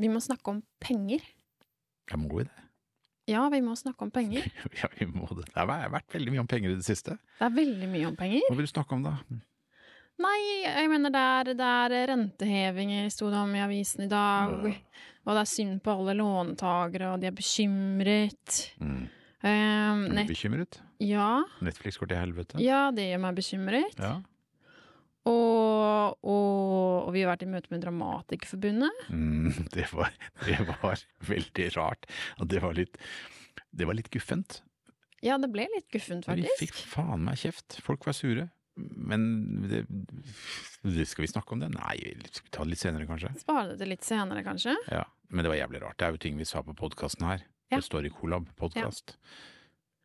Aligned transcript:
Vi 0.00 0.08
må 0.10 0.20
snakke 0.22 0.50
om 0.50 0.60
penger. 0.82 1.22
Ja, 2.10 2.18
må 2.20 2.28
vi 2.38 2.44
det? 2.48 2.60
Ja, 3.30 3.46
vi 3.48 3.60
må 3.64 3.72
snakke 3.78 4.04
om 4.04 4.10
penger. 4.12 4.44
Ja, 4.80 4.88
vi 4.98 5.06
må 5.08 5.24
det. 5.32 5.46
Det 5.48 5.56
har 5.56 5.90
vært 5.92 6.12
veldig 6.12 6.34
mye 6.34 6.42
om 6.44 6.48
penger 6.50 6.74
i 6.74 6.78
det 6.80 6.84
siste. 6.86 7.14
Det 7.38 7.46
er 7.46 7.54
veldig 7.56 7.88
mye 7.92 8.08
om 8.10 8.16
penger. 8.18 8.42
Hva 8.50 8.56
vil 8.58 8.66
du 8.68 8.72
snakke 8.74 8.96
om 8.98 9.04
da? 9.06 9.14
Nei, 10.24 10.36
jeg 10.62 10.90
mener 10.92 11.10
det 11.10 11.20
er, 11.26 11.48
det 11.58 11.68
er 11.70 11.94
rentehevinger, 12.12 13.08
sto 13.10 13.30
det 13.32 13.38
om 13.40 13.54
i 13.56 13.62
avisen 13.64 14.04
i 14.04 14.10
dag. 14.12 14.52
Og 15.24 15.30
det 15.32 15.40
er 15.40 15.48
synd 15.50 15.80
på 15.82 15.94
alle 15.96 16.14
låntakere, 16.20 17.14
og 17.14 17.22
de 17.24 17.30
er 17.30 17.34
bekymret. 17.34 18.60
Mm. 18.78 19.00
Um, 19.44 20.04
Er 20.12 20.20
du 20.22 20.30
bekymret? 20.30 20.78
ja, 21.02 21.30
Netflix 21.64 21.98
går 22.00 22.12
til 22.12 22.20
helvete? 22.20 22.60
ja, 22.62 22.86
det 22.94 23.08
gjør 23.10 23.24
meg 23.26 23.34
bekymret. 23.40 23.98
Ja. 23.98 24.14
Og, 25.24 26.18
og, 26.20 27.06
og 27.06 27.10
vi 27.14 27.22
har 27.24 27.32
vært 27.32 27.46
i 27.46 27.48
møte 27.48 27.72
med 27.72 27.84
Dramatikerforbundet. 27.84 29.06
Mm, 29.08 29.54
det, 29.76 29.86
var, 29.92 30.12
det 30.44 30.58
var 30.68 31.04
veldig 31.30 31.68
rart. 31.78 32.08
Og 32.40 32.50
det 32.52 32.60
var 32.64 32.76
litt, 32.76 33.00
det 33.72 33.88
var 33.88 33.96
litt 33.96 34.12
guffent. 34.12 34.60
Ja, 35.24 35.38
det 35.40 35.48
ble 35.54 35.64
litt 35.72 35.88
guffent, 35.92 36.26
faktisk. 36.28 36.60
Vi 36.60 36.66
fikk 36.66 36.82
faen 36.90 37.24
meg 37.24 37.40
kjeft. 37.40 37.78
Folk 37.84 38.04
var 38.04 38.16
sure. 38.16 38.50
Men 38.76 39.22
det, 39.70 39.84
Skal 41.06 41.22
vi 41.24 41.30
snakke 41.30 41.54
om 41.54 41.62
det? 41.62 41.70
Nei, 41.76 41.94
skal 42.26 42.48
vi 42.48 42.52
ta 42.52 42.64
det 42.66 42.74
litt 42.74 42.82
senere, 42.82 43.06
kanskje? 43.08 43.30
Spare 43.40 43.70
det 43.70 43.78
til 43.80 43.92
litt 43.94 44.04
senere, 44.06 44.42
kanskje. 44.46 44.74
Ja, 44.90 45.04
Men 45.30 45.46
det 45.46 45.54
var 45.54 45.60
jævlig 45.62 45.82
rart. 45.84 45.98
Det 45.98 46.08
er 46.08 46.16
jo 46.16 46.22
ting 46.26 46.40
vi 46.40 46.48
sa 46.48 46.62
på 46.66 46.74
podkasten 46.76 47.26
her. 47.28 47.46
Ja. 47.72 47.78
Det 47.78 47.86
står 47.86 48.10
i 48.10 48.12
Colab 48.12 48.50
podkast. 48.60 49.16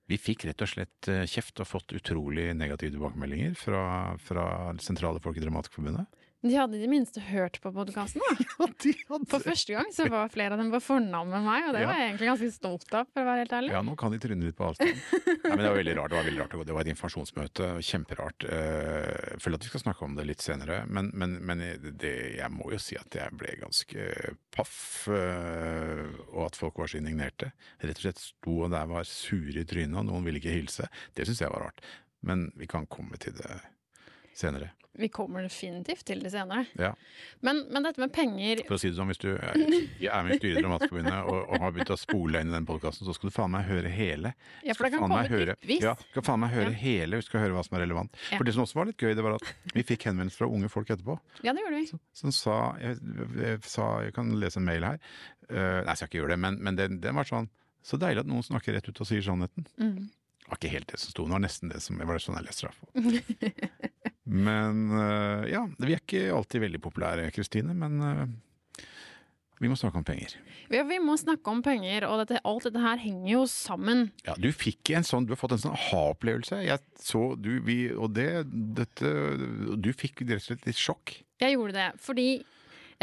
Vi 0.10 0.18
fikk 0.18 0.48
rett 0.48 0.64
og 0.66 0.72
slett 0.72 1.10
eh, 1.12 1.28
kjeft 1.30 1.62
og 1.62 1.70
fått 1.70 1.94
utrolig 1.94 2.50
negative 2.58 2.96
tilbakemeldinger 2.96 3.54
fra, 3.58 3.84
fra 4.22 4.46
sentrale 4.82 5.22
folk 5.22 5.38
i 5.38 5.44
Dramatikerforbundet. 5.44 6.10
De 6.42 6.54
hadde 6.56 6.78
i 6.78 6.80
det 6.80 6.88
minste 6.88 7.20
hørt 7.20 7.58
på 7.60 7.72
podkasten, 7.76 8.22
da. 8.24 8.46
Ja, 8.60 8.66
de 8.84 8.92
hadde 9.10 9.26
For 9.28 9.44
første 9.44 9.74
gang 9.76 9.90
så 9.92 10.06
var 10.12 10.30
flere 10.32 10.56
av 10.56 10.62
dem 10.62 10.70
på 10.72 10.80
fornavn 10.84 11.28
med 11.34 11.44
meg, 11.44 11.66
og 11.68 11.74
det 11.76 11.82
Ja. 11.84 11.88
var 11.90 11.98
jeg 12.00 12.06
egentlig 12.14 12.30
ganske 12.30 12.52
stolt 12.56 12.94
av, 12.96 13.10
for 13.12 13.22
å 13.24 13.28
være 13.28 13.42
helt 13.44 13.56
ærlig. 13.58 13.72
Ja, 13.76 13.82
nå 13.84 13.96
kan 14.00 14.12
de 14.16 14.20
tryne 14.24 14.46
litt 14.48 14.56
på 14.56 14.68
avstand. 14.70 15.02
Nei, 15.28 15.36
men 15.52 15.60
det 15.66 15.68
var 15.74 15.78
veldig 15.82 15.96
rart. 15.98 16.14
Det 16.14 16.18
var 16.20 16.28
veldig 16.30 16.42
rart. 16.46 16.56
Det 16.70 16.76
var 16.78 16.86
et 16.88 16.92
informasjonsmøte. 16.94 17.68
Kjemperart. 17.90 18.46
Eh, 18.48 19.18
Jeg 19.34 19.42
føler 19.44 19.60
at 19.60 19.68
vi 19.68 19.72
skal 19.74 19.84
snakke 19.84 20.06
om 20.08 20.16
det 20.16 20.28
litt 20.30 20.44
senere, 20.46 20.78
men, 20.88 21.12
men, 21.14 21.36
men 21.44 21.64
det, 22.00 22.14
jeg 22.40 22.52
må 22.56 22.72
jo 22.72 22.80
si 22.80 22.96
at 23.00 23.20
jeg 23.20 23.36
ble 23.40 23.58
ganske 23.60 24.08
paff. 24.56 25.08
eh, 25.12 26.06
Og 26.32 26.46
at 26.48 26.56
folk 26.60 26.80
var 26.80 26.88
så 26.92 27.00
indignerte. 27.02 27.52
Rett 27.84 28.00
og 28.00 28.06
slett 28.08 28.24
sto 28.24 28.62
og 28.64 28.72
der 28.72 28.88
var 28.92 29.04
sure 29.08 29.60
i 29.60 29.68
trynet, 29.68 29.98
og 30.00 30.08
noen 30.08 30.24
ville 30.28 30.40
ikke 30.40 30.56
hilse. 30.56 30.88
Det 31.16 31.28
syns 31.28 31.44
jeg 31.44 31.52
var 31.52 31.68
rart. 31.68 31.84
Men 32.24 32.48
vi 32.60 32.68
kan 32.68 32.88
komme 32.88 33.20
til 33.20 33.36
det 33.40 33.60
senere. 34.40 34.74
Vi 35.00 35.08
kommer 35.14 35.46
definitivt 35.46 36.02
til 36.10 36.20
det 36.20 36.32
senere. 36.34 36.66
Ja. 36.76 36.90
Men, 37.46 37.62
men 37.72 37.86
dette 37.86 38.02
med 38.02 38.12
penger 38.12 38.64
For 38.66 38.76
å 38.76 38.80
si 38.82 38.90
det 38.90 38.98
sånn, 38.98 39.08
hvis 39.12 39.22
du 39.22 39.30
er, 39.32 39.56
er 39.56 40.26
med 40.26 40.34
i 40.34 40.40
styret 40.42 40.58
i 40.60 40.64
Dramatikerforbundet 40.66 41.30
og, 41.30 41.38
og 41.46 41.64
har 41.64 41.72
begynt 41.76 41.94
å 41.94 41.98
spole 42.02 42.42
inn 42.44 42.52
i 42.52 42.56
den 42.58 42.68
podkasten, 42.68 43.08
så 43.08 43.16
skal 43.16 43.32
du 43.32 43.36
faen 43.36 43.54
meg 43.54 43.70
høre 43.70 43.92
hele. 43.94 44.34
Ja, 44.66 44.76
for 44.76 44.88
det 44.88 44.92
kan 44.98 45.06
komme 45.06 45.22
høre, 45.30 45.54
dryppvis. 45.54 45.86
Ja, 45.86 45.94
skal 46.10 46.26
faen 46.28 46.44
meg 46.44 46.52
høre 46.58 46.74
Ja. 46.74 46.82
hele, 46.82 47.22
vi 47.22 47.28
skal 47.30 47.46
høre 47.46 47.56
hva 47.56 47.64
som 47.64 47.78
er 47.80 47.86
relevant. 47.86 48.20
Ja. 48.28 48.42
For 48.42 48.50
det 48.50 48.58
som 48.58 48.66
også 48.66 48.82
var 48.82 48.92
litt 48.92 49.00
gøy, 49.00 49.14
det 49.16 49.24
var 49.30 49.38
at 49.38 49.54
vi 49.78 49.88
fikk 49.94 50.10
henvendelser 50.10 50.44
fra 50.44 50.52
unge 50.58 50.74
folk 50.74 50.92
etterpå. 50.92 51.16
Ja, 51.48 51.56
det 51.56 51.64
gjorde 51.64 51.80
vi. 51.80 52.02
Som 52.20 52.36
sa 52.36 52.60
jeg, 52.84 53.00
jeg, 53.40 53.64
sa 53.72 53.88
jeg 54.04 54.18
kan 54.20 54.36
lese 54.42 54.60
en 54.60 54.68
mail 54.68 54.90
her. 54.90 55.00
Uh, 55.48 55.56
nei, 55.86 55.94
jeg 55.94 56.02
skal 56.02 56.12
ikke 56.12 56.24
gjøre 56.24 56.36
det, 56.36 56.42
men, 56.44 56.60
men 56.66 56.76
den, 56.82 57.00
den 57.02 57.16
var 57.18 57.30
sånn 57.30 57.48
Så 57.88 57.98
deilig 57.98 58.26
at 58.26 58.28
noen 58.30 58.44
snakker 58.44 58.76
rett 58.76 58.90
ut 58.92 59.00
og 59.00 59.08
sier 59.08 59.24
sannheten. 59.24 59.64
Mm. 59.80 60.10
Det 60.50 60.56
var 60.56 60.62
ikke 60.64 60.74
helt 60.74 60.90
det 60.90 60.98
som 60.98 61.12
sto, 61.14 61.24
det 61.28 61.36
var 61.36 61.42
nesten 61.44 61.70
det 61.70 61.80
som 61.86 62.00
det 62.02 62.06
var 62.10 62.22
sånn 62.24 62.40
jeg 62.40 62.48
leste 62.48 62.70
det. 62.74 63.20
Men 64.50 64.80
eh, 64.98 65.44
ja, 65.52 65.62
vi 65.78 65.94
er 65.94 66.02
ikke 66.02 66.24
alltid 66.34 66.64
veldig 66.64 66.80
populære, 66.82 67.28
Kristine, 67.34 67.76
men 67.78 68.02
eh, 68.06 68.24
vi 69.62 69.70
må 69.70 69.78
snakke 69.78 70.02
om 70.02 70.06
penger. 70.08 70.36
Ja, 70.74 70.84
vi 70.90 70.98
må 71.02 71.16
snakke 71.22 71.54
om 71.54 71.62
penger, 71.66 72.06
og 72.08 72.22
dette, 72.24 72.42
alt 72.48 72.66
dette 72.66 72.82
her 72.82 73.02
henger 73.02 73.30
jo 73.32 73.44
sammen. 73.50 74.08
Ja, 74.26 74.34
du 74.42 74.50
fikk 74.56 74.90
en 74.98 75.06
sånn, 75.06 75.26
du 75.30 75.34
har 75.36 75.42
fått 75.42 75.54
en 75.58 75.64
sånn 75.66 75.78
aha-opplevelse. 75.78 76.62
Jeg 76.66 76.82
så 77.02 77.24
du, 77.38 77.52
vi, 77.66 77.78
og 77.92 78.14
det, 78.18 78.30
dette, 78.50 79.14
du 79.78 79.92
fikk 79.98 80.24
rett 80.26 80.40
og 80.40 80.48
slett 80.48 80.70
litt 80.70 80.82
sjokk. 80.82 81.20
Jeg 81.42 81.58
gjorde 81.58 81.78
det 81.78 81.90
fordi 82.02 82.28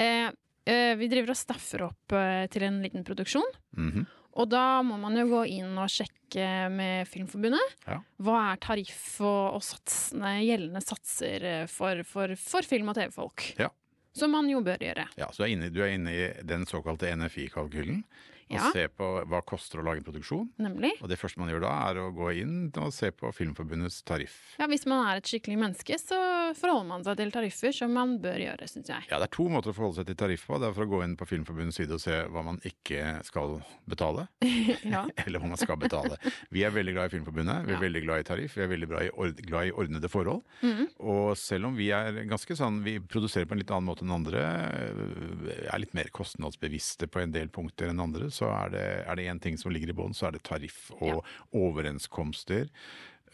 eh, 0.03 0.29
eh, 0.67 0.93
vi 0.99 1.11
driver 1.13 1.35
og 1.35 1.41
staffer 1.41 1.87
opp 1.89 2.17
eh, 2.17 2.47
til 2.53 2.67
en 2.69 2.83
liten 2.85 3.07
produksjon. 3.07 3.51
Mhm. 3.79 4.07
Og 4.37 4.51
da 4.53 4.83
må 4.85 4.99
man 5.01 5.17
jo 5.17 5.27
gå 5.31 5.43
inn 5.57 5.79
og 5.81 5.89
sjekke 5.93 6.47
med 6.73 7.09
Filmforbundet. 7.09 7.77
Ja. 7.87 8.01
Hva 8.21 8.39
er 8.51 8.61
tariff 8.61 9.17
og, 9.25 9.57
og 9.57 9.65
satsene, 9.65 10.37
gjeldende 10.45 10.83
satser 10.85 11.47
eh, 11.49 11.65
for, 11.71 12.03
for, 12.09 12.37
for 12.41 12.69
film- 12.69 12.93
og 12.93 12.99
TV-folk? 12.99 13.47
Ja. 13.63 13.71
Som 14.17 14.33
man 14.33 14.49
jo 14.49 14.63
bør 14.65 14.81
gjøre. 14.81 15.07
Ja, 15.21 15.29
så 15.33 15.45
du 15.45 15.47
er, 15.47 15.53
inne, 15.55 15.73
du 15.73 15.83
er 15.85 15.93
inne 15.93 16.13
i 16.13 16.27
den 16.49 16.65
såkalte 16.69 17.11
NFI-kalkylen. 17.21 18.03
Og 18.49 18.73
se 18.73 18.85
på 18.95 19.07
hva 19.27 19.41
det 19.41 19.47
koster 19.51 19.81
å 19.81 19.85
lage 19.87 19.99
en 19.99 20.07
produksjon. 20.07 20.45
Nemlig. 20.63 20.93
Og 21.03 21.09
det 21.11 21.19
første 21.19 21.41
man 21.43 21.49
gjør 21.51 21.65
da, 21.65 21.73
er 21.91 21.99
å 21.99 22.13
gå 22.15 22.29
inn 22.43 22.71
og 22.79 22.93
se 22.95 23.11
på 23.11 23.33
Filmforbundets 23.35 24.03
tariff. 24.07 24.37
Ja, 24.61 24.69
Hvis 24.71 24.87
man 24.87 25.03
er 25.09 25.19
et 25.19 25.27
skikkelig 25.27 25.59
menneske, 25.59 25.99
så 25.99 26.19
forholder 26.55 26.87
man 26.87 27.03
seg 27.05 27.17
til 27.19 27.33
tariffer 27.35 27.75
som 27.75 27.91
man 27.93 28.19
bør 28.23 28.39
gjøre, 28.39 28.69
syns 28.71 28.89
jeg. 28.93 29.09
Ja, 29.11 29.19
det 29.19 29.27
er 29.27 29.35
to 29.35 29.49
måter 29.51 29.73
å 29.73 29.75
forholde 29.75 29.99
seg 29.99 30.07
til 30.13 30.19
tariff 30.21 30.47
på. 30.47 30.61
Det 30.63 30.69
er 30.71 30.77
for 30.79 30.87
å 30.87 30.91
gå 30.95 31.03
inn 31.05 31.17
på 31.19 31.27
Filmforbundets 31.27 31.81
side 31.81 31.91
og 31.97 32.01
se 32.05 32.21
hva 32.31 32.45
man 32.47 32.61
ikke 32.65 33.17
skal 33.27 33.59
betale. 33.91 34.29
Ja. 34.87 35.03
Eller 35.27 35.43
hva 35.43 35.49
man 35.51 35.59
skal 35.59 35.77
betale. 35.83 36.15
Vi 36.55 36.63
er 36.63 36.71
veldig 36.71 36.95
glad 36.95 37.11
i 37.11 37.15
Filmforbundet, 37.17 37.67
vi 37.67 37.73
er 37.75 37.81
Ja. 37.81 37.83
veldig 37.83 38.03
glad 38.07 38.21
i 38.23 38.29
tariff, 38.31 38.55
vi 38.57 38.63
er 38.63 38.71
veldig 38.71 38.89
glad 38.93 39.03
i, 39.09 39.11
ord 39.19 39.43
glad 39.51 39.67
i 39.67 39.73
ordnede 39.75 40.09
forhold. 40.13 40.45
Mhm. 40.63 40.87
Og 41.03 41.35
selv 41.37 41.67
om 41.67 41.75
vi 41.77 41.91
er 41.91 42.23
ganske 42.31 42.55
sånn, 42.57 42.79
vi 42.87 42.99
produserer 43.03 43.47
på 43.51 43.57
en 43.57 43.61
litt 43.65 43.71
annen 43.75 43.89
måte 43.91 44.07
enn 44.07 44.15
andre, 44.15 44.45
er 45.67 45.79
litt 45.83 45.95
mer 45.97 46.09
kostnadsbevisste 46.15 47.09
på 47.11 47.21
en 47.23 47.33
del 47.35 47.49
punkter 47.53 47.91
enn 47.91 48.01
andre, 48.03 48.31
så 48.37 48.51
er 48.53 48.73
det, 48.77 49.27
én 49.27 49.41
ting 49.43 49.57
som 49.61 49.73
ligger 49.75 49.91
i 49.95 49.97
bånn, 49.97 50.15
så 50.17 50.29
er 50.29 50.37
det 50.37 50.45
tariff 50.47 50.91
og 51.01 51.09
Ja. 51.09 51.21
overenskomster. 51.81 52.69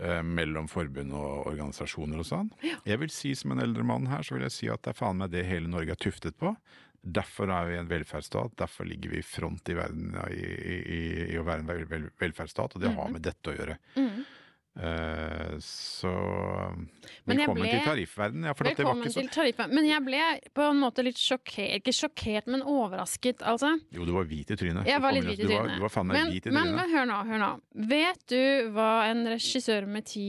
øh, 0.00 0.22
mellom 0.24 0.66
forbund 0.72 1.12
og 1.14 1.46
organisasjoner 1.46 2.18
og 2.18 2.26
sånn. 2.26 2.48
Jeg 2.88 2.98
vil 2.98 3.10
si 3.12 3.34
som 3.38 3.52
en 3.52 3.60
eldre 3.62 3.84
mann 3.86 4.06
her, 4.10 4.22
så 4.24 4.34
vil 4.34 4.42
jeg 4.48 4.50
si 4.54 4.68
at 4.72 4.80
det 4.82 4.94
er 4.94 4.98
faen 4.98 5.18
meg 5.20 5.30
det 5.30 5.44
hele 5.46 5.68
Norge 5.70 5.92
er 5.94 6.00
tuftet 6.00 6.34
på. 6.40 6.56
Derfor 7.04 7.50
er 7.52 7.68
vi 7.68 7.76
en 7.78 7.90
velferdsstat, 7.90 8.56
derfor 8.58 8.88
ligger 8.88 9.10
vi 9.12 9.18
i 9.20 9.22
front 9.26 9.68
i 9.70 9.74
verden 9.78 10.16
i, 10.30 10.40
i, 10.40 10.78
i, 10.96 11.00
i 11.34 11.38
å 11.38 11.44
være 11.46 11.60
en 11.62 11.66
vel, 11.70 11.84
vel, 11.90 12.08
velferdsstat, 12.18 12.74
og 12.74 12.82
det 12.82 12.94
har 12.96 13.12
med 13.14 13.22
dette 13.22 13.52
å 13.52 13.54
gjøre. 13.56 13.76
Mhm. 14.00 14.24
Eh, 14.72 15.58
så 15.60 16.08
Men 16.08 17.36
jeg 17.36 17.44
velkommen 17.44 17.60
ble- 17.60 17.72
til 17.74 17.82
tariffverden. 17.84 18.44
Ja, 18.48 18.54
Velkommen 18.56 19.10
så... 19.12 19.20
til 19.20 19.28
tariffverdenen. 19.34 19.74
Men 19.76 19.88
jeg 19.90 20.04
ble 20.06 20.20
på 20.56 20.64
en 20.70 20.78
måte 20.80 21.04
litt 21.04 21.20
sjokkert, 21.20 21.74
ikke 21.82 21.92
sjokkert, 21.92 22.48
men 22.48 22.64
overrasket, 22.64 23.44
altså. 23.44 23.74
Jo, 23.92 24.06
du 24.08 24.14
var 24.16 24.24
hvit 24.30 24.54
i 24.54 24.56
trynet. 24.56 24.88
Jeg 24.88 25.02
var 25.04 25.12
litt 25.12 25.28
hvit 25.28 25.42
i 25.44 25.50
Du 25.50 25.52
var, 25.52 25.68
du 25.76 25.84
var 25.84 25.92
faen 25.92 26.08
meg 26.08 26.16
Men, 26.22 26.32
hvit 26.32 26.46
i 26.48 26.50
trynet. 26.50 26.72
men 26.80 26.94
hør 26.96 27.06
nå, 27.12 27.20
hør 27.28 27.42
nå. 27.44 27.50
Vet 27.92 28.24
du 28.32 28.40
hva 28.72 28.88
en 29.10 29.22
regissør 29.34 29.86
med 29.92 30.08
ti 30.08 30.26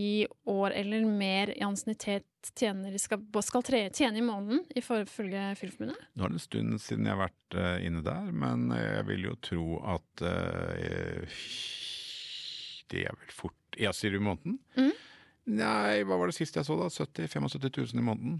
år 0.51 0.75
eller 0.83 1.07
mer 1.07 1.53
i 1.55 1.63
ansiennitet 1.63 2.27
tjener, 2.59 2.91
skal, 2.99 3.21
skal 3.47 3.63
tre, 3.63 3.85
tjene 3.95 4.19
i 4.19 4.25
måneden, 4.27 4.65
ifølge 4.75 5.53
Filmforbundet? 5.55 6.03
Nå 6.19 6.25
er 6.27 6.33
det 6.33 6.41
en 6.41 6.43
stund 6.43 6.81
siden 6.83 7.07
jeg 7.07 7.15
har 7.15 7.23
vært 7.29 7.55
eh, 7.55 7.85
inne 7.87 8.03
der, 8.03 8.27
men 8.35 8.67
jeg 8.75 9.07
vil 9.07 9.29
jo 9.29 9.37
tro 9.39 9.67
at 9.95 10.25
eh, 10.27 11.23
Det 12.93 13.03
er 13.09 13.17
vel 13.17 13.33
fort 13.33 13.79
Ja, 13.81 13.91
sier 13.95 14.13
i 14.13 14.21
måneden? 14.21 14.59
Mm. 14.77 14.91
Nei, 15.57 16.03
hva 16.07 16.15
var 16.21 16.29
det 16.29 16.37
siste 16.37 16.61
jeg 16.61 16.67
så 16.69 16.77
da? 16.79 16.87
70 16.93 17.25
000-75 17.25 17.93
000 17.97 17.99
i 17.99 18.05
måneden? 18.05 18.35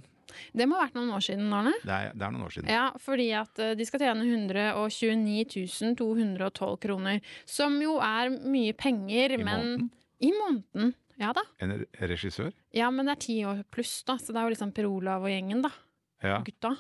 Det 0.56 0.66
må 0.70 0.78
ha 0.78 0.86
vært 0.86 0.96
noen 0.98 1.12
år 1.14 1.24
siden, 1.26 1.50
Arne. 1.54 1.74
Det 1.84 1.94
er, 1.94 2.14
det 2.16 2.26
er 2.26 2.34
noen 2.34 2.46
år 2.46 2.54
siden. 2.56 2.70
Ja, 2.72 2.86
fordi 3.02 3.28
at 3.38 3.60
eh, 3.62 3.74
de 3.78 3.86
skal 3.86 4.02
tjene 4.06 4.24
129 4.26 5.96
212 6.00 6.78
kroner. 6.86 7.20
Som 7.50 7.76
jo 7.84 7.98
er 8.02 8.32
mye 8.32 8.74
penger, 8.78 9.36
I 9.36 9.42
men 9.42 9.50
måneden? 9.50 9.90
I 10.24 10.32
måneden. 10.38 10.94
Ja 11.22 11.34
da. 11.36 11.44
En 11.62 11.76
regissør? 12.00 12.54
Ja, 12.74 12.88
men 12.94 13.06
det 13.06 13.18
er 13.18 13.22
ti 13.26 13.36
år 13.46 13.62
pluss, 13.74 14.00
da. 14.08 14.16
Så 14.18 14.34
det 14.34 14.42
er 14.42 14.48
jo 14.48 14.56
liksom 14.56 14.74
Per 14.76 14.88
Olav 14.90 15.28
og 15.28 15.34
gjengen, 15.34 15.62
da. 15.66 15.74
Ja. 16.24 16.40
Gutta. 16.46 16.76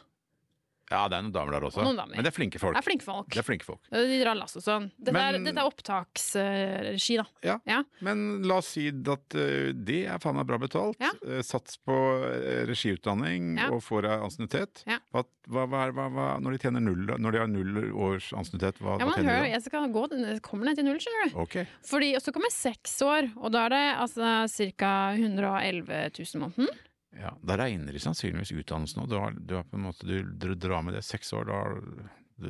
Ja, 0.93 1.01
det 1.09 1.17
er 1.17 1.25
noen 1.25 1.33
damer 1.35 1.57
der 1.57 1.65
også. 1.67 1.81
Og 1.81 1.87
noen 1.89 1.99
damer. 2.03 2.15
Men 2.19 2.23
det 2.27 2.31
er 2.31 2.35
flinke 2.37 2.61
folk. 2.61 2.77
Det 2.77 2.81
er 2.83 2.87
flinke 2.87 3.07
folk. 3.07 3.27
Det 3.33 3.41
er 3.41 3.47
flinke 3.49 3.65
folk. 3.67 3.81
De 3.93 4.19
drar 4.21 4.37
lass 4.37 4.53
og 4.59 4.63
sånn. 4.65 4.87
Dette, 5.01 5.17
er, 5.25 5.39
dette 5.41 5.57
er 5.57 5.69
opptaksregi, 5.69 7.17
da. 7.19 7.25
Ja. 7.43 7.55
Ja. 7.67 7.79
Men 8.05 8.41
la 8.47 8.59
oss 8.61 8.69
si 8.75 8.87
at 8.89 9.35
eh, 9.37 9.71
det 9.75 10.03
er 10.13 10.21
faen 10.23 10.37
meg 10.37 10.47
bra 10.49 10.59
betalt. 10.61 10.99
Ja. 11.01 11.11
Eh, 11.27 11.41
sats 11.45 11.77
på 11.83 11.95
eh, 12.29 12.63
regiutdanning 12.69 13.57
Ja. 13.59 13.69
og 13.73 13.81
får 13.85 14.05
deg 14.07 14.25
ansiennitet. 14.27 14.83
Ja. 14.89 14.99
Hva, 15.13 15.23
hva, 15.49 15.65
hva, 15.67 15.83
er- 15.87 15.95
hva, 15.97 16.07
hva, 16.13 16.27
når 16.43 16.55
de 16.57 16.61
tjener 16.63 16.83
null, 16.85 17.03
da? 17.09 17.17
når 17.21 17.31
de 17.37 17.41
har 17.43 17.51
null 17.51 17.81
års 17.93 18.31
ansiennitet, 18.37 18.79
hva, 18.83 18.97
Ja, 18.99 19.05
hva 19.05 19.11
men 19.11 19.19
tjener 19.19 19.33
hør, 19.33 19.43
de 19.43 19.49
da? 19.49 19.53
jeg 19.57 19.65
skal 19.67 19.91
gå, 19.97 20.05
kommer 20.45 20.69
ned 20.69 20.79
til 20.79 20.87
null, 20.87 21.01
skjønner 21.03 21.29
du. 21.33 21.37
Ok. 21.43 21.57
Fordi, 21.89 22.13
og 22.17 22.23
så 22.25 22.33
kommer 22.35 22.53
seks 22.53 22.95
år, 23.05 23.31
og 23.41 23.51
da 23.55 23.65
er 23.67 23.75
det 23.75 23.83
altså 24.05 24.33
ca. 24.77 24.93
111 25.17 26.09
000 26.19 26.43
måneden. 26.45 26.69
Ja, 27.19 27.33
da 27.45 27.57
regner 27.57 27.93
de 27.93 28.01
sannsynligvis 28.01 28.51
utdannelsen, 28.57 29.05
òg. 29.05 29.37
du, 29.37 29.59
du, 30.01 30.15
du, 30.23 30.53
drar 30.55 30.81
med 30.81 30.97
det 30.97 31.03
seks 31.05 31.33
år, 31.37 31.49
da 31.49 31.59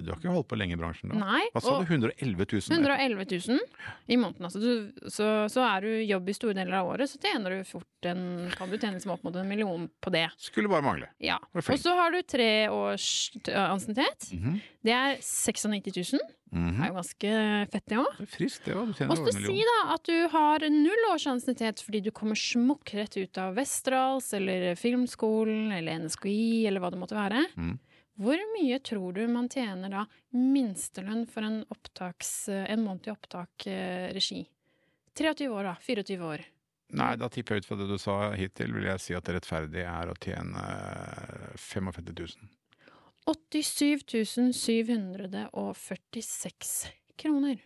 Du, 0.01 0.11
har 0.11 0.17
ikke 0.19 0.33
holdt 0.33 0.47
på 0.49 0.57
lenge 0.57 0.73
i 0.73 0.79
bransjen 0.79 1.09
da? 1.13 1.19
Nei. 1.21 1.43
Hva 1.53 1.61
sa 1.61 1.75
og- 1.75 1.85
du? 1.85 1.93
111 1.93 2.45
000? 2.51 2.77
111 2.79 3.25
000 3.47 3.59
i 4.07 4.15
måneden. 4.17 4.43
Altså. 4.49 4.59
Du, 4.59 5.09
så, 5.09 5.27
så 5.53 5.61
er 5.67 5.81
du 5.81 5.87
i 5.99 6.07
jobb 6.09 6.29
i 6.29 6.33
store 6.33 6.53
deler 6.57 6.73
av 6.81 6.87
året, 6.93 7.09
så 7.09 7.19
tjener 7.21 7.49
du 7.59 7.63
fort 7.63 7.85
en, 8.09 8.49
kan 8.57 8.69
du 8.69 8.77
tjene 8.77 8.97
liksom 8.97 9.13
opp 9.13 9.23
mot 9.23 9.35
en 9.35 9.47
million 9.47 9.89
på 10.01 10.11
det. 10.11 10.25
Skulle 10.37 10.67
bare 10.71 10.81
mangle. 10.83 11.07
Ja. 11.23 11.37
Og 11.53 11.61
så 11.79 11.93
har 11.95 12.11
du 12.11 12.21
tre 12.23 12.69
års 12.69 13.31
ansiennitet. 13.47 14.31
Mm 14.33 14.43
-hmm. 14.43 14.61
Det 14.83 14.91
er 14.91 15.17
96 15.21 16.11
000. 16.13 16.19
Det 16.53 16.59
Mhm. 16.59 16.83
er 16.83 16.87
jo 16.87 16.93
ganske 16.93 17.71
fett, 17.71 17.85
det 17.87 17.97
òg. 17.97 18.17
Det 18.19 18.29
friskt, 18.29 18.65
det 18.65 18.75
òg. 18.75 18.87
Du 18.87 18.93
tjener 18.93 19.31
si 19.31 19.63
da 19.63 19.93
at 19.93 20.03
du 20.03 20.27
har 20.27 20.59
null 20.69 21.05
års 21.11 21.25
ansiennitet 21.25 21.81
fordi 21.81 21.99
du 22.03 22.11
kommer 22.11 22.35
smukk 22.35 22.93
rett 22.93 23.17
ut 23.17 23.37
av 23.37 23.55
Westerdals 23.55 24.33
eller 24.33 24.75
Filmskolen 24.75 25.71
eller 25.71 25.97
NSKI 25.99 26.67
eller 26.67 26.79
hva 26.79 26.91
det 26.91 26.99
måtte 26.99 27.15
være. 27.17 27.43
Mhm. 27.57 27.79
Hvor 28.21 28.37
mye 28.53 28.77
tror 28.85 29.13
du 29.15 29.23
man 29.27 29.49
tjener 29.49 29.89
da 29.89 30.05
minstelønn 30.37 31.25
for 31.29 31.41
en, 31.45 31.65
opptaks, 31.73 32.49
en 32.49 32.83
måned 32.85 33.07
i 33.09 33.11
opptak 33.13 33.67
eh, 33.67 34.13
regi? 34.13 34.49
23 35.17 35.49
år, 35.49 35.63
da. 35.71 35.75
24 35.81 36.25
år. 36.25 36.41
Nei, 36.93 37.15
da 37.17 37.29
tipper 37.31 37.55
jeg 37.55 37.61
ut 37.63 37.67
fra 37.71 37.77
det 37.79 37.87
du 37.89 37.97
sa 38.01 38.33
hittil, 38.37 38.73
vil 38.75 38.85
jeg 38.85 38.99
si 39.01 39.13
at 39.17 39.25
det 39.25 39.33
rettferdige 39.39 39.89
er 39.89 40.09
å 40.11 40.19
tjene 40.21 40.59
eh, 40.61 41.57
55 41.57 42.13
000. 42.13 42.49
87 43.25 44.53
746 44.53 46.91
kroner 47.15 47.57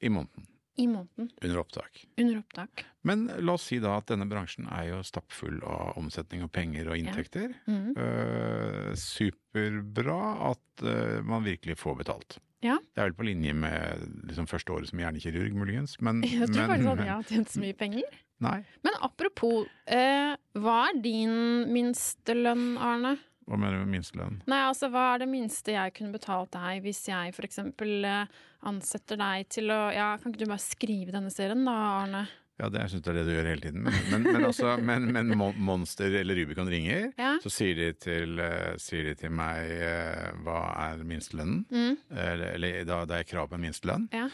I 0.00 0.08
måneden. 0.08 0.51
I 0.80 0.86
måneden 0.88 1.30
Under 1.42 1.58
opptak. 1.60 2.04
under 2.16 2.38
opptak. 2.38 2.84
Men 3.02 3.26
la 3.38 3.56
oss 3.58 3.66
si 3.68 3.78
da 3.82 3.96
at 3.98 4.08
denne 4.08 4.28
bransjen 4.30 4.68
er 4.72 4.86
jo 4.88 5.02
stappfull 5.04 5.58
av 5.68 5.98
omsetning 6.00 6.44
og 6.46 6.52
penger 6.54 6.88
og 6.88 6.96
inntekter. 6.96 7.52
Mhm. 7.66 7.92
Uh, 7.98 8.94
superbra 8.96 10.20
at 10.52 10.86
uh, 10.86 11.20
man 11.26 11.44
virkelig 11.44 11.76
får 11.82 11.98
betalt. 12.04 12.38
Ja. 12.62 12.78
Det 12.94 13.02
er 13.02 13.10
vel 13.10 13.18
på 13.18 13.26
linje 13.26 13.52
med 13.58 14.06
liksom, 14.28 14.46
første 14.46 14.72
året 14.72 14.88
som 14.92 15.00
hjernekirurg, 15.02 15.54
muligens. 15.58 15.98
Men, 16.00 16.22
Jeg 16.26 16.48
tror 16.48 16.68
men, 16.68 16.70
faktisk 16.70 16.92
at 16.92 17.04
jeg 17.04 17.14
har 17.14 17.28
tjent 17.32 17.50
så 17.56 17.64
mye 17.64 17.78
penger. 17.78 18.20
Nei. 18.42 18.58
Men 18.82 18.96
apropos, 19.06 19.66
uh, 19.92 20.32
hva 20.58 20.78
er 20.88 21.02
din 21.02 21.36
minstelønn, 21.74 22.72
Arne? 22.82 23.16
Hva 23.48 23.56
mener 23.58 23.78
du 23.80 23.84
med 23.86 23.96
minstelønn? 23.98 24.36
Nei, 24.50 24.60
altså 24.68 24.88
hva 24.92 25.06
er 25.14 25.24
det 25.24 25.30
minste 25.32 25.74
jeg 25.74 25.94
kunne 25.96 26.14
betalt 26.14 26.52
deg 26.54 26.82
hvis 26.84 27.00
jeg 27.10 27.32
for 27.34 27.46
eksempel 27.48 28.04
eh, 28.06 28.36
ansetter 28.70 29.18
deg 29.18 29.48
til 29.50 29.72
å 29.74 29.80
Ja, 29.94 30.12
kan 30.22 30.30
ikke 30.32 30.44
du 30.44 30.52
bare 30.52 30.62
skrive 30.62 31.12
denne 31.14 31.32
serien 31.34 31.64
da, 31.66 31.74
Arne? 32.04 32.22
Ja, 32.60 32.68
det, 32.70 32.82
jeg 32.84 32.92
syns 32.92 33.02
det 33.02 33.10
er 33.10 33.16
det 33.16 33.22
du 33.26 33.32
gjør 33.32 33.46
hele 33.48 33.64
tiden. 33.64 33.82
Men, 33.82 33.94
men, 34.12 34.26
men, 34.28 34.44
altså, 34.46 34.74
men, 34.78 35.06
men 35.16 35.32
Monster 35.66 36.14
eller 36.20 36.36
Rubicon 36.38 36.68
ringer, 36.70 37.08
Ja. 37.18 37.32
så 37.42 37.50
sier 37.50 37.74
de 37.80 37.88
til, 37.98 38.36
eh, 38.44 38.76
sier 38.78 39.08
de 39.08 39.14
til 39.18 39.32
meg 39.34 39.72
eh, 39.72 40.28
hva 40.44 40.60
er 40.84 41.02
minstelønnen. 41.08 41.64
Mm. 41.72 41.96
Eller, 42.12 42.44
eller 42.52 42.84
da, 42.86 43.00
det 43.08 43.18
er 43.22 43.30
krav 43.32 43.48
på 43.50 43.58
en 43.58 43.64
minstelønn. 43.66 44.04
Ja. 44.14 44.28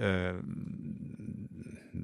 Eh, 0.00 0.40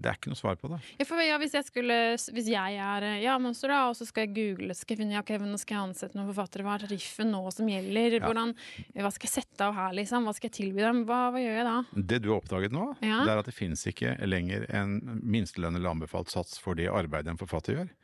det 0.01 0.11
er 0.11 0.19
ikke 0.19 0.33
noe 0.33 0.39
svar 0.39 0.59
på 0.61 0.71
det. 0.73 0.79
Ja, 0.99 1.07
for 1.09 1.23
ja, 1.23 1.37
hvis 1.43 1.55
jeg 1.57 1.67
skulle 1.69 1.99
Hvis 2.37 2.49
jeg 2.51 2.79
er 2.81 3.07
eh, 3.07 3.21
ja, 3.25 3.37
monster, 3.43 3.73
da, 3.73 3.85
og 3.91 3.97
så 3.99 4.07
skal 4.09 4.27
jeg 4.27 4.35
google 4.37 4.77
skal 4.77 4.95
jeg 4.95 5.03
finne, 5.03 5.17
ja, 5.17 5.23
ok, 5.25 5.35
nå 5.45 5.61
skal 5.61 5.77
jeg 5.77 5.91
ansette 5.91 6.19
noen 6.19 6.31
forfattere, 6.31 6.67
hva 6.67 6.77
er 6.79 6.87
tariffen 6.87 7.31
nå 7.35 7.43
som 7.55 7.71
gjelder? 7.71 8.19
Ja. 8.19 8.25
Hvordan, 8.27 8.55
hva 8.99 9.13
skal 9.15 9.31
jeg 9.31 9.35
sette 9.35 9.69
av 9.69 9.77
her, 9.79 9.95
liksom? 10.01 10.29
Hva 10.29 10.35
skal 10.37 10.51
jeg 10.51 10.57
tilby 10.61 10.85
dem? 10.85 11.05
Hva, 11.09 11.21
hva 11.35 11.43
gjør 11.43 11.61
jeg 11.61 11.69
da? 11.69 11.77
Det 12.13 12.21
du 12.25 12.31
har 12.33 12.41
oppdaget 12.41 12.75
nå, 12.75 12.89
det 13.03 13.13
er 13.13 13.37
at 13.37 13.51
det 13.51 13.57
finnes 13.57 13.87
ikke 13.91 14.17
lenger 14.27 14.67
en 14.75 14.99
minstelønn 15.23 15.79
eller 15.79 15.95
anbefalt 15.95 16.33
sats 16.33 16.59
for 16.63 16.79
det 16.79 16.91
arbeidet 16.93 17.35
en 17.35 17.41
forfatter 17.41 17.81
gjør. 17.81 17.95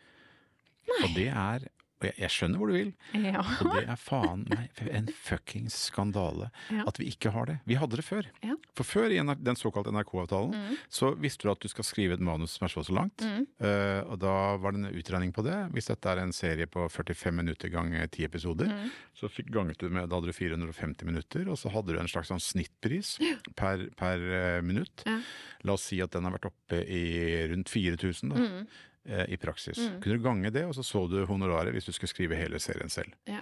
Og 1.01 1.13
det 1.17 1.29
er 1.31 1.69
og 2.01 2.07
jeg, 2.09 2.15
jeg 2.19 2.31
skjønner 2.31 2.57
hvor 2.59 2.67
du 2.71 2.73
vil, 2.73 2.93
Ja. 3.15 3.41
og 3.61 3.75
det 3.77 3.83
er 3.89 3.97
faen 4.01 4.47
meg 4.49 4.71
en 4.91 5.07
fuckings 5.13 5.75
skandale 5.91 6.51
Ja. 6.71 6.85
at 6.87 6.97
vi 6.99 7.11
ikke 7.13 7.31
har 7.35 7.45
det. 7.47 7.59
Vi 7.67 7.75
hadde 7.77 7.97
det 7.97 8.05
før. 8.05 8.25
Ja. 8.43 8.55
For 8.75 8.85
før 8.85 9.11
i 9.13 9.21
den 9.21 9.57
såkalte 9.57 9.93
NRK-avtalen, 9.93 10.55
Mm. 10.55 10.77
så 10.89 11.15
visste 11.21 11.43
du 11.45 11.51
at 11.53 11.61
du 11.61 11.69
skal 11.69 11.85
skrive 11.85 12.15
et 12.15 12.21
manus 12.21 12.53
som 12.57 12.65
er 12.65 12.69
så 12.73 12.81
og 12.81 12.87
så 12.87 12.95
langt. 12.97 13.19
Mm. 13.21 13.47
Uh, 13.61 14.01
og 14.13 14.19
da 14.19 14.57
var 14.57 14.73
det 14.73 14.81
en 14.81 14.95
utregning 14.97 15.33
på 15.37 15.45
det. 15.45 15.57
Hvis 15.75 15.87
dette 15.93 16.07
er 16.09 16.19
en 16.23 16.33
serie 16.33 16.67
på 16.67 16.89
45 16.91 17.33
minutter 17.37 17.69
ganger 17.69 18.07
10 18.09 18.25
episoder, 18.25 18.67
Mm. 18.71 18.91
så 19.15 19.29
fikk 19.29 19.51
ganget 19.53 19.77
du 19.79 19.89
med, 19.91 20.09
da 20.09 20.17
hadde 20.17 20.27
du 20.27 20.33
450 20.33 21.05
minutter, 21.05 21.49
og 21.51 21.59
så 21.59 21.69
hadde 21.71 21.93
du 21.93 21.99
en 22.01 22.09
slags 22.09 22.29
sånn 22.31 22.41
snittpris 22.41 23.19
per, 23.55 23.89
per 23.97 24.17
eh, 24.33 24.61
minutt. 24.63 25.03
Ja. 25.05 25.21
La 25.65 25.73
oss 25.75 25.83
si 25.83 26.01
at 26.01 26.11
den 26.13 26.25
har 26.25 26.33
vært 26.33 26.49
oppe 26.49 26.81
i 26.89 27.47
rundt 27.53 27.69
4000 27.69 28.31
da, 28.31 28.37
Mm. 28.41 28.67
Eh, 29.07 29.25
i 29.29 29.37
praksis. 29.37 29.79
Mm. 29.79 30.01
Kunne 30.03 30.19
du 30.19 30.23
gange 30.25 30.51
det, 30.53 30.65
og 30.67 30.75
så 30.75 30.83
så 30.85 31.07
du 31.11 31.25
honoraret 31.27 31.73
hvis 31.73 31.87
du 31.87 31.93
skulle 31.93 32.11
skrive 32.13 32.37
hele 32.37 32.59
serien 32.59 32.89
selv. 32.91 33.13
Ja. 33.27 33.41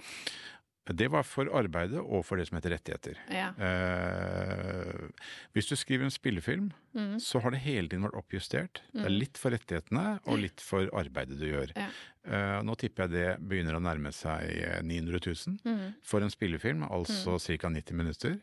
Det 0.89 1.05
var 1.11 1.21
for 1.21 1.45
arbeidet 1.53 1.99
og 2.01 2.23
for 2.25 2.37
det 2.37 2.47
som 2.47 2.57
heter 2.57 2.71
rettigheter. 2.73 3.17
Ja. 3.29 3.51
Eh, 3.61 5.09
hvis 5.53 5.67
du 5.69 5.75
skriver 5.77 6.05
en 6.07 6.11
spillefilm, 6.13 6.71
Mm. 6.95 7.19
så 7.21 7.39
har 7.41 7.51
det 7.51 7.59
hele 7.61 7.87
tiden 7.87 8.03
vært 8.07 8.17
oppjustert. 8.17 8.81
Det 8.93 9.05
er 9.05 9.09
Mm. 9.09 9.19
litt 9.19 9.37
for 9.37 9.51
rettighetene 9.51 10.19
og 10.25 10.39
litt 10.39 10.59
for 10.59 10.89
arbeidet 10.91 11.37
du 11.39 11.45
gjør. 11.45 11.71
Ja. 11.75 11.89
Eh, 12.25 12.61
nå 12.63 12.75
tipper 12.75 13.03
jeg 13.07 13.11
det 13.11 13.47
begynner 13.47 13.75
å 13.75 13.81
nærme 13.81 14.11
seg 14.11 14.49
eh, 14.49 14.81
900 14.81 15.19
000 15.19 15.59
Mm. 15.65 15.93
for 16.01 16.21
en 16.21 16.29
spillefilm, 16.29 16.81
altså 16.89 17.37
ca. 17.39 17.69
90 17.69 17.93
minutter. 17.93 18.39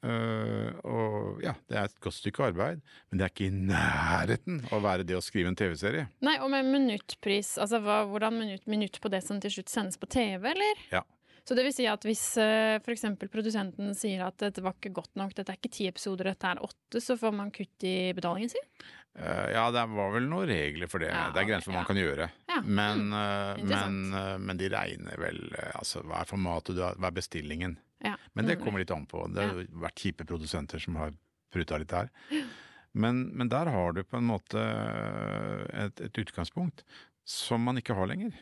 Eh, 0.00 0.70
og 0.88 1.42
ja, 1.44 1.52
det 1.68 1.76
er 1.76 1.88
et 1.90 2.00
godt 2.00 2.16
stykke 2.16 2.46
arbeid, 2.48 2.80
men 3.10 3.20
det 3.20 3.26
er 3.26 3.32
ikke 3.34 3.48
i 3.50 3.62
nærheten 3.68 4.62
av 4.70 4.78
å 4.78 4.82
være 4.84 5.04
det 5.08 5.18
å 5.18 5.22
skrive 5.24 5.52
en 5.52 5.58
TV-serie. 5.58 6.08
Nei, 6.24 6.38
og 6.40 6.48
med 6.54 6.68
minuttpris, 6.72 7.56
altså 7.60 7.82
hva, 7.84 8.02
hvordan 8.08 8.38
minutt, 8.38 8.68
minutt 8.70 9.00
på 9.02 9.12
det 9.12 9.22
som 9.26 9.42
til 9.42 9.58
slutt 9.58 9.72
sendes 9.72 10.00
på 10.00 10.08
TV, 10.10 10.52
eller? 10.54 10.84
Ja. 10.94 11.04
Så 11.44 11.56
det 11.56 11.64
vil 11.66 11.74
si 11.74 11.86
at 11.88 12.04
hvis 12.06 12.22
uh, 12.38 12.78
f.eks. 12.78 13.06
produsenten 13.32 13.94
sier 13.98 14.22
at 14.26 14.36
dette 14.42 14.62
var 14.64 14.76
ikke 14.76 14.92
godt 15.00 15.16
nok, 15.18 15.32
dette 15.36 15.52
er 15.52 15.58
ikke 15.58 15.72
ti 15.72 15.88
episoder, 15.90 16.30
dette 16.30 16.46
er 16.46 16.60
åtte, 16.64 17.00
så 17.02 17.16
får 17.18 17.32
man 17.36 17.52
kutt 17.54 17.86
i 17.88 18.12
betalingen 18.16 18.52
sin? 18.52 18.66
Eh, 19.20 19.50
ja, 19.52 19.66
det 19.74 19.82
var 19.92 20.12
vel 20.14 20.24
noen 20.30 20.48
regler 20.48 20.88
for 20.88 21.02
det. 21.02 21.10
Ja, 21.12 21.26
det 21.34 21.42
er 21.42 21.48
grenser 21.50 21.68
for 21.68 21.74
hva 21.76 21.82
man 21.82 21.88
kan 21.90 21.98
gjøre. 22.00 22.28
Ja. 22.48 22.60
Men, 22.64 23.02
eh, 23.12 23.60
Interessant. 23.60 23.92
men, 24.10 24.14
eh, 24.20 24.38
men 24.48 24.56
de 24.62 24.68
regner 24.72 25.18
vel 25.20 25.40
eh, 25.58 25.72
Altså, 25.76 26.00
hva 26.08 26.22
er 26.22 26.30
formatet 26.30 26.76
du 26.78 26.82
har, 26.86 26.94
hva 26.96 27.10
er 27.10 27.16
bestillingen? 27.18 27.76
Ja. 28.02 28.14
Men 28.34 28.46
det 28.48 28.58
Mm. 28.58 28.64
kommer 28.64 28.78
litt 28.80 28.90
an 28.96 29.04
på. 29.06 29.26
Det 29.34 29.42
har 29.44 29.64
vært 29.84 30.00
kjipe 30.00 30.24
produsenter 30.24 30.80
som 30.80 30.96
har 30.96 31.12
pruta 31.52 31.76
litt 31.78 31.88
der. 31.92 32.08
Men, 32.94 33.28
men 33.36 33.48
der 33.52 33.68
har 33.70 33.92
du 33.92 34.02
på 34.02 34.16
en 34.18 34.26
måte 34.26 34.56
eh, 34.58 35.84
et, 35.84 36.00
et 36.00 36.12
utgangspunkt 36.24 36.82
som 37.28 37.62
man 37.62 37.76
ikke 37.78 37.94
har 37.94 38.08
lenger. 38.10 38.32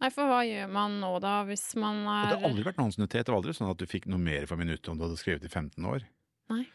Nei, 0.00 0.10
for 0.12 0.28
hva 0.28 0.42
gjør 0.46 0.70
man 0.70 0.98
nå 1.00 1.10
da, 1.24 1.38
hvis 1.48 1.74
man 1.80 2.02
er 2.06 2.30
det 2.30 2.38
har 2.42 2.48
aldri 2.50 2.64
vært 2.68 2.76
noen 2.78 2.90
ansiennitet. 2.92 3.24
Det 3.26 3.32
var 3.32 3.40
aldri 3.40 3.54
sånn 3.56 3.70
at 3.72 3.78
du 3.80 3.86
fikk 3.88 4.06
noe 4.12 4.20
mer 4.20 4.46
for 4.46 4.56
minuttet 4.60 4.88
om 4.92 4.98
du 5.00 5.04
hadde 5.08 5.16
skrevet 5.20 5.44
i 5.44 5.48
15 5.48 5.84
år. 5.88 6.04
Nei. 6.52 6.66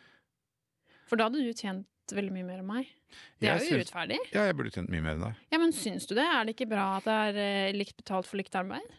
For 1.07 1.15
da 1.19 1.27
hadde 1.29 1.43
du 1.45 1.53
tjent 1.53 1.85
veldig 2.17 2.33
mye 2.35 2.47
mer 2.47 2.61
enn 2.61 2.69
meg. 2.69 2.89
Det 3.41 3.49
er 3.51 3.61
jo 3.61 3.77
urettferdig. 3.77 4.17
Ja, 4.31 4.47
jeg 4.47 4.57
burde 4.59 4.73
tjent 4.73 4.91
mye 4.93 5.03
mer 5.03 5.17
enn 5.17 5.27
deg. 5.27 5.39
Ja, 5.53 5.59
men 5.61 5.75
syns 5.75 6.07
du 6.09 6.15
det? 6.17 6.25
Er 6.25 6.47
det 6.47 6.55
ikke 6.55 6.69
bra 6.71 6.87
at 6.99 7.07
det 7.07 7.15
er 7.27 7.39
eh, 7.43 7.77
likt 7.77 7.97
betalt 7.99 8.29
for 8.29 8.39
likt 8.39 8.55
arbeid? 8.57 8.97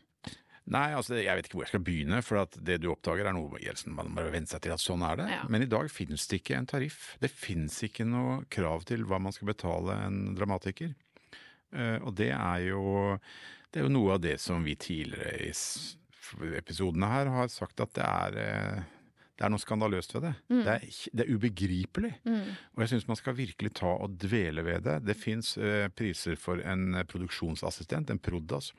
Nei, 0.72 0.92
altså 0.94 1.16
jeg 1.18 1.34
vet 1.34 1.48
ikke 1.48 1.58
hvor 1.58 1.64
jeg 1.66 1.72
skal 1.72 1.84
begynne, 1.84 2.20
for 2.22 2.42
at 2.44 2.56
det 2.68 2.76
du 2.84 2.88
oppdager 2.92 3.26
er 3.26 3.34
noe 3.34 3.58
Gjelsen, 3.60 3.96
man 3.96 4.12
bare 4.14 4.30
venne 4.32 4.46
seg 4.48 4.62
til 4.62 4.74
at 4.74 4.82
sånn 4.82 5.02
er 5.06 5.18
det. 5.18 5.26
Ja. 5.32 5.40
Men 5.50 5.64
i 5.64 5.70
dag 5.70 5.90
finnes 5.90 6.28
det 6.30 6.38
ikke 6.38 6.54
en 6.60 6.68
tariff. 6.70 7.16
Det 7.22 7.32
finnes 7.32 7.80
ikke 7.88 8.06
noe 8.06 8.42
krav 8.52 8.86
til 8.88 9.02
hva 9.08 9.18
man 9.22 9.34
skal 9.34 9.50
betale 9.50 9.98
en 10.06 10.20
dramatiker. 10.38 10.94
Eh, 11.74 11.98
og 11.98 12.14
det 12.20 12.30
er 12.36 12.68
jo 12.68 12.84
det 13.72 13.80
er 13.80 13.88
jo 13.88 13.94
noe 13.94 14.16
av 14.18 14.22
det 14.22 14.36
som 14.40 14.62
vi 14.64 14.76
tidligere 14.76 15.48
i 15.48 16.56
episodene 16.58 17.08
her 17.08 17.30
har 17.32 17.48
sagt 17.52 17.80
at 17.82 17.94
det 17.96 18.04
er 18.04 18.36
eh, 18.42 18.90
det 19.42 19.48
er 19.48 19.50
noe 19.56 19.58
skandaløst 19.58 20.12
ved 20.14 20.22
det. 20.22 20.30
Mm. 20.52 20.58
Det, 20.62 20.72
er, 20.72 20.98
det 21.18 21.24
er 21.24 21.30
ubegripelig. 21.34 22.12
Mm. 22.22 22.50
Og 22.76 22.84
jeg 22.84 22.90
syns 22.92 23.08
man 23.08 23.18
skal 23.18 23.34
virkelig 23.34 23.72
ta 23.80 23.90
og 23.90 24.14
dvele 24.22 24.62
ved 24.62 24.84
det. 24.86 25.00
Det 25.02 25.16
fins 25.18 25.56
uh, 25.58 25.88
priser 25.90 26.38
for 26.38 26.62
en 26.62 26.94
eh, 26.94 27.06
produksjonsassistent, 27.10 28.12
en 28.14 28.22
Prodas. 28.22 28.70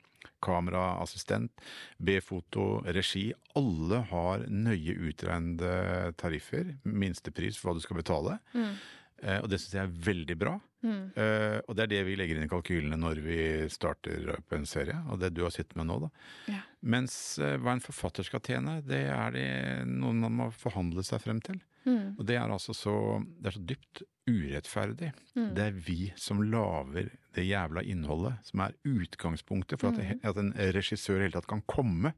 Kameraassistent, 0.44 1.52
B-foto, 2.00 2.78
regi. 2.96 3.26
Alle 3.60 4.00
har 4.08 4.46
nøye 4.48 4.96
utregnede 5.10 6.14
tariffer. 6.16 6.72
Minstepris 6.88 7.60
for 7.60 7.68
hva 7.68 7.76
du 7.76 7.84
skal 7.84 8.00
betale. 8.00 8.38
Mm. 8.56 8.72
Uh, 9.20 9.38
og 9.42 9.50
det 9.52 9.60
syns 9.60 9.76
jeg 9.76 9.84
er 9.84 9.98
veldig 10.08 10.38
bra. 10.46 10.56
Mm. 10.84 11.04
Eh, 11.16 11.58
og 11.64 11.76
det 11.76 11.86
er 11.86 11.92
det 11.94 12.02
vi 12.08 12.16
legger 12.20 12.38
inn 12.38 12.46
i 12.46 12.50
kalkylene 12.50 12.98
når 13.00 13.20
vi 13.24 13.38
starter 13.72 14.28
opp 14.36 14.54
en 14.54 14.66
serie, 14.68 14.96
og 15.08 15.20
det 15.22 15.32
du 15.34 15.42
har 15.46 15.54
sittet 15.54 15.76
med 15.80 15.88
nå, 15.88 15.98
da. 16.04 16.10
Ja. 16.52 16.62
Mens 16.94 17.14
uh, 17.40 17.54
hva 17.62 17.72
en 17.74 17.84
forfatter 17.84 18.26
skal 18.26 18.42
tjene, 18.44 18.80
det 18.84 19.06
er 19.08 19.32
det 19.32 19.48
noe 19.88 20.12
man 20.18 20.36
må 20.42 20.50
forhandle 20.52 21.04
seg 21.06 21.22
frem 21.24 21.40
til. 21.44 21.62
Mm. 21.84 22.16
Og 22.18 22.26
det 22.28 22.36
er 22.40 22.52
altså 22.52 22.76
så, 22.76 22.96
det 23.40 23.50
er 23.50 23.56
så 23.56 23.64
dypt 23.72 24.02
urettferdig. 24.28 25.12
Mm. 25.36 25.48
Det 25.56 25.64
er 25.64 25.78
vi 25.86 25.98
som 26.20 26.42
lager 26.44 27.10
det 27.36 27.46
jævla 27.48 27.84
innholdet, 27.88 28.36
som 28.48 28.64
er 28.64 28.76
utgangspunktet 28.88 29.80
for 29.80 29.92
at, 29.92 30.00
det, 30.00 30.20
at 30.24 30.40
en 30.40 30.52
regissør 30.76 31.20
i 31.20 31.26
hele 31.26 31.36
tatt 31.36 31.50
kan 31.50 31.64
komme 31.68 32.14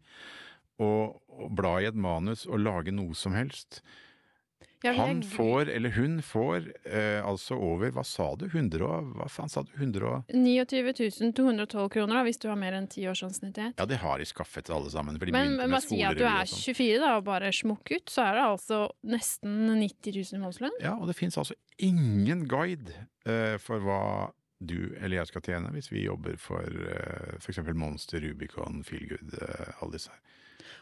og, 0.83 1.23
og 1.33 1.55
bla 1.57 1.79
i 1.81 1.89
et 1.89 1.99
manus 1.99 2.45
og 2.47 2.61
lage 2.63 2.95
noe 2.95 3.17
som 3.17 3.35
helst. 3.37 3.81
Ja, 4.87 4.95
Han 4.97 5.23
får, 5.27 5.71
eller 5.75 5.95
hun 5.97 6.21
får, 6.25 6.71
eh, 6.87 7.19
altså 7.27 7.59
over 7.59 7.93
Hva 7.95 8.05
sa 8.07 8.29
du? 8.39 8.47
100 8.47 8.85
og 8.87 9.13
Hva 9.19 9.29
faen 9.33 9.53
sa 9.53 9.65
du? 9.67 9.73
100 9.77 10.07
og 10.07 10.33
29 10.33 11.33
212 11.37 11.89
kroner 11.93 12.21
da, 12.21 12.23
hvis 12.27 12.41
du 12.43 12.49
har 12.51 12.59
mer 12.61 12.77
enn 12.77 12.89
ti 12.91 13.07
års 13.11 13.25
ansiennitet. 13.27 13.77
Ja, 13.79 13.89
det 13.89 14.01
har 14.03 14.23
de 14.23 14.29
skaffet 14.29 14.71
alle 14.73 14.91
sammen. 14.93 15.19
Men 15.19 15.59
bare 15.59 15.83
si 15.85 16.01
at 16.07 16.19
du 16.19 16.25
er 16.29 16.49
sånn. 16.49 16.63
24 16.77 17.03
da, 17.03 17.13
og 17.19 17.27
bare 17.29 17.53
smukk 17.55 17.93
ut, 17.97 18.09
så 18.13 18.29
er 18.29 18.39
det 18.39 18.47
altså 18.47 18.81
nesten 19.07 19.59
90 19.81 20.17
000 20.21 20.39
i 20.39 20.43
månedslønn. 20.43 20.81
Ja, 20.85 20.97
og 20.97 21.11
det 21.11 21.19
fins 21.19 21.39
altså 21.41 21.57
ingen 21.83 22.47
guide 22.49 22.95
eh, 23.27 23.57
for 23.63 23.83
hva 23.85 24.03
du 24.59 24.97
eller 24.97 25.19
jeg 25.19 25.31
skal 25.31 25.45
tjene 25.45 25.73
hvis 25.75 25.91
vi 25.93 26.07
jobber 26.07 26.39
for 26.41 26.65
eh, 26.65 27.37
f.eks. 27.41 27.61
Monster, 27.77 28.23
Rubicon, 28.25 28.83
Feelgood, 28.87 29.37
uh, 29.37 29.83
alle 29.83 29.99
disse 29.99 30.13
her. 30.13 30.23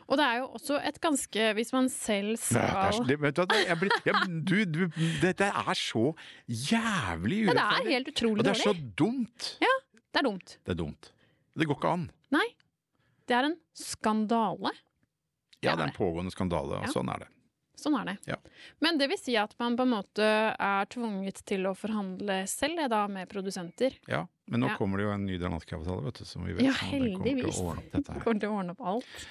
Og 0.09 0.19
det 0.21 0.25
er 0.27 0.37
jo 0.43 0.47
også 0.59 0.79
et 0.85 0.99
ganske 1.01 1.45
Hvis 1.57 1.73
man 1.73 1.89
selv 1.89 2.35
Nei, 2.53 2.61
det 2.61 2.63
er, 2.65 2.93
skal 2.93 3.07
det, 3.09 3.19
vet 3.21 3.37
du, 3.37 3.55
jeg 4.05 4.17
du, 4.45 4.57
du, 4.65 4.81
dette 5.23 5.49
er 5.49 5.75
så 5.81 6.15
jævlig 6.49 7.45
Ja, 7.49 7.55
det 7.57 7.65
er 7.65 7.91
helt 7.93 8.11
utrolig 8.13 8.45
dårlig. 8.45 8.51
og 8.51 8.51
det 8.51 8.55
er 8.55 8.65
så 8.65 8.75
dumt! 9.01 9.51
dumt. 9.61 10.01
Det 10.15 10.21
er 10.21 10.27
dumt. 10.29 10.57
Det 10.65 10.75
er 10.75 10.79
dumt. 10.79 11.13
Det 11.59 11.67
går 11.71 11.79
ikke 11.81 11.93
an. 11.97 12.05
Nei. 12.35 12.47
Det 13.27 13.35
er 13.39 13.49
en 13.49 13.57
skandale. 13.75 14.71
Ja, 15.65 15.73
det 15.75 15.81
er 15.87 15.89
en 15.89 15.97
pågående 15.97 16.31
skandale, 16.35 16.77
og 16.83 16.85
Ja. 16.85 16.93
sånn 16.93 17.09
er 17.15 17.25
det. 17.25 17.29
Sånn 17.81 17.97
er 17.99 18.05
det. 18.13 18.15
Ja. 18.29 18.37
Men 18.85 18.99
det 19.01 19.09
vil 19.11 19.19
si 19.19 19.35
at 19.37 19.55
man 19.59 19.75
på 19.77 19.83
en 19.83 19.91
måte 19.97 20.23
er 20.55 20.87
tvunget 20.93 21.41
til 21.49 21.65
å 21.67 21.73
forhandle 21.77 22.43
selv 22.47 22.85
da 22.93 23.07
med 23.09 23.29
produsenter. 23.33 23.97
Ja, 24.09 24.27
Men 24.47 24.61
nå 24.61 24.69
Ja. 24.69 24.77
kommer 24.77 24.99
det 24.99 25.05
jo 25.07 25.11
en 25.15 25.25
ny 25.27 25.39
dramatikavtale, 25.41 26.05
vet 26.05 26.15
du, 26.21 26.25
som 26.25 26.45
vi 26.45 26.53
vet. 26.53 26.63
Ja, 26.67 26.73
så 26.73 26.85
kommer 26.91 27.01
til 27.01 27.17
å 27.17 27.25
heldigvis. 27.25 27.59
ordne 27.65 27.79
opp 27.81 27.91
dette 27.93 28.13
her. 28.13 28.21
Kommer 28.21 28.41
til 28.41 28.49
å 28.51 28.59
ordne 28.61 28.71
opp 28.77 28.81
alt. 28.93 29.27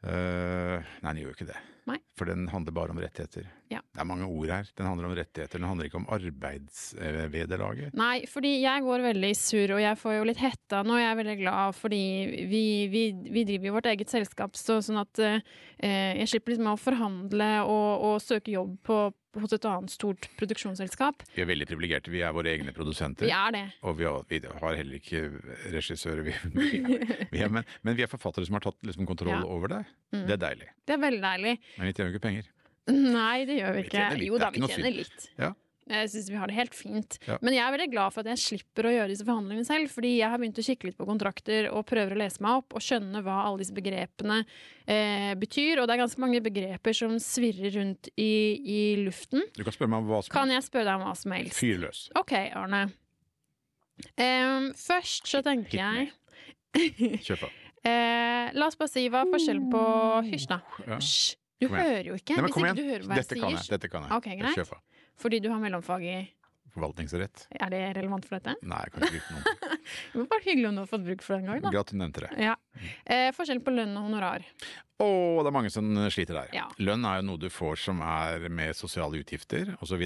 Eh, 0.00 0.92
nei, 1.02 1.10
den 1.12 1.20
gjør 1.20 1.32
jo 1.32 1.36
ikke 1.36 1.50
det. 1.50 1.58
Nei. 1.90 1.96
For 2.16 2.28
den 2.28 2.46
handler 2.52 2.74
bare 2.76 2.94
om 2.94 3.00
rettigheter. 3.02 3.48
Ja. 3.72 3.80
Det 3.82 4.00
er 4.02 4.08
mange 4.08 4.28
ord 4.28 4.52
her. 4.52 4.68
Den 4.78 4.88
handler 4.88 5.08
om 5.08 5.14
rettigheter, 5.16 5.58
den 5.58 5.68
handler 5.68 5.88
ikke 5.88 6.00
om 6.00 6.08
arbeidsvederlaget. 6.16 7.96
Nei, 7.98 8.24
fordi 8.30 8.52
jeg 8.62 8.84
går 8.86 9.04
veldig 9.08 9.32
surr, 9.38 9.74
og 9.76 9.82
jeg 9.82 10.00
får 10.00 10.16
jo 10.16 10.26
litt 10.30 10.42
hetta 10.42 10.82
nå. 10.86 10.98
Jeg 11.00 11.10
er 11.10 11.20
veldig 11.20 11.38
glad 11.42 11.78
fordi 11.78 12.02
vi, 12.50 12.64
vi, 12.92 13.04
vi 13.32 13.46
driver 13.48 13.70
jo 13.70 13.76
vårt 13.78 13.90
eget 13.92 14.12
selskap, 14.12 14.56
så, 14.58 14.78
sånn 14.84 15.00
at 15.02 15.22
uh, 15.24 15.40
jeg 15.80 16.28
slipper 16.32 16.54
liksom 16.54 16.72
å 16.72 16.78
forhandle 16.80 17.50
og, 17.66 18.06
og 18.10 18.22
søke 18.24 18.54
jobb 18.56 18.76
på, 18.86 19.02
hos 19.38 19.52
et 19.54 19.66
annet 19.68 19.92
stort 19.92 20.26
produksjonsselskap. 20.40 21.22
Vi 21.36 21.42
er 21.44 21.46
veldig 21.50 21.66
privilegerte. 21.70 22.10
Vi 22.10 22.22
er 22.26 22.32
våre 22.34 22.50
egne 22.50 22.72
produsenter. 22.74 23.28
Vi 23.28 23.34
er 23.36 23.54
det. 23.54 23.62
Og 23.86 23.98
vi 24.00 24.08
har, 24.08 24.24
vi 24.30 24.40
har 24.42 24.74
heller 24.80 24.98
ikke 24.98 25.20
regissører, 25.70 26.24
vi, 26.26 26.34
vi, 26.56 26.70
er, 26.80 27.26
vi 27.30 27.44
er, 27.46 27.52
men, 27.54 27.68
men 27.86 27.98
vi 27.98 28.02
er 28.06 28.10
forfattere 28.10 28.48
som 28.48 28.58
har 28.58 28.64
tatt 28.66 28.80
liksom, 28.82 29.06
kontroll 29.06 29.36
Ja. 29.36 29.44
over 29.46 29.68
det. 29.76 29.82
Mm. 30.10 30.24
Det 30.26 30.34
er 30.34 30.42
deilig. 30.48 30.70
Det 30.88 30.96
er 30.96 31.02
veldig 31.06 31.22
deilig. 31.22 31.54
Men 31.78 31.86
vi 31.90 31.92
tjener 31.94 32.10
jo 32.10 32.16
ikke 32.18 32.26
penger. 32.26 32.50
Nei, 32.90 33.44
det 33.46 33.60
gjør 33.60 33.76
vi 33.76 33.82
ikke. 33.86 34.06
litt, 34.16 34.26
Jo 34.26 34.38
da, 34.42 34.50
vi 34.50 34.66
tjener 34.66 34.96
litt. 34.96 35.28
Ja. 35.38 35.52
Jeg 35.90 36.10
syns 36.12 36.28
vi 36.30 36.38
har 36.38 36.46
det 36.50 36.54
helt 36.56 36.74
fint. 36.78 37.16
Ja. 37.26 37.36
Men 37.42 37.56
jeg 37.56 37.62
er 37.66 37.74
veldig 37.74 37.88
glad 37.92 38.14
for 38.14 38.22
at 38.22 38.30
jeg 38.32 38.40
slipper 38.44 38.86
å 38.86 38.92
gjøre 38.94 39.10
disse 39.10 39.26
forhandlingene 39.26 39.66
selv, 39.66 39.90
fordi 39.90 40.12
jeg 40.20 40.30
har 40.30 40.38
begynt 40.38 40.60
å 40.62 40.64
kikke 40.66 40.88
litt 40.88 40.98
på 41.00 41.06
kontrakter 41.08 41.68
og 41.74 41.82
prøver 41.90 42.14
å 42.14 42.20
lese 42.20 42.42
meg 42.46 42.60
opp 42.62 42.76
og 42.78 42.84
skjønne 42.86 43.22
hva 43.26 43.40
alle 43.48 43.60
disse 43.64 43.74
begrepene 43.74 44.38
eh, 44.86 45.32
betyr. 45.40 45.82
Og 45.82 45.88
det 45.90 45.96
er 45.96 46.02
ganske 46.04 46.22
mange 46.22 46.40
begreper 46.46 46.96
som 46.96 47.16
svirrer 47.22 47.74
rundt 47.80 48.12
i, 48.14 48.30
i 48.62 48.80
luften. 49.02 49.42
Du 49.58 49.64
kan 49.66 49.74
spørre 49.74 49.92
meg 49.96 50.04
om 50.04 50.10
hva 50.12 50.20
som 50.22 50.30
helst. 50.30 50.36
Kan 50.38 50.54
jeg 50.54 50.66
spørre 50.70 50.86
deg 50.92 51.00
om 51.02 51.06
hva 51.10 51.16
som 51.18 51.34
helst? 51.36 51.58
Fyr 51.58 51.82
løs. 51.84 52.06
OK, 52.22 52.36
Arne. 52.62 52.84
Um, 54.16 54.70
først 54.80 55.28
så 55.28 55.42
tenker 55.44 55.76
jeg 55.76 56.06
Kjør 57.26 57.42
på. 57.42 57.48
eh, 57.84 58.46
La 58.56 58.68
oss 58.70 58.78
bare 58.80 58.88
si 58.88 59.02
hva 59.12 59.24
er 59.26 59.32
forskjellen 59.34 59.66
på 59.72 59.82
Hysj, 60.30 60.46
da. 60.54 60.60
Hysj. 60.86 61.34
Du 61.60 61.66
hører 61.68 62.06
jo 62.08 62.14
ikke 62.16 62.38
Nei, 62.38 62.44
men 62.46 62.52
kom 62.54 62.64
igjen. 62.64 63.02
Dette 63.10 63.36
kan 63.36 63.52
jeg. 63.52 63.66
Dette 63.68 63.90
kan 63.92 64.06
jeg. 64.06 64.16
Ok, 64.16 64.28
greit. 64.40 64.70
Fordi 65.20 65.40
du 65.44 65.50
har 65.52 65.60
mellomfag 65.62 66.04
i 66.08 66.18
Forvaltningsrett. 66.70 67.48
Er 67.58 67.70
det 67.72 67.80
relevant 67.96 68.24
for 68.28 68.38
dette? 68.38 68.52
Nei, 68.62 68.78
jeg 68.86 68.92
kan 68.94 69.02
ikke 69.08 69.32
noe. 69.34 69.54
Det 70.12 70.20
var 70.20 70.26
bare 70.30 70.44
hyggelig 70.44 70.68
om 70.68 70.76
du 70.76 70.80
har 70.84 70.86
fått 70.92 71.02
bruk 71.08 71.24
for 71.26 71.34
det 71.34 71.40
en 71.40 71.48
gang, 71.50 71.64
da. 71.64 71.82
Du 71.82 71.96
nevnte 71.98 72.22
det. 72.22 72.28
Ja. 72.46 72.52
Eh, 73.10 73.30
forskjell 73.34 73.58
på 73.66 73.72
lønn 73.74 73.96
og 73.98 74.04
honorar. 74.06 74.44
Å, 75.02 75.08
det 75.42 75.50
er 75.50 75.56
mange 75.56 75.72
som 75.74 75.88
sliter 76.14 76.38
der. 76.38 76.52
Ja. 76.54 76.68
Lønn 76.78 77.02
er 77.10 77.18
jo 77.18 77.26
noe 77.32 77.42
du 77.42 77.48
får 77.50 77.80
som 77.88 77.98
er 78.06 78.46
med 78.54 78.78
sosiale 78.78 79.18
utgifter 79.18 79.72
osv. 79.82 80.04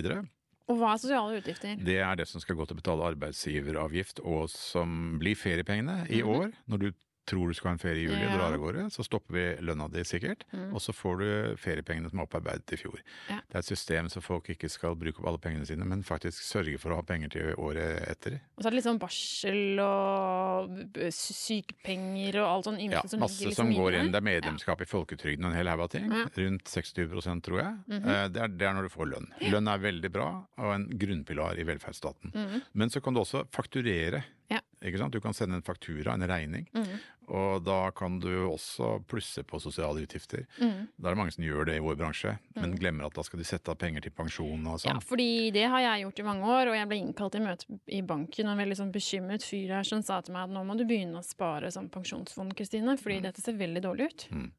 Og 0.73 0.79
hva 0.81 0.95
er 0.95 1.03
sosiale 1.05 1.37
utgifter? 1.43 1.77
Det 1.85 1.99
er 2.01 2.17
det 2.17 2.29
som 2.31 2.41
skal 2.41 2.57
gå 2.57 2.65
til 2.71 2.79
å 2.79 2.81
betale 2.81 3.11
arbeidsgiveravgift, 3.13 4.23
og 4.25 4.49
som 4.49 5.19
blir 5.21 5.37
feriepengene 5.37 6.07
i 6.09 6.23
Mhm. 6.25 6.33
år. 6.39 6.53
Når 6.73 6.79
du 6.87 6.89
tror 7.27 7.49
du 7.49 7.55
skal 7.55 7.71
ha 7.71 7.75
en 7.75 7.83
ferie 7.83 8.03
i 8.03 8.07
juli 8.09 8.23
Ja. 8.25 8.37
drar 8.37 8.53
av 8.53 8.61
gårde, 8.61 8.91
så 8.93 9.05
stopper 9.05 9.35
vi 9.35 9.45
lønna 9.65 9.89
di 9.91 10.05
sikkert. 10.05 10.45
Mm. 10.53 10.75
Og 10.75 10.81
så 10.81 10.93
får 10.93 11.19
du 11.19 11.57
feriepengene 11.57 12.11
som 12.11 12.19
er 12.21 12.27
opparbeidet 12.27 12.73
i 12.73 12.77
fjor. 12.77 13.01
Ja. 13.31 13.41
Det 13.49 13.55
er 13.55 13.59
et 13.59 13.71
system 13.71 14.09
så 14.09 14.23
folk 14.23 14.49
ikke 14.51 14.69
skal 14.69 14.95
bruke 14.97 15.21
opp 15.21 15.29
alle 15.29 15.39
pengene 15.39 15.67
sine, 15.67 15.85
men 15.85 16.03
faktisk 16.03 16.43
sørge 16.43 16.79
for 16.79 16.93
å 16.93 16.97
ha 16.97 17.03
penger 17.03 17.29
til 17.35 17.55
året 17.57 18.09
etter. 18.09 18.41
Og 18.57 18.63
så 18.63 18.69
er 18.69 18.71
det 18.71 18.79
litt 18.81 18.89
sånn 18.89 19.01
barsel 19.03 19.81
og 19.81 21.01
sykepenger 21.15 22.41
og 22.43 22.49
alt 22.51 22.69
sånn 22.69 22.81
ymse 22.81 23.01
Ja, 23.01 23.03
som 23.09 23.21
masse 23.25 23.55
som 23.57 23.73
går 23.73 23.99
inn. 24.01 24.13
Det 24.13 24.21
er 24.21 24.27
medlemskap 24.29 24.85
i 24.85 24.89
folketrygden 24.89 25.45
og 25.45 25.53
en 25.53 25.59
hel 25.59 25.71
haug 25.73 25.85
av 25.87 25.91
ting. 25.95 26.11
Ja. 26.11 26.27
Rundt 26.37 26.65
60% 26.71 27.43
tror 27.43 27.61
jeg. 27.61 27.73
Mm 27.89 28.03
-hmm. 28.03 28.33
det, 28.33 28.43
er, 28.43 28.49
det 28.49 28.67
er 28.69 28.73
når 28.75 28.83
du 28.83 28.89
får 28.89 29.07
lønn. 29.07 29.29
Lønn 29.41 29.69
er 29.69 29.79
veldig 29.79 30.11
bra, 30.13 30.47
og 30.59 30.75
en 30.75 30.87
grunnpilar 30.99 31.59
i 31.59 31.65
velferdsstaten. 31.65 32.33
Mhm. 32.35 32.63
Men 32.73 32.91
så 32.91 33.01
kan 33.01 33.15
du 33.15 33.21
også 33.21 33.45
fakturere. 33.51 34.25
Ja. 34.51 34.61
Ikke 34.85 34.99
sant? 35.01 35.15
Du 35.17 35.21
kan 35.25 35.33
sende 35.33 35.57
en 35.57 35.63
faktura, 35.65 36.13
en 36.13 36.27
regning, 36.29 36.67
Mm. 36.75 36.99
og 37.33 37.65
da 37.65 37.91
kan 37.97 38.19
du 38.21 38.29
også 38.51 38.99
plusse 39.09 39.43
på 39.49 39.57
sosiale 39.59 40.03
utgifter. 40.05 40.45
Mm. 40.61 40.89
Da 41.01 41.09
er 41.09 41.15
det 41.15 41.21
mange 41.23 41.33
som 41.33 41.45
gjør 41.45 41.65
det 41.71 41.77
i 41.79 41.81
vår 41.81 41.97
bransje, 41.97 42.35
men 42.57 42.77
glemmer 42.77 43.07
at 43.07 43.15
da 43.15 43.23
skal 43.25 43.39
de 43.41 43.45
sette 43.49 43.71
av 43.73 43.79
penger 43.81 44.03
til 44.05 44.13
pensjon 44.13 44.67
og 44.67 44.79
Ja, 44.85 44.93
sånn. 44.93 45.01
fordi 45.03 45.51
det 45.57 45.65
har 45.73 45.81
jeg 45.81 46.05
gjort 46.05 46.19
i 46.21 46.23
mange 46.29 46.45
år, 46.45 46.69
og 46.69 46.75
jeg 46.77 46.89
ble 46.89 47.01
innkalt 47.01 47.33
til 47.33 47.41
møte 47.41 47.81
i 47.89 48.03
banken, 48.03 48.47
og 48.47 48.53
en 48.59 48.63
veldig 48.69 48.77
sånn 48.83 48.93
bekymret 48.93 49.43
fyr 49.43 49.69
her 49.79 49.83
som 49.89 50.03
sa 50.03 50.21
til 50.21 50.35
meg 50.35 50.45
at 50.51 50.55
nå 50.55 50.65
må 50.69 50.77
du 50.77 50.85
begynne 50.85 51.17
å 51.17 51.25
spare 51.25 51.73
som 51.73 51.89
pensjonsfond, 51.89 52.55
Kristine, 52.55 52.99
fordi 53.01 53.23
dette 53.23 53.41
ser 53.41 53.55
veldig 53.55 53.81
dårlig 53.83 54.07
ut. 54.13 54.29
Mm. 54.31 54.51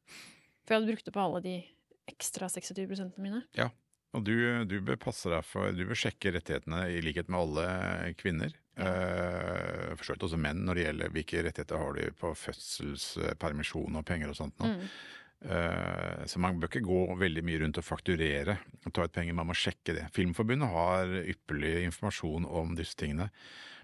For 0.66 0.74
jeg 0.74 0.82
hadde 0.82 0.90
brukt 0.92 1.08
opp 1.08 1.16
alle 1.22 1.40
de 1.42 1.64
ekstra 2.08 2.48
26 2.50 2.86
prosentene 2.88 3.22
mine. 3.22 3.44
Og 4.14 4.24
du, 4.24 4.64
du 4.64 4.80
bør 4.80 4.96
passe 4.96 5.28
deg 5.28 5.44
for 5.44 5.70
Du 5.76 5.84
bør 5.84 5.94
sjekke 5.98 6.32
rettighetene 6.32 6.86
i 6.96 7.00
likhet 7.04 7.28
med 7.28 7.38
alle 7.38 8.14
kvinner. 8.16 8.54
Eh, 8.76 9.92
for 9.96 10.04
så 10.04 10.14
vidt 10.14 10.24
også 10.26 10.40
menn 10.40 10.64
når 10.66 10.76
det 10.76 10.82
gjelder 10.86 11.12
hvilke 11.14 11.44
rettigheter 11.46 11.80
har 11.80 11.94
du 11.96 12.18
på 12.20 12.32
fødselspermisjon 12.36 13.96
og 13.96 14.08
penger 14.08 14.32
og 14.32 14.38
sånt. 14.38 14.58
Nå. 14.60 14.72
Mm. 14.74 14.88
Uh, 15.46 16.22
så 16.24 16.40
man 16.40 16.56
bør 16.56 16.70
ikke 16.70 16.88
gå 16.88 17.00
veldig 17.20 17.42
mye 17.44 17.58
rundt 17.60 17.76
og 17.78 17.84
fakturere 17.84 18.54
og 18.88 18.92
ta 18.96 19.04
ut 19.04 19.12
penger, 19.12 19.36
man 19.36 19.50
må 19.50 19.54
sjekke 19.54 19.92
det. 19.94 20.06
Filmforbundet 20.16 20.72
har 20.72 21.12
ypperlig 21.28 21.74
informasjon 21.84 22.48
om 22.48 22.72
disse 22.78 22.96
tingene. 22.98 23.28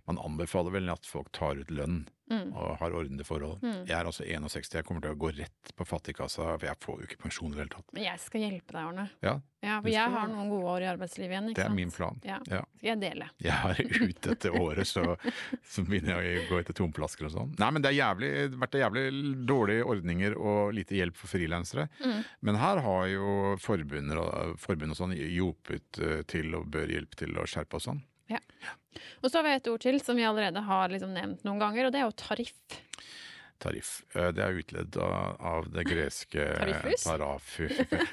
Man 0.08 0.18
anbefaler 0.18 0.72
vel 0.74 0.90
at 0.90 1.06
folk 1.06 1.30
tar 1.32 1.60
ut 1.62 1.70
lønn 1.70 2.04
Mm. 2.32 2.54
og 2.56 2.78
har 2.80 2.94
ordnede 2.96 3.26
forhold. 3.28 3.58
Mm. 3.60 3.82
Jeg 3.84 3.92
er 3.92 4.06
altså 4.08 4.24
61, 4.24 4.70
jeg 4.78 4.84
kommer 4.88 5.02
til 5.04 5.12
å 5.12 5.18
gå 5.20 5.28
rett 5.36 5.72
på 5.76 5.84
fattigkassa, 5.84 6.46
for 6.56 6.64
jeg 6.64 6.78
får 6.80 7.00
jo 7.02 7.04
ikke 7.10 7.18
pensjon 7.26 7.50
i 7.50 7.56
det 7.58 7.60
hele 7.60 7.72
tatt. 7.74 7.90
Men 7.92 8.04
jeg 8.06 8.20
skal 8.22 8.40
hjelpe 8.40 8.72
deg, 8.72 8.86
Arne. 8.88 9.04
Ja, 9.20 9.34
Ja, 9.62 9.74
for 9.84 9.90
jeg 9.92 10.10
har 10.14 10.30
noen 10.30 10.48
gode 10.48 10.70
år 10.72 10.80
i 10.82 10.88
arbeidslivet 10.94 11.28
igjen, 11.34 11.50
ikke 11.50 11.58
det 11.58 11.64
er 11.66 11.68
sant? 11.68 11.76
min 11.76 11.90
plan. 11.92 12.16
Ja, 12.24 12.38
Ja. 12.48 12.62
skal 12.78 12.88
jeg 12.88 13.00
dele. 13.02 13.26
Jeg 13.36 13.52
er 13.52 14.06
ute 14.08 14.30
etter 14.32 14.56
året, 14.62 14.86
så, 14.88 15.04
så 15.74 15.84
begynner 15.84 16.22
jeg 16.24 16.40
å 16.40 16.48
gå 16.48 16.60
etter 16.62 16.72
tomflasker 16.80 17.28
og 17.28 17.32
sånn. 17.34 17.52
Nei, 17.60 17.70
men 17.76 17.82
det 17.84 17.92
har 18.00 18.16
vært 18.16 18.78
jævlig 18.80 19.04
dårlige 19.52 19.84
ordninger 19.92 20.38
og 20.38 20.72
lite 20.72 20.96
hjelp 20.96 21.16
for 21.20 21.28
frilansere. 21.34 21.88
Mm. 22.00 22.24
Men 22.48 22.56
her 22.62 22.80
har 22.86 23.06
jo 23.12 23.56
forbund 23.60 24.16
og, 24.16 24.56
forbund 24.58 24.96
og 24.96 24.96
sånn 25.02 25.12
hjulpet 25.18 26.00
eh, 26.00 26.22
til 26.32 26.54
og 26.56 26.70
bør 26.72 26.88
hjelpe 26.96 27.14
til 27.26 27.36
å 27.36 27.44
skjerpe 27.44 27.76
og 27.76 27.84
sånn. 27.90 28.00
Og 29.22 29.30
så 29.30 29.38
har 29.38 29.46
vi 29.46 29.54
et 29.56 29.68
ord 29.70 29.82
til 29.82 30.00
som 30.02 30.18
vi 30.18 30.26
allerede 30.26 30.62
har 30.66 30.92
liksom 30.92 31.12
nevnt 31.14 31.44
noen 31.46 31.60
ganger, 31.62 31.86
og 31.86 31.94
det 31.94 32.00
er 32.00 32.08
jo 32.08 32.16
tariff. 32.18 32.78
Tariff. 33.62 33.90
Eh, 34.16 34.30
Det 34.34 34.42
er 34.42 34.58
utledd 34.58 34.96
av, 35.00 35.36
av 35.54 35.68
det 35.72 35.84
greske 35.86 36.46
Tariffus? 36.58 37.04
Tarafu. 37.06 37.68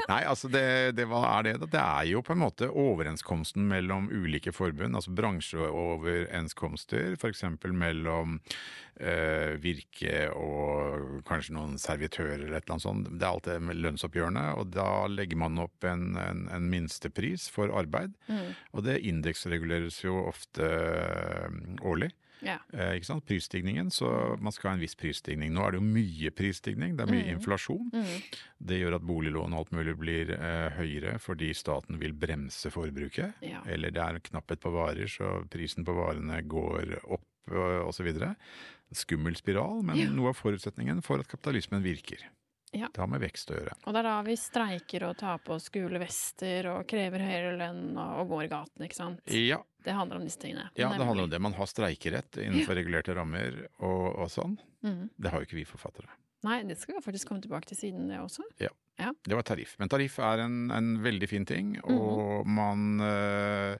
Nei, 0.09 0.21
altså 0.29 0.49
det, 0.53 0.65
det, 0.99 1.05
hva 1.09 1.23
er 1.39 1.47
det? 1.49 1.55
da? 1.63 1.69
Det 1.73 1.81
er 1.83 2.09
jo 2.13 2.21
på 2.25 2.35
en 2.35 2.43
måte 2.43 2.69
overenskomsten 2.69 3.65
mellom 3.69 4.07
ulike 4.13 4.53
forbund, 4.55 4.95
altså 4.99 5.11
bransjeoverenskomster, 5.17 7.15
f.eks. 7.17 7.43
mellom 7.73 8.37
eh, 8.99 9.55
Virke 9.63 10.29
og 10.35 11.19
kanskje 11.27 11.55
noen 11.57 11.77
servitører 11.81 12.37
eller 12.39 12.57
et 12.59 12.63
eller 12.67 12.75
annet 12.77 12.85
sånt. 12.87 13.09
Det 13.15 13.25
er 13.25 13.33
alltid 13.33 13.67
med 13.69 13.81
lønnsoppgjørene, 13.83 14.45
og 14.59 14.71
da 14.75 14.89
legger 15.11 15.39
man 15.41 15.59
opp 15.65 15.87
en, 15.89 16.11
en, 16.19 16.45
en 16.53 16.69
minstepris 16.71 17.49
for 17.53 17.73
arbeid. 17.73 18.13
Mm. 18.29 18.49
Og 18.75 18.85
det 18.87 18.99
indeksreguleres 19.09 20.01
jo 20.05 20.17
ofte 20.29 20.65
eh, 20.65 21.49
årlig. 21.81 22.11
Ja. 22.41 22.57
Eh? 22.73 22.99
Prisstigningen, 23.25 23.89
så 23.91 24.37
man 24.41 24.51
skal 24.51 24.69
ha 24.71 24.73
en 24.75 24.81
viss 24.83 24.95
prisstigning. 24.95 25.51
Nå 25.53 25.65
er 25.67 25.71
det 25.71 25.79
jo 25.81 25.85
mye 25.87 26.31
prisstigning, 26.31 26.95
det 26.97 27.05
er 27.07 27.11
mye 27.13 27.25
Mm. 27.27 27.33
inflasjon. 27.39 27.89
Mm. 27.93 28.21
Det 28.61 28.79
gjør 28.79 28.95
at 28.95 29.01
boliglån 29.07 29.53
og 29.53 29.59
alt 29.59 29.71
mulig 29.71 29.97
blir 29.97 30.31
eh, 30.31 30.69
høyere 30.77 31.19
fordi 31.19 31.53
staten 31.53 31.99
vil 31.99 32.13
bremse 32.13 32.69
forbruket. 32.71 33.33
Ja. 33.41 33.61
Eller 33.65 33.91
det 33.91 34.01
er 34.01 34.19
knapphet 34.19 34.59
på 34.61 34.71
varer, 34.71 35.07
så 35.07 35.47
prisen 35.49 35.83
på 35.85 35.93
varene 35.95 36.41
går 36.47 36.99
opp 37.09 37.25
og 37.51 37.87
osv. 37.89 38.35
Skummel 38.93 39.35
spiral, 39.37 39.83
men 39.83 39.97
Ja. 39.97 40.09
noe 40.09 40.29
av 40.29 40.37
forutsetningen 40.37 41.03
for 41.03 41.19
at 41.19 41.27
kapitalismen 41.27 41.83
virker. 41.83 42.17
Ja. 42.71 42.89
Det 42.93 43.01
har 43.01 43.07
med 43.09 43.21
vekst 43.23 43.49
å 43.49 43.55
gjøre. 43.57 43.73
Og 43.85 43.93
det 43.95 43.99
er 44.03 44.07
da 44.09 44.15
vi 44.27 44.35
streiker 44.37 45.05
og 45.09 45.17
tar 45.17 45.39
på 45.41 45.55
oss 45.55 45.69
gule 45.73 45.99
vester 46.01 46.67
og 46.73 46.83
krever 46.89 47.19
høyere 47.25 47.55
lønn 47.57 47.97
og, 47.97 48.27
går 48.29 48.43
i 48.45 48.51
gaten, 48.51 48.85
ikke 48.85 48.95
sant? 48.99 49.21
Ja, 49.33 49.57
Det 49.83 49.95
handler 49.95 50.19
om 50.19 50.25
disse 50.27 50.39
tingene. 50.41 50.69
ja 50.77 50.89
det 50.93 51.05
handler 51.07 51.23
om 51.25 51.29
det. 51.33 51.39
Man 51.41 51.53
har 51.57 51.65
streikerett 51.65 52.37
innenfor 52.37 52.75
regulerte 52.79 53.15
rammer 53.17 53.63
og, 53.79 54.15
og 54.19 54.29
sånn. 54.29 54.57
Mm. 54.85 55.09
Det 55.17 55.31
har 55.33 55.39
jo 55.41 55.49
ikke 55.49 55.59
vi 55.61 55.65
forfattere. 55.65 56.09
Nei, 56.45 56.61
det 56.63 56.77
skal 56.79 56.95
vi 56.95 57.01
faktisk 57.03 57.27
komme 57.27 57.41
tilbake 57.43 57.67
til 57.67 57.75
siden, 57.81 58.05
det 58.07 58.19
også. 58.21 58.45
Ja. 58.63 58.69
Det 58.99 59.35
var 59.35 59.43
tariff. 59.47 59.73
Men 59.79 59.89
tariff 59.91 60.17
er 60.23 60.39
en, 60.45 60.69
en 60.71 60.93
veldig 61.03 61.27
fin 61.31 61.45
ting, 61.47 61.73
Mhm. 61.79 61.97
og 61.99 62.47
man 62.47 62.99
eh, 63.03 63.77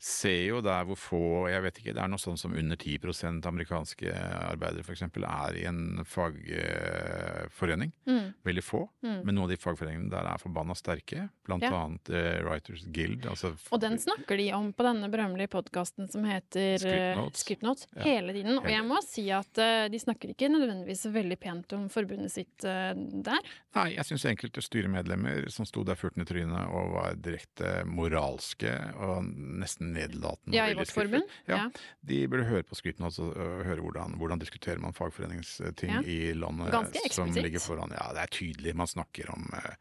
ser 0.00 0.46
jo 0.48 0.60
der 0.64 0.86
hvor 0.88 0.96
få 0.96 1.20
Jeg 1.50 1.60
vet 1.64 1.78
ikke, 1.82 1.92
det 1.96 2.00
er 2.00 2.08
noe 2.08 2.20
sånn 2.20 2.38
som 2.40 2.54
under 2.56 2.78
10% 2.80 3.44
amerikanske 3.46 4.12
arbeidere 4.48 4.80
f.eks. 4.80 5.02
er 5.04 5.58
i 5.60 5.64
en 5.68 6.00
fagforening. 6.08 7.92
Mm. 8.08 8.30
Veldig 8.46 8.64
få. 8.64 8.80
Mm. 9.04 9.18
Men 9.26 9.34
noen 9.36 9.44
av 9.44 9.50
de 9.52 9.58
fagforeningene 9.60 10.10
der 10.12 10.28
er 10.30 10.40
forbanna 10.40 10.76
sterke. 10.78 11.26
Blant 11.46 11.66
Ja. 11.66 11.72
annet 11.84 12.10
uh, 12.10 12.40
Writers 12.46 12.84
Guild. 12.86 13.26
Altså, 13.28 13.52
Og 13.70 13.80
den 13.82 13.98
snakker 13.98 14.36
de 14.40 14.48
om 14.56 14.72
på 14.72 14.86
denne 14.86 15.10
berømmelige 15.12 15.50
podkasten 15.52 16.08
som 16.10 16.24
heter 16.24 16.86
eh, 16.86 17.16
Notes. 17.18 17.44
Script 17.44 17.62
Notes 17.66 17.86
Ja. 17.96 18.02
hele 18.04 18.32
tiden. 18.32 18.58
Og 18.58 18.70
jeg 18.70 18.84
må 18.86 19.00
si 19.04 19.26
at 19.30 19.60
uh, 19.60 19.88
de 19.90 19.98
snakker 20.00 20.32
ikke 20.32 20.48
nødvendigvis 20.52 21.04
veldig 21.12 21.38
pent 21.40 21.72
om 21.76 21.88
forbundet 21.92 22.32
sitt 22.32 22.64
uh, 22.64 22.92
der. 22.96 23.40
Nei, 23.76 23.88
jeg 23.96 24.08
syns 24.08 24.24
enkelte 24.32 24.62
styremedlemmer 24.64 25.50
som 25.52 25.68
sto 25.68 25.84
der 25.84 25.98
furten 25.98 26.22
i 26.24 26.28
trynet 26.28 26.72
og 26.72 26.94
var 26.96 27.14
direkte 27.20 27.84
moralske 27.84 28.72
og 28.96 29.24
nesten 29.60 29.89
nedlatende. 29.92 30.56
Ja, 30.56 30.68
i 30.70 30.74
vårt 30.78 30.92
forbund. 30.94 31.26
Ja, 31.46 31.56
Ja. 31.56 31.64
De 32.06 32.20
burde 32.30 32.46
høre 32.48 32.66
på 32.66 32.78
skrytene 32.78 33.10
og 33.10 33.34
høre 33.66 33.80
hvordan, 33.84 34.16
hvordan 34.20 34.40
diskuterer 34.42 34.80
man 34.82 34.94
fagforeningsting 34.96 35.92
Ja. 35.92 36.00
i 36.02 36.32
landet 36.32 36.72
Ganske 36.72 37.12
som 37.12 37.32
ligger 37.34 37.60
foran. 37.60 37.92
Ja, 37.96 38.10
det 38.16 38.22
er 38.24 38.32
tydelig. 38.34 38.76
Man 38.76 38.86
snakker 38.90 39.30
om 39.34 39.50
uh, 39.52 39.74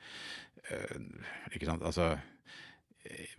uh, 0.71 0.99
Ikke 1.53 1.65
sant. 1.69 1.83
Altså 1.83 2.17
eh, 3.05 3.35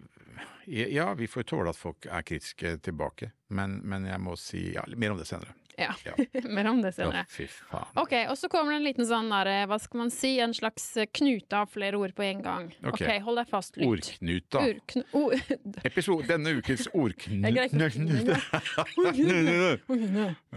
Ja, 0.66 1.12
vi 1.14 1.26
får 1.26 1.42
tåle 1.50 1.70
at 1.70 1.76
folk 1.78 2.06
er 2.06 2.22
kritiske 2.22 2.76
tilbake, 2.84 3.32
men, 3.48 3.80
men 3.84 4.06
jeg 4.06 4.20
må 4.22 4.36
si 4.38 4.70
ja, 4.74 4.84
mer 4.96 5.10
om 5.14 5.18
det 5.18 5.26
senere. 5.26 5.54
Ja. 5.80 5.94
Ja. 6.04 6.14
Mer 6.56 6.68
om 6.70 6.82
det 6.82 6.92
senere. 6.96 7.24
Ja, 7.24 7.32
fy 7.32 7.46
faen. 7.48 7.90
Ok, 8.00 8.14
og 8.28 8.36
så 8.38 8.50
kommer 8.52 8.74
det 8.74 8.80
en 8.80 8.86
liten 8.88 9.08
sånn 9.08 9.30
der, 9.32 9.50
eh, 9.50 9.66
hva 9.70 9.78
skal 9.82 10.02
man 10.02 10.12
si, 10.14 10.34
en 10.44 10.54
slags 10.56 10.86
eh, 11.00 11.08
knute 11.20 11.60
av 11.62 11.70
flere 11.72 12.00
ord 12.00 12.14
på 12.16 12.26
en 12.26 12.42
gang. 12.44 12.68
Ok. 12.84 13.00
okay 13.00 13.20
hold 13.24 13.40
deg 13.40 13.50
fast, 13.50 13.78
lytt. 13.80 13.88
Ordknuta. 13.88 14.64
Urkn 14.68 15.06
ord. 15.18 15.54
Episode, 15.90 16.28
denne 16.30 16.54
å 16.58 17.04
ordknuta. 17.04 18.40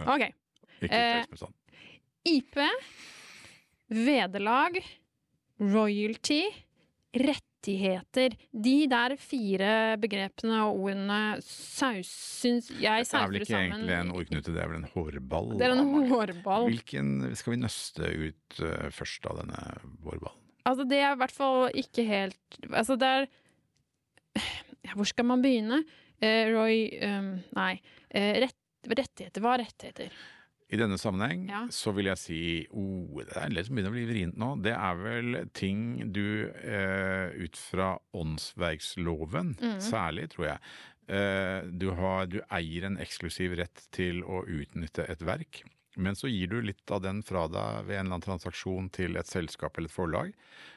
Ok. 0.04 0.28
Eh. 0.84 1.24
IP, 2.28 2.60
vederlag, 3.94 4.78
royalty, 5.60 6.42
rettigheter. 7.64 8.36
De 8.52 8.86
der 8.88 9.16
fire 9.16 9.96
begrepene 10.00 10.60
og 10.64 10.80
ordene 10.84 11.40
saus, 11.42 12.08
syns 12.40 12.70
jeg 12.70 13.04
Det 13.04 13.14
er 13.14 13.28
vel 13.28 13.40
ikke 13.40 13.58
egentlig 13.58 13.96
en 13.96 14.12
ordknute, 14.14 14.52
det 14.52 14.62
er 14.62 14.68
vel 14.68 14.82
en 14.82 14.90
hårball. 14.92 15.58
Det 15.58 15.66
er 15.66 15.74
en 15.74 16.08
hårball. 16.10 16.68
Hvilken 16.68 17.34
skal 17.34 17.54
vi 17.54 17.60
nøste 17.62 18.10
ut 18.10 18.60
eh, 18.60 18.90
først 18.90 19.26
av 19.30 19.40
denne 19.42 19.60
hårballen? 20.04 20.40
Altså, 20.64 20.84
det 20.88 20.98
er 20.98 21.12
i 21.12 21.20
hvert 21.20 21.34
fall 21.34 21.66
ikke 21.76 22.06
helt 22.08 22.54
Altså, 22.72 22.96
det 22.96 23.04
er 23.06 23.26
ja, 24.80 24.94
Hvor 24.96 25.04
skal 25.04 25.26
man 25.28 25.42
begynne? 25.44 25.82
Eh, 26.22 26.48
Roy 26.54 26.86
um, 27.04 27.34
Nei. 27.56 27.74
Eh, 28.08 28.40
rett, 28.46 28.56
rettigheter. 28.88 29.42
Hva 29.44 29.58
er 29.58 29.66
rettigheter? 29.66 30.14
I 30.74 30.80
denne 30.80 30.98
sammenheng 30.98 31.46
Ja. 31.48 31.64
så 31.70 31.92
vil 31.94 32.10
jeg 32.10 32.20
si 32.20 32.40
oh, 32.74 33.20
Det 33.22 33.36
er 33.38 33.52
litt 33.54 33.68
som 33.68 33.76
begynner 33.78 33.92
å 33.92 33.96
bli 33.96 34.08
vrient 34.08 34.40
nå. 34.40 34.50
Det 34.64 34.74
er 34.74 34.98
vel 35.00 35.38
ting 35.54 35.84
du 36.14 36.50
eh, 36.50 37.30
ut 37.38 37.60
fra 37.60 37.94
åndsverksloven, 38.16 39.54
mm. 39.60 39.78
særlig, 39.84 40.28
tror 40.34 40.48
jeg. 40.52 40.74
Eh, 41.14 41.68
du, 41.68 41.90
har, 41.98 42.26
du 42.32 42.40
eier 42.48 42.88
en 42.88 42.98
eksklusiv 43.02 43.56
rett 43.60 43.86
til 43.94 44.22
å 44.24 44.42
utnytte 44.48 45.06
et 45.10 45.24
verk. 45.24 45.62
Men 45.96 46.16
så 46.18 46.28
gir 46.30 46.48
du 46.50 46.60
litt 46.64 46.90
av 46.90 47.02
den 47.04 47.22
fra 47.22 47.46
deg 47.48 47.86
ved 47.88 47.98
en 47.98 48.06
eller 48.06 48.16
annen 48.16 48.24
transaksjon 48.24 48.88
til 48.94 49.16
et 49.20 49.28
selskap 49.30 49.76
eller 49.78 49.90
et 49.90 49.94
forlag. 49.94 50.32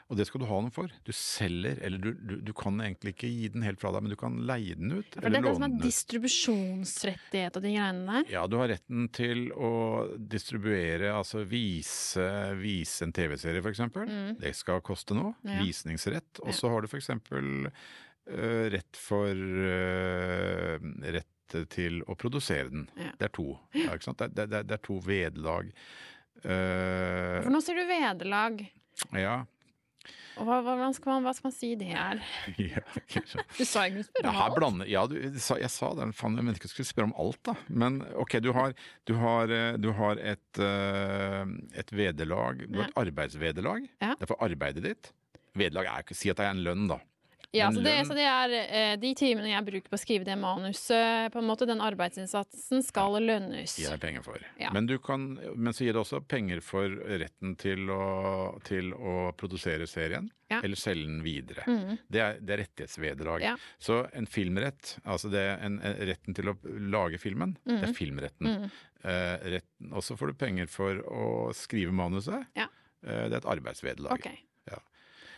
Og 0.08 0.16
det 0.16 0.24
skal 0.30 0.40
du 0.40 0.46
ha 0.48 0.60
noe 0.64 0.72
for. 0.72 0.92
Du 1.04 1.12
selger, 1.16 1.82
eller 1.84 2.00
du, 2.00 2.12
du, 2.16 2.36
du 2.48 2.52
kan 2.56 2.78
egentlig 2.80 3.12
ikke 3.16 3.28
gi 3.32 3.50
den 3.52 3.66
helt 3.66 3.82
fra 3.82 3.92
deg, 3.92 4.06
men 4.06 4.14
du 4.14 4.20
kan 4.20 4.38
leie 4.48 4.78
den 4.80 4.94
ut. 5.02 5.10
For 5.18 5.26
eller 5.28 5.36
det 5.36 5.42
er 5.42 5.48
det 5.50 5.56
som 5.58 5.66
er 5.68 5.82
distribusjonsrettighet 5.84 7.60
og 7.60 7.66
de 7.66 7.74
greiene 7.76 8.06
der. 8.22 8.32
Ja, 8.38 8.46
du 8.48 8.56
har 8.62 8.72
retten 8.72 9.08
til 9.16 9.48
å 9.52 9.72
distribuere, 10.32 11.12
altså 11.18 11.44
vise, 11.48 12.28
vise 12.62 13.08
en 13.08 13.16
TV-serie 13.16 13.64
f.eks. 13.64 13.84
Mm. 13.98 14.38
Det 14.42 14.54
skal 14.56 14.84
koste 14.86 15.18
noe. 15.18 15.34
Ja. 15.48 15.60
Visningsrett. 15.64 16.40
Og 16.46 16.54
Ja. 16.54 16.60
så 16.62 16.72
har 16.72 16.86
du 16.86 16.92
f.eks. 16.92 17.12
Uh, 18.28 18.66
rett 18.74 18.98
for 19.00 19.32
uh, 19.32 20.78
Rett 21.08 21.30
til 21.74 22.02
å 22.08 22.16
produsere 22.20 22.72
den. 22.74 22.88
Ja. 23.00 23.12
Det 23.20 23.30
er 23.30 23.36
to. 23.38 23.50
Ja, 23.78 23.92
ikke 23.94 24.10
sant? 24.10 24.24
Det, 24.24 24.48
det, 24.48 24.64
det, 24.70 24.80
er 24.80 24.84
to 24.86 24.98
vederlag. 25.06 25.70
Uh, 26.44 27.42
For 27.42 27.54
nå 27.54 27.62
sier 27.66 27.80
du 27.80 27.88
vederlag. 27.90 28.66
ja. 29.18 29.38
Og 30.38 30.46
hva, 30.46 30.60
hva, 30.62 30.88
skal 30.94 31.16
man, 31.16 31.26
hva 31.26 31.34
skal 31.34 31.50
man 31.50 31.56
si 31.56 31.72
det 31.80 31.90
er? 31.98 32.22
ja. 32.62 32.84
Du 33.58 33.64
sa 33.66 33.88
ikke 33.88 34.00
noe 34.00 34.08
spørre 34.08 34.32
om 34.32 34.42
alt. 34.44 34.58
blander, 34.58 34.90
ja 34.92 35.04
du, 35.10 35.18
sa, 35.42 35.58
jeg 35.62 35.74
sa 35.74 35.92
det, 35.98 36.10
faen, 36.18 36.38
jeg 36.38 36.46
mente 36.46 36.62
ikke 36.62 36.70
du 36.70 36.76
skulle 36.76 36.92
spørre 36.92 37.10
om 37.10 37.16
alt, 37.24 37.42
da. 37.48 37.56
Men 37.84 38.00
ok, 38.22 38.38
du 38.46 38.52
har, 38.56 38.76
du 39.10 39.16
har, 39.18 39.54
eh, 39.54 39.80
du 39.82 39.90
har 39.98 40.22
et, 40.22 40.62
eh, 40.62 41.54
et 41.82 41.94
vederlag, 42.04 42.62
du 42.68 42.82
har 42.82 42.92
et 42.92 43.02
arbeidsvederlag. 43.02 43.88
Ja. 43.98 44.14
Det 44.14 44.28
er 44.28 44.34
for 44.34 44.46
arbeidet 44.46 44.86
ditt. 44.86 45.12
Vederlag 45.58 45.90
er 45.90 46.06
ikke 46.06 46.18
Si 46.18 46.30
at 46.30 46.40
det 46.40 46.46
er 46.46 46.54
en 46.54 46.66
lønn, 46.66 46.86
da. 46.92 47.00
Ja, 47.56 47.72
så 47.72 47.80
det, 47.80 47.94
så 48.06 48.16
det 48.18 48.26
er 48.28 48.54
eh, 48.60 48.94
de 49.00 49.14
timene 49.16 49.50
jeg 49.50 49.66
bruker 49.70 49.92
på 49.92 49.96
å 49.96 50.02
skrive 50.02 50.28
det 50.28 50.36
manuset, 50.40 51.32
på 51.32 51.40
en 51.40 51.48
måte 51.48 51.68
den 51.70 51.80
arbeidsinnsatsen 51.84 52.84
skal 52.84 53.16
lønnes. 53.24 53.78
Gir 53.80 53.94
deg 53.96 54.02
penger 54.04 54.26
for. 54.26 54.44
Ja. 54.60 54.74
Men, 54.76 54.90
du 54.90 54.98
kan, 55.04 55.30
men 55.56 55.76
så 55.76 55.86
gir 55.86 55.96
det 55.96 56.02
også 56.02 56.20
penger 56.28 56.60
for 56.66 56.92
retten 57.22 57.56
til 57.60 57.88
å, 57.94 58.02
til 58.68 58.92
å 58.94 59.32
produsere 59.40 59.88
serien. 59.88 60.28
Ja. 60.52 60.62
Eller 60.64 60.80
selge 60.80 61.08
den 61.08 61.24
videre. 61.26 61.64
Mm. 61.68 61.96
Det 62.08 62.22
er, 62.24 62.38
det 62.40 62.54
er 62.56 62.62
rettighetsvederlag. 62.64 63.44
Ja. 63.44 63.56
Så 63.84 64.02
en 64.16 64.28
filmrett, 64.32 64.98
altså 65.04 65.32
det 65.32 65.44
er 65.44 65.64
en, 65.64 65.80
en, 65.84 65.98
retten 66.08 66.38
til 66.38 66.52
å 66.52 66.58
lage 66.88 67.20
filmen, 67.20 67.58
det 67.68 67.82
er 67.90 67.96
filmretten. 67.96 68.54
Mm. 68.54 68.78
Eh, 69.08 69.48
retten, 69.58 69.92
og 69.92 70.04
så 70.04 70.16
får 70.20 70.32
du 70.32 70.40
penger 70.40 70.72
for 70.72 71.04
å 71.04 71.28
skrive 71.56 71.96
manuset. 71.96 72.48
Ja. 72.58 72.70
Eh, 73.04 73.28
det 73.28 73.36
er 73.36 73.42
et 73.42 73.52
arbeidsvederlag. 73.56 74.20
Ok. 74.20 74.47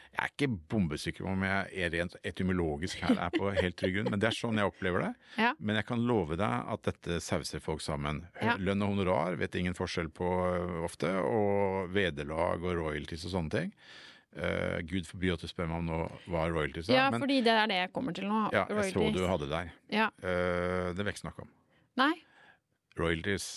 Jeg 0.10 0.26
er 0.26 0.32
ikke 0.34 0.50
bombesikker 0.74 1.24
på 1.24 1.32
om 1.32 1.44
jeg 1.46 1.86
er 1.86 1.92
rent 1.94 2.16
etymologisk 2.28 3.04
her 3.06 3.20
er 3.28 3.32
på 3.36 3.52
helt 3.56 3.78
trygg 3.80 4.00
grunn, 4.00 4.10
men 4.12 4.22
det 4.22 4.32
er 4.32 4.36
sånn 4.36 4.58
jeg 4.60 4.72
opplever 4.72 5.06
det. 5.06 5.12
Ja. 5.40 5.54
Men 5.62 5.78
jeg 5.80 5.88
kan 5.88 6.02
love 6.10 6.36
deg 6.40 6.72
at 6.76 6.84
dette 6.90 7.20
sauser 7.24 7.64
folk 7.64 7.84
sammen. 7.86 8.24
Ja. 8.42 8.58
Lønn 8.60 8.84
og 8.84 8.96
honorar 8.96 9.38
vet 9.40 9.56
ingen 9.60 9.78
forskjell 9.78 10.10
på 10.12 10.28
ofte, 10.88 11.14
og 11.22 11.94
vederlag 11.96 12.66
og 12.66 12.82
royalties 12.82 13.28
og 13.30 13.36
sånne 13.38 13.56
ting. 13.56 13.74
Uh, 14.30 14.82
Gud 14.86 15.08
forby 15.10 15.32
at 15.34 15.42
du 15.42 15.50
spør 15.50 15.70
meg 15.72 15.80
om 15.82 15.88
nå 15.90 16.02
hva 16.30 16.44
royalties 16.52 16.90
er, 16.92 17.00
Ja, 17.00 17.06
men 17.10 17.24
fordi 17.24 17.40
det 17.46 17.54
er 17.54 17.70
det 17.72 17.80
jeg 17.80 17.92
kommer 17.96 18.14
til 18.14 18.28
nå. 18.30 18.44
ja, 18.54 18.68
jeg 18.70 18.92
så 18.94 19.08
du 19.14 19.24
hadde 19.26 19.48
der. 19.50 19.72
Ja. 19.94 20.10
Uh, 20.22 20.92
det 20.94 21.00
vil 21.00 21.10
jeg 21.10 21.18
ikke 21.18 21.26
snakke 21.28 21.46
om. 21.48 21.54
Nei, 22.00 22.14
Royalties, 23.00 23.48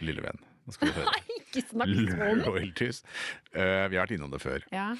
lille 0.00 0.24
venn. 0.24 0.40
Nå 0.64 0.74
skal 0.74 0.90
du 0.90 0.96
høre. 0.96 1.14
ikke 1.44 1.62
snakk 1.68 1.94
sånn! 2.08 2.44
Royalties. 2.46 3.02
Uh, 3.52 3.86
vi 3.92 3.98
har 3.98 4.04
vært 4.04 4.14
innom 4.16 4.32
det 4.32 4.40
før. 4.42 4.64
Ja. 4.72 4.92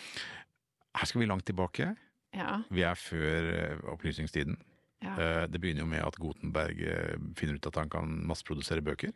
Her 0.95 1.07
skal 1.11 1.21
vi 1.21 1.27
langt 1.27 1.45
tilbake. 1.49 1.97
Ja. 2.35 2.63
Vi 2.71 2.83
er 2.87 2.95
før 2.99 3.49
eh, 3.55 3.79
opplysningstiden. 3.93 4.57
ja. 5.03 5.15
Eh, 5.19 5.47
Det 5.47 5.61
begynner 5.61 5.85
jo 5.85 5.87
med 5.91 6.03
at 6.07 6.17
Gutenberg 6.19 6.81
eh, 6.83 7.17
finner 7.37 7.55
ut 7.59 7.67
at 7.67 7.75
han 7.83 7.89
kan 7.91 8.09
masseprodusere 8.27 8.83
bøker. 8.83 9.13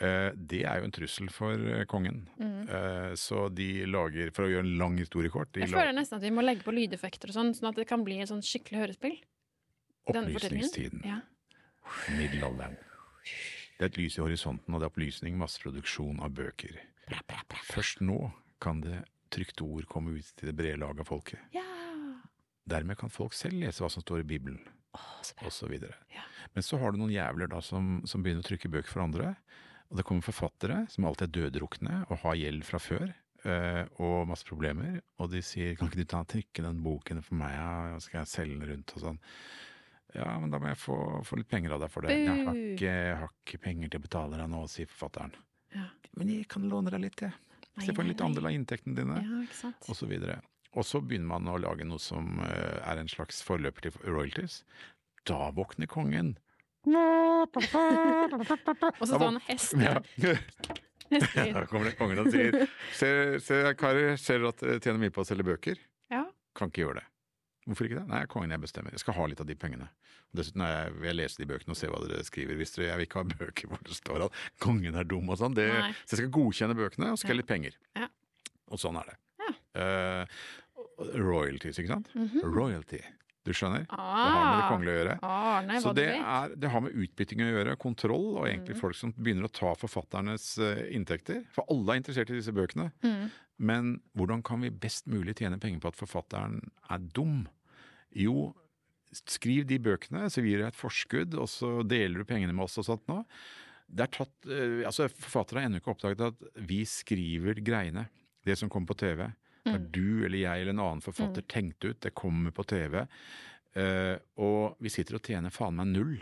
Eh, 0.00 0.30
Det 0.36 0.62
er 0.64 0.78
jo 0.80 0.84
en 0.88 0.92
trussel 0.92 1.28
for 1.30 1.84
kongen. 1.86 2.26
Eh, 2.40 3.14
Så 3.14 3.48
de 3.54 3.86
lager, 3.86 4.30
for 4.32 4.44
å 4.46 4.50
gjøre 4.52 4.66
en 4.66 4.78
lang 4.78 4.96
historie 4.98 5.30
kort 5.30 5.52
Jeg 5.56 5.68
føler 5.70 5.92
nesten 5.96 6.16
at 6.18 6.22
vi 6.22 6.30
må 6.30 6.42
legge 6.44 6.62
på 6.66 6.72
lydeffekter 6.74 7.28
og 7.30 7.34
sånn, 7.34 7.54
sånn 7.54 7.68
at 7.70 7.76
det 7.76 7.86
kan 7.88 8.04
bli 8.04 8.20
et 8.20 8.28
sånn 8.30 8.42
skikkelig 8.42 8.80
hørespill. 8.86 9.18
Opplysningstiden. 10.10 11.02
Ja. 11.04 11.20
Middelalderen. 12.16 12.76
Det 13.78 13.86
er 13.86 13.90
et 13.90 13.96
lys 13.98 14.18
i 14.18 14.22
horisonten, 14.22 14.74
og 14.74 14.80
det 14.80 14.86
er 14.88 14.92
opplysning, 14.92 15.36
masseproduksjon 15.40 16.20
av 16.22 16.34
bøker. 16.36 16.76
Først 17.70 18.00
nå 18.04 18.30
kan 18.60 18.80
det 18.84 19.00
trykte 19.30 19.64
ord 19.66 19.86
komme 19.90 20.16
ut 20.18 20.32
til 20.36 20.50
det 20.50 20.56
brede 20.58 20.80
lag 20.82 20.98
av 21.00 21.08
folket. 21.10 21.38
ja. 21.54 21.66
Dermed 22.70 22.94
kan 23.00 23.10
folk 23.10 23.32
selv 23.34 23.56
lese 23.58 23.82
hva 23.82 23.88
som 23.90 24.02
står 24.04 24.20
i 24.20 24.26
Bibelen, 24.30 24.60
så 25.50 25.66
videre. 25.66 25.96
Ja. 26.14 26.22
Men 26.54 26.62
så 26.62 26.78
har 26.78 26.92
du 26.92 26.98
noen 27.00 27.10
jævler 27.10 27.48
da 27.50 27.58
som, 27.64 28.02
som 28.06 28.22
begynner 28.22 28.44
å 28.44 28.46
trykke 28.46 28.70
bøker 28.70 28.92
for 28.92 29.02
andre. 29.02 29.32
Og 29.90 29.98
det 29.98 30.04
kommer 30.06 30.22
forfattere 30.22 30.84
som 30.92 31.08
alltid 31.08 31.26
er 31.26 31.32
døddrukne 31.50 32.04
og 32.08 32.20
har 32.22 32.36
gjeld 32.38 32.62
fra 32.68 32.78
før. 32.78 33.08
eh, 33.42 33.86
og 33.98 34.28
masse 34.28 34.44
problemer. 34.46 35.00
Og 35.18 35.30
de 35.32 35.40
sier 35.42 35.74
'kan 35.74 35.88
ikke 35.88 35.96
du 36.02 36.04
ta 36.04 36.22
trykke 36.24 36.62
den 36.62 36.82
boken 36.84 37.22
for 37.24 37.34
meg, 37.34 37.54
ja, 37.56 37.98
skal 37.98 38.20
jeg 38.20 38.28
selge 38.28 38.60
den 38.60 38.68
rundt', 38.68 38.94
og 38.94 39.00
sånn. 39.02 39.18
Ja, 40.14 40.38
men 40.38 40.50
da 40.50 40.58
må 40.58 40.66
jeg 40.68 40.76
få, 40.76 41.24
få 41.24 41.36
litt 41.38 41.48
penger 41.48 41.72
av 41.72 41.80
deg 41.80 41.90
for 41.90 42.02
det. 42.02 42.10
Jeg 42.10 42.44
har 42.44 42.54
ikke, 42.54 42.80
jeg 42.80 43.16
har 43.16 43.28
ikke 43.46 43.62
penger 43.62 43.88
til 43.88 44.00
å 44.00 44.02
betale 44.02 44.36
deg 44.36 44.48
nå, 44.50 44.68
sier 44.68 44.86
forfatteren. 44.86 45.32
Ja. 45.74 45.86
Men 46.16 46.28
jeg 46.28 46.48
kan 46.48 46.68
låne 46.68 46.90
deg 46.90 47.00
litt, 47.00 47.16
jeg. 47.22 47.32
Skal 47.78 47.94
få 47.96 48.02
en 48.02 48.10
litt 48.10 48.20
andel 48.24 48.46
av 48.50 48.52
inntektene 48.56 48.96
dine, 48.98 49.20
Ja, 49.22 49.70
osv. 49.88 50.12
og 50.74 50.84
så. 50.84 50.98
Og 50.98 51.06
begynner 51.08 51.30
man 51.30 51.48
å 51.50 51.58
lage 51.58 51.86
noe 51.86 51.98
som 52.02 52.38
eh, 52.44 52.78
er 52.86 53.00
en 53.00 53.08
slags 53.10 53.42
forløper 53.46 53.88
til 53.88 53.92
royalties. 54.06 54.62
Da 55.28 55.50
våkner 55.54 55.86
kongen. 55.90 56.34
Og 56.86 57.58
så 57.62 59.06
står 59.10 59.26
han 59.26 59.40
hester. 59.48 59.84
Ja. 59.84 60.00
Da 61.10 61.64
kommer 61.66 61.88
det 61.88 61.96
kongen 61.98 62.20
og 62.22 62.28
sier 62.30 62.54
Se, 62.94 63.08
se 63.42 63.56
karer, 63.74 64.12
ser 64.14 64.38
dere 64.38 64.52
at 64.52 64.60
dere 64.62 64.78
tjener 64.84 65.00
mye 65.02 65.10
på 65.10 65.24
å 65.24 65.26
selge 65.26 65.42
bøker? 65.48 65.80
Ja. 66.12 66.20
Kan 66.54 66.70
ikke 66.70 66.84
gjøre 66.84 67.00
det. 67.00 67.06
Hvorfor 67.68 67.86
ikke 67.86 67.98
det? 68.00 68.06
Nei, 68.08 68.22
kongen 68.32 68.50
jeg 68.54 68.62
bestemmer. 68.62 68.94
Jeg 68.96 69.02
skal 69.02 69.14
ha 69.18 69.26
litt 69.30 69.40
av 69.42 69.46
de 69.50 69.54
pengene. 69.54 69.88
Dessuten 70.36 70.62
jeg, 70.64 70.92
vil 70.96 71.10
jeg 71.10 71.18
lese 71.18 71.40
de 71.42 71.46
bøkene 71.50 71.74
og 71.74 71.78
se 71.78 71.90
hva 71.92 72.00
dere 72.06 72.24
skriver. 72.24 72.56
Hvis 72.56 72.72
dere, 72.76 72.86
jeg 72.88 73.00
vil 73.00 73.06
ikke 73.08 73.20
ha 73.20 73.26
bøker 73.34 73.68
hvor 73.70 73.82
det 73.84 73.96
står 73.98 74.24
at 74.26 74.40
kongen 74.64 74.96
er 74.96 75.04
dum 75.10 75.28
og 75.28 75.38
sånn. 75.42 75.54
Så 75.58 76.14
jeg 76.16 76.20
skal 76.22 76.32
godkjenne 76.38 76.76
bøkene 76.78 77.12
og 77.12 77.20
skal 77.20 77.34
ha 77.34 77.38
litt 77.42 77.50
penger. 77.50 77.76
Ja. 77.98 78.08
Og 78.70 78.80
sånn 78.80 78.96
er 79.02 79.10
det. 79.12 79.16
Ja. 79.44 79.54
Uh, 79.80 80.40
royalties, 81.20 81.78
ikke 81.82 81.92
sant? 81.94 82.10
Mhm. 82.16 82.40
Royalty. 82.54 83.00
Du 83.44 83.52
skjønner? 83.56 83.86
Det 83.88 83.96
har 83.96 84.44
med 84.44 84.58
det 84.58 84.64
Ah, 84.64 84.70
kongelige 84.70 84.94
å 84.94 85.00
gjøre. 85.00 85.14
Arne, 85.60 85.80
Så 85.82 85.92
det, 85.96 86.08
er, 86.16 86.54
det 86.56 86.70
har 86.72 86.82
med 86.84 86.96
utbytting 86.96 87.42
å 87.44 87.50
gjøre, 87.50 87.76
kontroll, 87.80 88.26
og 88.40 88.48
egentlig 88.48 88.76
mm. 88.76 88.80
folk 88.80 88.98
som 88.98 89.14
begynner 89.16 89.46
å 89.46 89.52
ta 89.54 89.74
forfatternes 89.78 90.50
eh, 90.64 90.82
inntekter. 90.96 91.44
For 91.54 91.68
alle 91.72 91.94
er 91.94 92.02
interessert 92.02 92.32
i 92.32 92.38
disse 92.40 92.54
bøkene. 92.56 92.90
Mm. 93.04 93.30
Men 93.70 93.92
hvordan 94.16 94.44
kan 94.46 94.64
vi 94.64 94.72
best 94.72 95.08
mulig 95.10 95.36
tjene 95.38 95.60
penger 95.60 95.82
på 95.82 95.92
at 95.92 96.00
forfatteren 96.00 96.60
er 96.90 97.02
dum? 97.16 97.42
Jo, 98.16 98.50
skriv 99.12 99.66
de 99.68 99.80
bøkene, 99.82 100.28
så 100.32 100.42
gir 100.44 100.62
deg 100.62 100.70
et 100.70 100.78
forskudd, 100.78 101.36
og 101.38 101.50
så 101.50 101.80
deler 101.86 102.22
du 102.22 102.28
pengene 102.28 102.54
med 102.56 102.66
oss 102.66 102.80
og 102.80 102.88
sånt 102.88 103.06
nå. 103.10 103.22
Det 103.90 104.06
er 104.06 104.12
tatt, 104.14 104.34
eh, 104.46 104.80
altså 104.86 105.08
Forfattere 105.10 105.60
har 105.60 105.68
ennå 105.68 105.80
ikke 105.82 105.94
oppdaget 105.94 106.26
at 106.30 106.64
vi 106.70 106.82
skriver 106.88 107.58
greiene. 107.66 108.06
Det 108.46 108.56
som 108.56 108.70
kommer 108.72 108.92
på 108.92 109.00
TV. 109.02 109.26
Det 109.60 109.74
er 109.74 109.78
Mm. 109.78 109.90
du 109.92 110.24
eller 110.24 110.38
jeg 110.38 110.60
eller 110.60 110.72
en 110.72 110.80
annen 110.80 111.02
forfatter 111.04 111.42
tenkt 111.42 111.84
ut. 111.84 112.00
Det 112.00 112.14
kommer 112.14 112.50
på 112.50 112.64
TV. 112.64 113.06
Eh, 113.76 114.16
og 114.38 114.76
vi 114.80 114.88
sitter 114.90 115.14
og 115.16 115.22
tjener 115.22 115.50
faen 115.54 115.76
meg 115.76 115.86
null. 115.92 116.16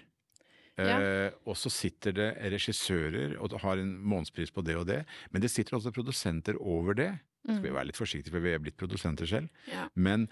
Eh, 0.78 1.30
Og 1.46 1.56
så 1.56 1.70
sitter 1.72 2.12
det 2.14 2.28
regissører 2.52 3.37
og 3.40 3.56
har 3.62 3.78
en 3.78 3.96
månedspris 3.98 4.52
på 4.54 4.62
det 4.62 4.76
og 4.76 4.87
det. 4.87 5.04
Men 5.32 5.42
det 5.42 5.50
sitter 5.50 5.76
også 5.78 5.90
produsenter 5.92 6.54
over 6.61 6.94
det. 6.94 7.18
Skal 7.44 7.62
vi 7.62 7.68
Mm. 7.70 7.74
være 7.74 7.87
litt 7.87 7.96
forsiktige, 7.96 8.30
for 8.30 8.40
vi 8.40 8.52
er 8.52 8.58
blitt 8.58 8.76
produsenter 8.76 9.26
selv. 9.26 9.48
Ja. 9.72 9.88
Men 9.96 10.28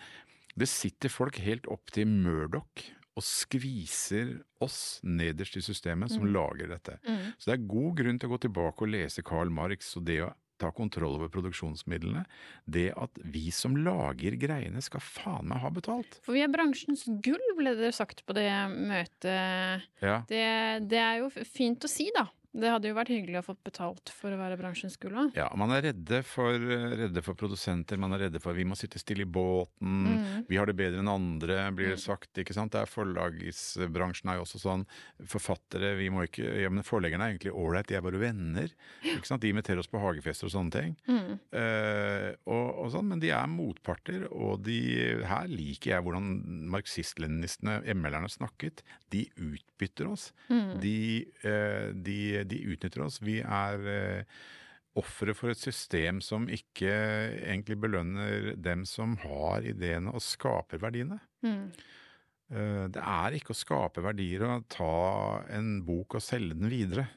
det 0.56 0.68
sitter 0.68 1.08
folk 1.08 1.36
helt 1.36 1.66
opp 1.66 1.90
til 1.90 2.06
Murdoch 2.06 2.84
og 3.16 3.22
skviser 3.22 4.42
oss 4.60 5.00
nederst 5.02 5.56
i 5.56 5.60
systemet 5.60 6.10
som 6.10 6.22
Mm. 6.24 6.32
lager 6.34 6.68
dette. 6.68 6.98
Mm. 7.08 7.32
Så 7.38 7.44
det 7.46 7.54
er 7.60 7.66
god 7.66 7.96
grunn 7.96 8.18
til 8.18 8.28
å 8.28 8.36
gå 8.38 8.40
tilbake 8.40 8.82
og 8.82 8.88
lese 8.88 9.22
Karl 9.24 9.48
Marx 9.50 9.96
og 9.96 10.04
det 10.04 10.20
å 10.20 10.34
ta 10.60 10.70
kontroll 10.74 11.16
over 11.18 11.30
produksjonsmidlene. 11.32 12.24
Det 12.64 12.88
at 12.96 13.20
vi 13.24 13.48
som 13.54 13.76
lager 13.78 14.38
greiene 14.40 14.82
skal 14.84 15.04
faen 15.04 15.50
meg 15.50 15.62
ha 15.64 15.72
betalt. 15.74 16.18
For 16.26 16.36
vi 16.36 16.44
er 16.44 16.52
bransjens 16.52 17.06
gull, 17.24 17.42
ble 17.58 17.76
det 17.78 17.92
sagt 17.96 18.24
på 18.26 18.36
det 18.36 18.48
møtet. 18.72 19.86
Ja. 20.02 20.20
Det, 20.28 20.46
det 20.90 21.02
er 21.02 21.22
jo 21.22 21.30
fint 21.44 21.84
å 21.84 21.90
si, 21.90 22.08
da. 22.16 22.28
Det 22.56 22.70
hadde 22.72 22.88
jo 22.88 22.94
vært 22.96 23.10
hyggelig 23.12 23.38
å 23.42 23.44
få 23.50 23.54
betalt 23.66 24.08
for 24.16 24.32
å 24.32 24.38
være 24.40 24.56
bransjens 24.56 24.96
gull 25.00 25.12
òg. 25.26 25.34
Ja, 25.36 25.50
man 25.60 25.70
er 25.76 25.82
redde 25.90 26.22
for, 26.24 26.56
redde 26.56 27.22
for 27.22 27.36
produsenter, 27.36 27.98
man 28.00 28.14
er 28.16 28.24
redde 28.26 28.40
for 28.40 28.56
vi 28.56 28.64
må 28.64 28.76
sitte 28.78 28.98
stille 29.02 29.26
i 29.26 29.28
båten, 29.28 30.06
Mm. 30.06 30.46
vi 30.48 30.56
har 30.56 30.66
det 30.66 30.76
bedre 30.78 31.00
enn 31.02 31.08
andre, 31.12 31.70
blir 31.76 31.90
det 31.92 32.00
sagt. 32.00 32.32
ikke 32.38 32.54
sant? 32.56 32.72
Det 32.72 32.80
er 32.80 32.86
Forlagsbransjen 32.90 34.30
er 34.32 34.38
jo 34.38 34.44
også 34.46 34.60
sånn. 34.62 34.86
Forfattere 35.26 35.94
vi 35.98 36.08
må 36.10 36.24
ikke, 36.26 36.46
ja, 36.62 36.70
men 36.72 36.82
Forleggerne 36.86 37.26
er 37.28 37.34
egentlig 37.36 37.52
ålreit, 37.52 37.86
de 37.90 37.96
er 37.98 38.04
bare 38.06 38.18
venner. 38.20 38.70
ikke 39.04 39.26
sant? 39.28 39.42
De 39.42 39.50
inviterer 39.52 39.78
oss 39.82 39.90
på 39.92 40.00
hagefester 40.00 40.46
og 40.48 40.54
sånne 40.56 40.72
ting. 40.72 40.96
Mm. 41.08 41.38
Eh, 41.52 42.30
og, 42.46 42.66
og 42.86 42.90
sånn, 42.94 43.06
Men 43.06 43.20
de 43.20 43.30
er 43.30 43.46
motparter, 43.46 44.26
og 44.32 44.62
de, 44.66 44.78
her 45.26 45.46
liker 45.48 45.92
jeg 45.96 46.02
hvordan 46.06 46.32
marxist-leninistene, 46.72 47.80
ML-erne, 47.94 48.30
snakket. 48.32 48.82
De 49.12 49.26
utbytter 49.36 50.08
oss. 50.10 50.30
Mm. 50.50 50.80
De, 50.82 50.94
eh, 51.44 51.92
de, 51.92 52.44
de 52.50 52.62
utnytter 52.72 53.04
oss. 53.06 53.20
Vi 53.24 53.40
er 53.42 53.90
eh, 53.92 54.38
ofre 54.96 55.34
for 55.36 55.52
et 55.52 55.60
system 55.60 56.22
som 56.24 56.48
ikke 56.52 56.90
egentlig 56.90 57.78
belønner 57.82 58.54
dem 58.56 58.86
som 58.88 59.16
har 59.22 59.66
ideene 59.66 60.14
og 60.14 60.24
skaper 60.24 60.80
verdiene. 60.82 61.20
Mm. 61.44 61.68
Eh, 62.54 62.84
det 62.94 63.02
er 63.02 63.36
ikke 63.36 63.54
å 63.54 63.58
skape 63.58 64.04
verdier 64.04 64.46
å 64.46 64.60
ta 64.70 65.42
en 65.52 65.80
bok 65.86 66.18
og 66.18 66.24
selge 66.24 66.56
den 66.58 66.72
videre. 66.72 67.08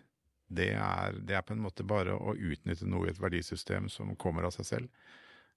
Det 0.50 0.72
er, 0.74 1.20
det 1.22 1.38
er 1.38 1.46
på 1.46 1.54
en 1.54 1.62
måte 1.62 1.86
bare 1.86 2.16
å 2.18 2.34
utnytte 2.34 2.88
noe 2.90 3.08
i 3.08 3.14
et 3.14 3.22
verdisystem 3.22 3.90
som 3.94 4.16
kommer 4.20 4.48
av 4.48 4.56
seg 4.56 4.66
selv. 4.66 5.10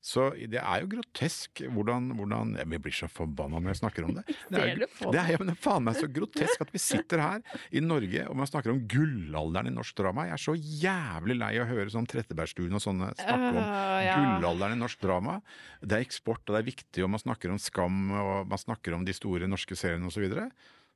Så 0.03 0.33
det 0.35 0.59
er 0.59 0.83
jo 0.83 0.89
grotesk 0.97 1.61
hvordan, 1.71 2.09
hvordan 2.19 2.57
Jeg 2.59 2.81
blir 2.83 2.95
så 2.97 3.07
forbanna 3.07 3.61
når 3.63 3.71
jeg 3.71 3.81
snakker 3.85 4.07
om 4.09 4.17
det. 4.17 4.25
Det 4.53 4.59
er, 4.59 4.81
det 4.83 5.19
er, 5.19 5.31
ja, 5.33 5.39
men 5.39 5.49
det 5.49 5.55
er 5.55 5.63
faen 5.63 5.85
meg 5.87 5.97
så 5.97 6.09
grotesk 6.11 6.65
at 6.65 6.73
vi 6.75 6.81
sitter 6.83 7.23
her 7.23 7.61
i 7.71 7.81
Norge 7.85 8.25
og 8.27 8.37
man 8.37 8.49
snakker 8.49 8.73
om 8.73 8.83
gullalderen 8.91 9.71
i 9.71 9.75
norsk 9.75 9.97
drama. 9.99 10.27
Jeg 10.29 10.37
er 10.37 10.43
så 10.43 10.57
jævlig 10.59 11.39
lei 11.39 11.53
av 11.57 11.65
å 11.65 11.71
høre 11.71 11.95
sånn 11.95 12.09
Trettebergstuen 12.11 12.77
og 12.77 12.83
sånne 12.83 13.13
snakke 13.21 13.53
om 13.53 13.61
uh, 13.63 14.03
ja. 14.03 14.19
gullalderen 14.19 14.77
i 14.77 14.83
norsk 14.83 15.03
drama. 15.05 15.39
Det 15.81 15.99
er 15.99 16.05
eksport, 16.05 16.43
og 16.45 16.57
det 16.57 16.63
er 16.63 16.69
viktig, 16.73 17.07
og 17.07 17.13
man 17.15 17.23
snakker 17.23 17.55
om 17.55 17.63
Skam, 17.63 18.05
og 18.11 18.51
man 18.51 18.61
snakker 18.61 18.99
om 18.99 19.07
de 19.07 19.15
store 19.17 19.49
norske 19.51 19.79
seriene 19.79 20.11
osv. 20.11 20.27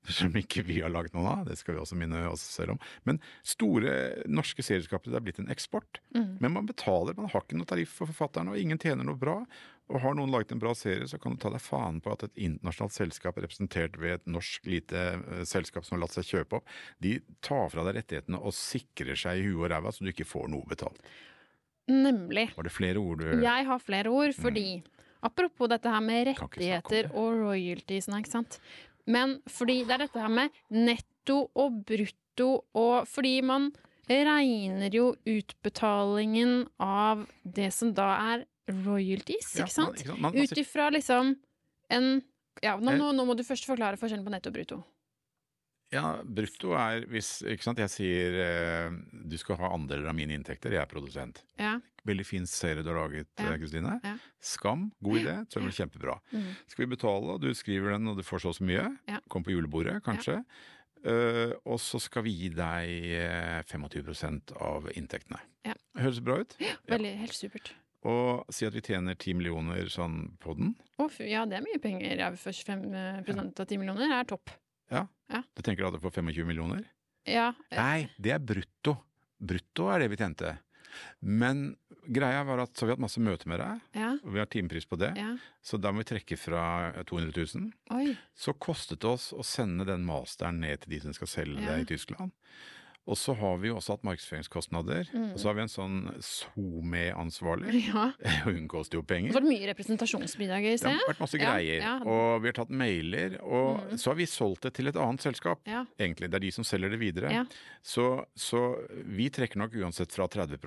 Som 0.09 0.37
ikke 0.39 0.63
vi 0.67 0.81
har 0.81 0.93
laget 0.93 1.15
noen 1.17 1.29
av, 1.31 1.45
det 1.49 1.57
skal 1.59 1.77
vi 1.77 1.83
også 1.83 1.99
minne 1.99 2.27
oss 2.31 2.45
selv 2.57 2.77
om. 2.77 2.83
Men 3.09 3.21
store 3.47 4.25
norske 4.31 4.65
serieskapere, 4.65 5.13
det 5.13 5.21
er 5.21 5.27
blitt 5.27 5.41
en 5.43 5.53
eksport. 5.53 6.01
Mm. 6.15 6.37
Men 6.43 6.55
man 6.55 6.69
betaler, 6.69 7.17
man 7.19 7.31
har 7.33 7.45
ikke 7.45 7.59
noe 7.59 7.69
tariff 7.69 7.97
for 7.99 8.11
forfatteren, 8.11 8.53
og 8.53 8.61
ingen 8.61 8.81
tjener 8.83 9.07
noe 9.07 9.19
bra. 9.19 9.41
Og 9.87 10.01
har 10.03 10.17
noen 10.19 10.33
laget 10.35 10.55
en 10.55 10.63
bra 10.63 10.73
serie, 10.75 11.07
så 11.07 11.19
kan 11.23 11.37
du 11.37 11.43
ta 11.43 11.53
deg 11.55 11.63
faen 11.63 12.01
på 12.03 12.11
at 12.15 12.27
et 12.27 12.43
internasjonalt 12.49 12.97
selskap 12.97 13.39
representert 13.39 13.99
ved 14.03 14.17
et 14.17 14.27
norsk 14.31 14.67
lite 14.67 15.05
eh, 15.15 15.45
selskap 15.47 15.87
som 15.87 15.97
har 15.97 16.07
latt 16.07 16.17
seg 16.17 16.27
kjøpe 16.27 16.59
opp, 16.59 16.75
de 17.03 17.21
tar 17.47 17.71
fra 17.71 17.87
deg 17.87 18.01
rettighetene 18.01 18.41
og 18.43 18.55
sikrer 18.57 19.19
seg 19.19 19.39
i 19.39 19.47
huet 19.47 19.69
og 19.69 19.71
ræva 19.75 19.95
så 19.95 20.07
du 20.07 20.11
ikke 20.11 20.27
får 20.27 20.51
noe 20.51 20.67
betalt. 20.71 20.99
Nemlig. 21.87 22.49
Var 22.57 22.67
det 22.67 22.75
flere 22.75 22.99
ord 22.99 23.23
du 23.23 23.45
Jeg 23.45 23.67
har 23.69 23.79
flere 23.79 24.11
ord, 24.11 24.35
fordi 24.35 24.83
Apropos 25.27 25.69
dette 25.69 25.91
her 25.91 26.01
med 26.01 26.27
Mm. 26.27 26.35
Rettigheter 26.37 27.11
og 27.15 27.41
royalties, 27.41 28.09
ikke 28.09 28.31
sant. 28.31 28.61
Men 29.07 29.41
fordi 29.49 29.81
det 29.87 29.95
er 29.97 30.05
dette 30.07 30.21
her 30.21 30.29
med 30.33 30.51
netto 30.71 31.51
og 31.55 31.85
brutto, 31.87 32.65
og 32.75 33.07
fordi 33.09 33.41
man 33.47 33.71
regner 34.11 34.91
jo 34.95 35.13
utbetalingen 35.27 36.67
av 36.83 37.27
det 37.43 37.73
som 37.75 37.93
da 37.95 38.09
er 38.35 38.45
royalties, 38.85 39.53
ikke 39.61 39.71
sant? 39.73 40.03
Sant? 40.05 40.35
Ut 40.37 40.59
ifra 40.59 40.91
liksom 40.95 41.37
en 41.91 42.23
Ja, 42.63 42.79
nå, 42.81 42.89
Eh. 42.93 42.97
nå, 42.97 43.11
nå 43.13 43.25
må 43.29 43.35
du 43.37 43.43
først 43.45 43.67
forklare 43.69 43.99
forskjellen 44.01 44.25
på 44.25 44.31
netto 44.33 44.49
og 44.49 44.55
brutto. 44.55 44.79
Ja, 45.95 46.17
brutto 46.25 46.73
er 46.75 47.05
hvis 47.11 47.41
Ikke 47.47 47.63
sant, 47.63 47.79
jeg 47.79 47.93
sier 47.93 48.39
eh, 48.43 48.97
du 49.27 49.37
skal 49.39 49.59
ha 49.61 49.71
andeler 49.77 50.09
av 50.11 50.17
mine 50.19 50.35
inntekter, 50.35 50.75
jeg 50.75 50.83
er 50.83 50.91
produsent. 50.91 51.45
Ja. 51.61 51.77
Veldig 52.07 52.27
fin 52.27 52.47
serie 52.51 52.83
du 52.83 52.91
har 52.91 52.99
laget, 53.05 53.31
eh, 53.39 53.53
Kristine. 53.61 53.97
Ja. 54.03 54.17
Skam, 54.43 54.89
god 55.05 55.21
idé, 55.23 55.37
tror 55.51 55.69
jeg 55.69 55.79
kjempebra. 55.81 56.19
Mm. 56.33 56.49
Skal 56.73 56.85
vi 56.87 56.93
betale, 56.97 57.37
og 57.37 57.45
du 57.45 57.53
skriver 57.55 57.95
den, 57.95 58.11
og 58.11 58.19
du 58.19 58.27
får 58.27 58.43
så 58.45 58.55
og 58.55 58.59
så 58.59 58.67
mye. 58.67 58.89
Ja. 59.11 59.21
Kom 59.33 59.47
på 59.47 59.55
julebordet, 59.55 60.01
kanskje. 60.07 60.41
Uh, 61.07 61.53
og 61.69 61.77
så 61.79 62.01
skal 62.03 62.25
vi 62.27 62.33
gi 62.35 62.49
deg 62.51 63.11
eh, 63.15 63.61
25 63.69 64.55
av 64.59 64.89
inntektene. 64.97 65.39
Ja. 65.69 65.77
Høres 66.01 66.23
bra 66.25 66.41
ut? 66.43 66.57
Ja, 66.59 66.75
Veldig, 66.91 67.13
helt 67.21 67.37
supert. 67.37 67.75
Og 68.07 68.47
si 68.55 68.67
at 68.67 68.75
vi 68.75 68.83
tjener 68.83 69.15
10 69.15 69.39
millioner 69.39 69.87
sånn 69.91 70.37
på 70.43 70.55
den. 70.59 70.75
Å, 70.99 71.07
ja, 71.23 71.45
det 71.47 71.61
er 71.61 71.67
mye 71.67 71.79
penger. 71.83 72.11
Ja, 72.19 72.31
for 72.39 72.55
25 72.55 72.91
av 72.97 73.67
10 73.67 73.83
millioner 73.83 74.15
er 74.19 74.27
topp. 74.31 74.51
Du 74.91 75.63
tenker 75.65 75.87
at 75.89 75.97
du 75.97 75.99
får 76.03 76.13
25 76.21 76.47
millioner? 76.47 76.85
Ja. 77.27 77.49
Nei, 77.75 78.09
det 78.23 78.31
er 78.37 78.39
brutto. 78.39 78.93
Brutto 79.43 79.89
er 79.93 80.05
det 80.05 80.11
vi 80.13 80.19
tjente. 80.21 80.53
Men 81.21 81.75
greia 82.07 82.45
var 82.47 82.63
at 82.63 82.73
så 82.79 82.87
vi 82.87 82.93
har 82.93 82.97
hatt 82.97 83.03
masse 83.05 83.21
møter 83.21 83.51
med 83.51 83.59
deg, 83.61 83.81
Ja. 83.99 84.13
og 84.23 84.33
vi 84.33 84.39
har 84.41 84.47
timepris 84.47 84.87
på 84.89 84.97
det, 84.97 85.11
ja. 85.19 85.33
så 85.61 85.77
da 85.81 85.91
må 85.93 86.01
vi 86.05 86.09
trekke 86.15 86.39
fra 86.39 86.93
200 87.05 87.35
000. 87.57 87.73
Oi. 87.99 88.15
Så 88.35 88.55
kostet 88.55 89.01
det 89.03 89.11
oss 89.11 89.33
å 89.37 89.43
sende 89.45 89.85
den 89.85 90.07
masteren 90.07 90.61
ned 90.63 90.81
til 90.85 90.95
de 90.95 91.01
som 91.03 91.13
skal 91.13 91.27
selge 91.29 91.61
Ja. 91.61 91.75
det 91.75 91.83
i 91.83 91.91
Tyskland. 91.97 92.33
Og 93.07 93.17
så 93.17 93.35
har 93.39 93.59
vi 93.63 93.69
jo 93.69 93.77
også 93.79 93.95
hatt 93.95 94.03
markedsføringskostnader. 94.09 95.07
Mm. 95.15 95.29
Og 95.33 95.39
så 95.39 95.47
har 95.49 95.55
vi 95.55 95.63
en 95.63 95.71
sånn 95.71 95.99
SoMe-ansvarlig. 96.19 97.85
Ja. 97.89 98.09
Hun 98.45 98.67
koster 98.69 98.99
jo 98.99 99.03
penger. 99.07 99.31
så 99.33 99.39
har 99.39 99.45
det 99.47 99.53
mye 99.53 99.69
representasjonsbidrag 99.71 100.67
i 100.67 100.73
Det 100.77 100.91
har 100.91 101.11
vært 101.13 101.21
masse 101.23 101.39
Ja, 101.39 101.53
greier. 101.53 101.81
ja. 101.83 101.95
Og 102.03 102.43
vi 102.43 102.51
har 102.51 102.57
tatt 102.59 102.71
mailer. 102.75 103.37
Og 103.43 103.77
Mm. 103.87 103.99
så 103.99 104.11
har 104.11 104.17
vi 104.19 104.27
solgt 104.27 104.63
det 104.67 104.75
til 104.75 104.89
et 104.89 104.97
annet 104.97 105.21
selskap. 105.23 105.61
Ja. 105.67 105.85
Egentlig. 105.99 106.31
Det 106.31 106.35
er 106.35 106.45
de 106.47 106.51
som 106.51 106.65
selger 106.65 106.91
det 106.91 106.99
videre. 106.99 107.47
Så, 107.83 108.25
så 108.35 108.63
vi 109.07 109.29
trekker 109.31 109.57
nok 109.63 109.75
uansett 109.79 110.11
fra 110.13 110.27
30 110.27 110.59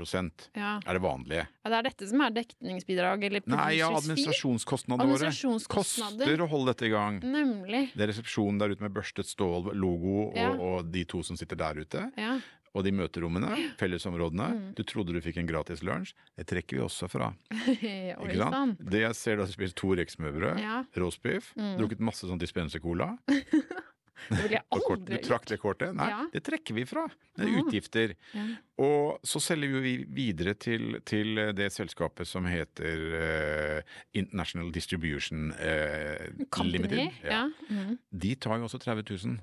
Ja. 0.55 0.79
er 0.85 0.93
det 0.93 1.01
vanlige. 1.01 1.47
ja, 1.65 1.69
det 1.69 1.77
er 1.79 1.83
dette 1.89 2.07
som 2.07 2.21
er 2.21 2.31
dekningsbidrag, 2.31 3.23
eller 3.23 3.41
Nei, 3.45 3.77
ja, 3.79 3.89
administrasjonskostnadene 3.89 5.11
våre. 5.11 5.31
Koster 5.67 6.37
å 6.39 6.47
holde 6.47 6.73
dette 6.73 6.85
i 6.87 6.89
gang. 6.93 7.19
Nemlig. 7.21 7.91
Det 7.95 8.01
er 8.07 8.13
resepsjonen 8.13 8.59
der 8.59 8.69
ute 8.71 8.81
med 8.81 8.93
børstet 8.93 9.25
stål, 9.27 9.73
logo 9.75 10.29
og, 10.31 10.59
og 10.59 10.91
de 10.91 11.03
to 11.05 11.21
som 11.23 11.35
sitter 11.35 11.55
der 11.59 11.73
ute. 11.83 12.11
Ja. 12.17 12.28
Og 12.77 12.83
de 12.85 12.91
møterommene, 12.93 13.49
fellesområdene. 13.79 14.47
Mm. 14.53 14.65
Du 14.77 14.83
trodde 14.85 15.15
du 15.15 15.19
fikk 15.25 15.39
en 15.41 15.47
gratis 15.49 15.81
lunsj. 15.81 16.11
Det 16.37 16.45
trekker 16.51 16.77
vi 16.77 16.83
også 16.85 17.07
fra. 17.09 17.31
Ikke 17.81 18.35
sant? 18.37 18.53
sann. 18.53 18.75
Det 18.79 19.01
jeg 19.01 19.15
ser 19.17 19.39
da 19.41 19.47
du 19.49 19.51
spiser 19.55 19.73
to 19.75 19.89
reksmørbrød, 19.97 20.59
Ja. 20.61 20.83
roastbiff, 21.01 21.53
Mm. 21.57 21.77
drukket 21.79 21.99
masse 21.99 22.27
sånn 22.29 22.37
dispenser-cola. 22.39 23.15
Det 24.29 24.35
ville 24.43 24.57
jeg 24.57 24.65
aldri 24.75 24.97
Du 25.07 25.17
trakk 25.23 25.45
det 25.47 25.57
kortet? 25.61 25.93
Nei, 25.95 26.09
Ja. 26.11 26.25
det 26.33 26.41
trekker 26.43 26.75
vi 26.75 26.83
fra. 26.85 27.05
Det 27.37 27.45
er 27.47 27.53
Ah. 27.55 27.61
utgifter. 27.63 28.15
Ja. 28.35 28.45
Og 28.77 29.19
så 29.23 29.39
selger 29.39 29.79
vi 29.81 29.93
videre 30.05 30.53
til, 30.59 30.99
til 31.07 31.35
det 31.55 31.71
selskapet 31.71 32.27
som 32.27 32.43
heter 32.45 32.99
uh, 33.15 33.81
International 34.13 34.71
Distribution 34.75 35.53
uh. 35.53 36.63
Limited. 36.65 37.09
Ja. 37.23 37.47
Mm. 37.71 37.97
De 38.11 38.35
tar 38.35 38.59
jo 38.59 38.65
også 38.67 38.77
30 38.83 39.07
000. 39.25 39.39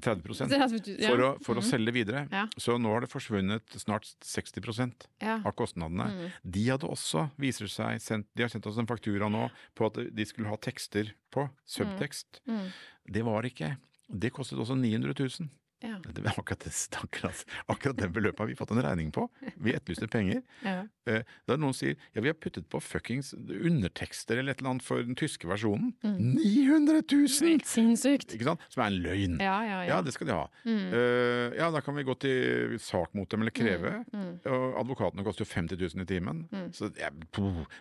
30 0.00 0.48
Det 0.48 0.52
er 0.56 0.62
altså- 0.64 0.98
ja. 1.00 1.08
for, 1.10 1.18
å, 1.18 1.42
for 1.44 1.54
å 1.56 1.62
Mm. 1.62 1.70
selge 1.70 1.92
videre. 1.92 2.28
Så 2.58 2.78
nå 2.78 2.92
har 2.92 3.00
det 3.00 3.10
forsvunnet 3.10 3.62
snart 3.78 4.04
60 4.20 5.06
Ja. 5.20 5.40
av 5.44 5.54
kostnadene. 5.54 6.06
Mm. 6.10 6.32
De 6.50 6.64
hadde 6.68 6.88
også, 6.88 7.30
viser 7.38 7.66
seg, 7.68 8.00
sendt, 8.00 8.26
de 8.36 8.42
har 8.42 8.48
sendt 8.48 8.66
oss 8.66 8.78
en 8.78 8.86
faktura 8.86 9.28
nå 9.30 9.50
på 9.74 9.86
at 9.86 10.14
de 10.14 10.24
skulle 10.24 10.48
ha 10.48 10.56
tekster 10.56 11.12
på, 11.32 11.48
subtekst. 11.66 12.40
Mm. 12.48 12.72
Det 13.10 13.22
var 13.24 13.42
ikke. 13.42 13.76
Det 14.10 14.32
kostet 14.32 14.58
også 14.58 14.76
900 14.78 15.14
000. 15.14 15.48
Ja. 15.84 15.94
Det 16.02 16.22
var 16.24 16.34
akkurat, 16.40 16.64
det, 16.66 16.72
akkurat, 16.98 17.44
akkurat 17.70 17.96
det 18.00 18.08
beløpet 18.10 18.40
har 18.42 18.48
vi 18.50 18.56
fått 18.58 18.72
en 18.74 18.80
regning 18.82 19.12
på. 19.14 19.28
Vi 19.62 19.74
etterlyste 19.76 20.08
penger. 20.10 20.42
Ja. 20.66 20.80
Eh, 21.08 21.22
Da 21.48 21.54
noen 21.56 21.72
sier 21.76 21.94
ja, 22.12 22.20
vi 22.20 22.28
har 22.28 22.34
puttet 22.36 22.66
på 22.68 22.80
fuckings 22.82 23.30
undertekster 23.34 24.40
eller 24.40 24.52
et 24.52 24.60
eller 24.60 24.72
annet 24.74 24.84
for 24.84 25.00
den 25.06 25.16
tyske 25.16 25.46
versjonen. 25.48 25.94
900 26.02 27.02
000! 27.06 27.48
Helt 27.48 27.68
sinnssykt. 27.70 28.34
Ikke 28.36 28.48
sant? 28.50 28.64
Som 28.72 28.82
er 28.84 28.90
en 28.90 28.98
løgn. 29.04 29.38
Ja, 29.40 29.54
ja, 29.64 29.78
Ja, 29.86 29.88
ja. 29.94 30.00
det 30.04 30.12
skal 30.16 30.28
de 30.28 30.34
ha. 30.36 30.44
Mm. 30.66 30.82
Uh, 30.92 31.56
ja, 31.56 31.70
da 31.74 31.80
kan 31.84 31.96
vi 31.96 32.04
gå 32.08 32.16
til 32.20 32.76
sak 32.82 33.14
mot 33.16 33.30
dem, 33.30 33.44
eller 33.46 33.54
kreve. 33.54 33.94
Mm. 34.12 34.32
Og 34.50 34.78
advokatene 34.82 35.24
koster 35.26 35.46
jo 35.46 35.52
50 35.52 35.78
000 35.94 36.04
i 36.04 36.08
timen. 36.10 36.42
Mm. 36.52 36.66
Så 36.76 36.90
ja, 36.98 37.10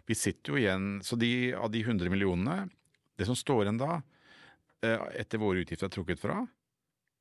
vi 0.07 0.15
sitter 0.17 0.53
jo 0.53 0.61
igjen 0.61 0.87
Så 1.05 1.17
de, 1.19 1.31
av 1.57 1.71
de 1.73 1.81
100 1.83 2.09
millionene, 2.13 2.67
det 3.17 3.25
som 3.27 3.35
står 3.37 3.65
igjen 3.65 3.81
da, 3.81 3.99
eh, 4.85 5.01
etter 5.23 5.41
våre 5.41 5.63
utgifter 5.65 5.89
er 5.89 5.93
trukket 5.97 6.21
fra, 6.21 6.43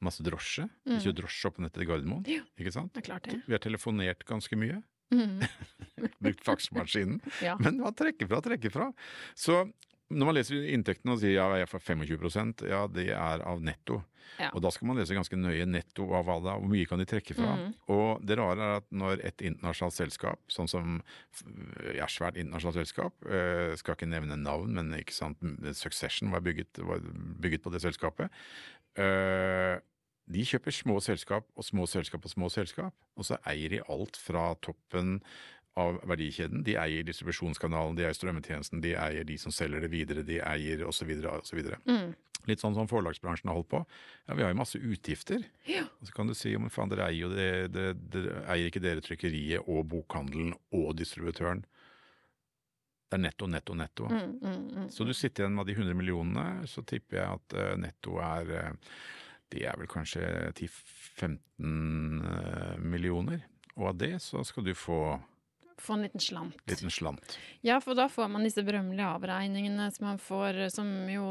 masse 0.05 0.23
drosje. 0.23 0.69
Vi 0.85 0.93
Mm. 0.97 1.01
kjører 1.05 1.19
drosje 1.23 1.47
opp 1.51 1.59
nettet 1.59 1.81
til 1.81 1.89
Gardermoen. 1.89 2.25
Ja. 2.29 2.43
Ikke 2.59 2.73
sant? 2.73 2.93
Det 2.95 3.05
er 3.05 3.09
klart 3.13 3.23
det. 3.31 3.43
Vi 3.47 3.53
har 3.57 3.59
telefonert 3.65 4.25
ganske 4.29 4.57
mye. 4.57 4.83
Mm. 5.15 5.41
Brukt 6.23 6.45
faksmaskinen. 6.45 7.21
Ja. 7.43 7.57
Men 7.61 7.79
man 7.79 7.95
trekker 7.95 8.27
fra, 8.29 8.41
trekker 8.45 8.71
fra. 8.75 8.93
Så 9.35 9.65
når 10.11 10.27
man 10.29 10.35
leser 10.37 10.67
inntektene 10.71 11.15
og 11.17 11.21
sier 11.23 11.35
ja, 11.39 11.47
jeg 11.59 11.69
får 11.71 11.81
25% 11.83 12.67
ja, 12.69 12.85
det 12.87 13.09
er 13.11 13.41
av 13.43 13.63
netto. 13.63 14.03
Ja. 14.41 14.51
Og 14.55 14.61
da 14.63 14.71
skal 14.75 14.89
man 14.89 14.97
lese 14.99 15.15
ganske 15.15 15.39
nøye 15.39 15.65
netto 15.71 16.03
av 16.15 16.25
hva 16.27 16.37
da, 16.43 16.57
hvor 16.59 16.67
mye 16.71 16.87
kan 16.91 16.99
de 16.99 17.07
trekke 17.07 17.35
fra. 17.39 17.53
Mm. 17.57 17.75
Og 17.95 18.25
det 18.27 18.37
rare 18.39 18.59
er 18.59 18.77
at 18.81 18.87
når 18.91 19.23
et 19.25 19.39
internasjonalt 19.47 19.95
selskap, 19.95 20.41
sånn 20.51 20.69
som 20.71 20.97
ja, 21.95 22.07
svært 22.11 22.37
internasjonalt 22.37 22.81
selskap, 22.83 23.15
eh, 23.31 23.75
skal 23.79 23.95
ikke 23.95 24.09
nevne 24.11 24.37
navn, 24.43 24.75
men 24.75 24.91
ikke 24.99 25.15
sant, 25.15 25.39
Succession 25.79 26.31
var 26.35 26.43
bygget, 26.43 26.83
var 26.83 26.99
bygget 27.43 27.63
på 27.63 27.71
det 27.75 27.83
selskapet. 27.87 28.31
Eh, 29.01 29.77
de 30.27 30.47
kjøper 30.47 30.75
små 30.75 30.99
selskap 31.05 31.47
og 31.55 31.67
små 31.67 31.87
selskap 31.91 32.25
og 32.27 32.33
små 32.33 32.51
selskap, 32.51 32.95
og 33.15 33.29
så 33.29 33.39
eier 33.47 33.77
de 33.77 33.85
alt 33.93 34.19
fra 34.19 34.49
toppen 34.65 35.21
av 35.79 36.01
verdikjeden. 36.09 36.65
De 36.67 36.75
eier 36.81 37.05
distribusjonskanalen, 37.07 37.97
de 37.99 38.07
eier 38.07 38.17
strømmetjenesten, 38.17 38.83
de 38.83 38.95
eier 38.99 39.27
de 39.29 39.37
som 39.39 39.55
selger 39.55 39.85
det 39.85 39.93
videre, 39.93 40.25
de 40.27 40.41
eier 40.41 40.83
osv. 40.89 41.13
osv. 41.31 41.61
Mm. 41.85 42.15
Litt 42.47 42.63
sånn 42.63 42.77
som 42.77 42.89
forlagsbransjen 42.91 43.51
har 43.51 43.59
holdt 43.59 43.71
på. 43.73 43.83
Ja, 44.27 44.37
Vi 44.39 44.45
har 44.45 44.53
jo 44.53 44.59
masse 44.59 44.81
utgifter. 44.81 45.45
Ja. 45.69 45.85
Og 46.01 46.09
så 46.09 46.17
kan 46.17 46.31
du 46.31 46.35
si 46.39 46.55
men 46.57 46.73
faen, 46.73 46.91
dere 46.93 47.11
eier 47.11 47.27
jo 47.27 47.33
det, 47.35 47.51
det, 47.75 47.87
det, 48.15 48.25
eier 48.47 48.71
ikke 48.71 48.83
dere 48.83 49.05
trykkeriet 49.05 49.67
og 49.67 49.87
bokhandelen 49.93 50.55
og 50.75 50.95
distributøren? 50.99 51.65
Det 53.07 53.15
er 53.15 53.23
netto, 53.23 53.47
netto, 53.47 53.75
netto. 53.79 54.09
Mm, 54.11 54.33
mm, 54.43 54.63
mm. 54.77 54.89
Så 54.91 55.05
du 55.07 55.13
sitter 55.15 55.45
igjen 55.45 55.55
med 55.55 55.69
de 55.69 55.77
100 55.77 55.95
millionene, 55.95 56.67
så 56.67 56.83
tipper 56.83 57.21
jeg 57.21 57.39
at 57.39 57.55
eh, 57.55 57.77
netto 57.79 58.19
er 58.19 58.51
eh, 58.51 58.97
Det 59.49 59.63
er 59.63 59.77
vel 59.79 59.87
kanskje 59.87 60.27
10-15 60.59 61.29
eh, 62.33 62.79
millioner. 62.83 63.45
Og 63.77 63.93
av 63.93 64.01
det 64.01 64.17
så 64.25 64.43
skal 64.45 64.67
du 64.67 64.75
få 64.75 65.21
Få 65.87 65.95
en 65.95 66.03
liten 66.03 66.23
slant. 66.23 66.57
liten 66.67 66.91
slant. 66.91 67.37
Ja, 67.67 67.79
for 67.83 67.95
da 67.99 68.09
får 68.11 68.29
man 68.33 68.43
disse 68.47 68.65
berømmelige 68.67 69.07
avregningene 69.07 69.87
som 69.95 70.09
man 70.09 70.19
får, 70.23 70.59
som 70.75 70.89
jo 71.11 71.27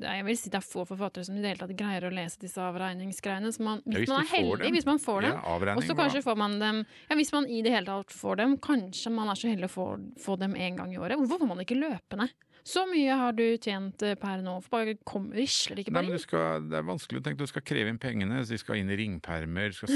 Jeg 0.00 0.24
vil 0.26 0.38
si 0.38 0.50
det 0.52 0.60
er 0.60 0.66
få 0.66 0.84
forfattere 0.86 1.26
som 1.26 1.36
i 1.36 1.42
det 1.42 1.52
hele 1.52 1.62
tatt 1.64 1.74
greier 1.78 2.06
å 2.06 2.12
lese 2.14 2.38
disse 2.42 2.62
avregningsgreiene. 2.62 3.50
Så 3.54 3.66
man, 3.66 3.82
Ja, 3.84 3.98
hvis, 3.98 4.06
hvis 4.06 4.14
man 4.14 4.22
er 4.22 4.30
heldig, 4.30 4.72
hvis 4.76 4.86
man 4.86 5.02
får 5.02 5.26
dem. 5.26 5.36
Ja. 5.36 5.74
Og 5.74 5.82
så 5.84 5.98
kanskje 5.98 6.22
får 6.22 6.38
man 6.38 6.58
dem 6.62 6.82
Ja, 7.10 7.18
hvis 7.18 7.32
man 7.34 7.50
i 7.50 7.62
det 7.66 7.74
hele 7.74 7.86
tatt 7.86 8.14
får 8.14 8.42
dem, 8.42 8.56
kanskje 8.62 9.12
man 9.12 9.32
er 9.32 9.38
så 9.38 9.50
heldig 9.50 9.70
å 9.70 9.74
få, 9.74 9.86
få 10.22 10.38
dem 10.40 10.54
én 10.54 10.78
gang 10.78 10.94
i 10.94 11.00
året. 11.02 11.18
Hvorfor 11.18 11.42
får 11.42 11.50
man 11.54 11.64
ikke 11.66 11.78
løpende? 11.80 12.30
Så 12.66 12.82
mye 12.90 13.14
har 13.14 13.34
du 13.38 13.44
tjent 13.62 14.02
eh, 14.02 14.16
per 14.18 14.40
nå, 14.42 14.56
for 14.64 14.74
bare 14.74 14.96
kom, 15.06 15.28
risler 15.34 15.78
ikke 15.84 15.92
Nei, 15.94 16.00
bare 16.00 16.08
men 16.08 16.16
inn? 16.16 16.18
du 16.18 16.24
skal, 16.24 16.64
Det 16.66 16.78
er 16.80 16.86
vanskelig 16.88 17.20
å 17.20 17.24
tenke, 17.28 17.38
du 17.46 17.50
skal 17.52 17.62
kreve 17.62 17.92
inn 17.92 18.00
pengene, 18.02 18.40
de 18.48 18.58
skal 18.58 18.80
inn 18.80 18.90
i 18.90 18.96
ringpermer, 18.98 19.74
skal 19.76 19.92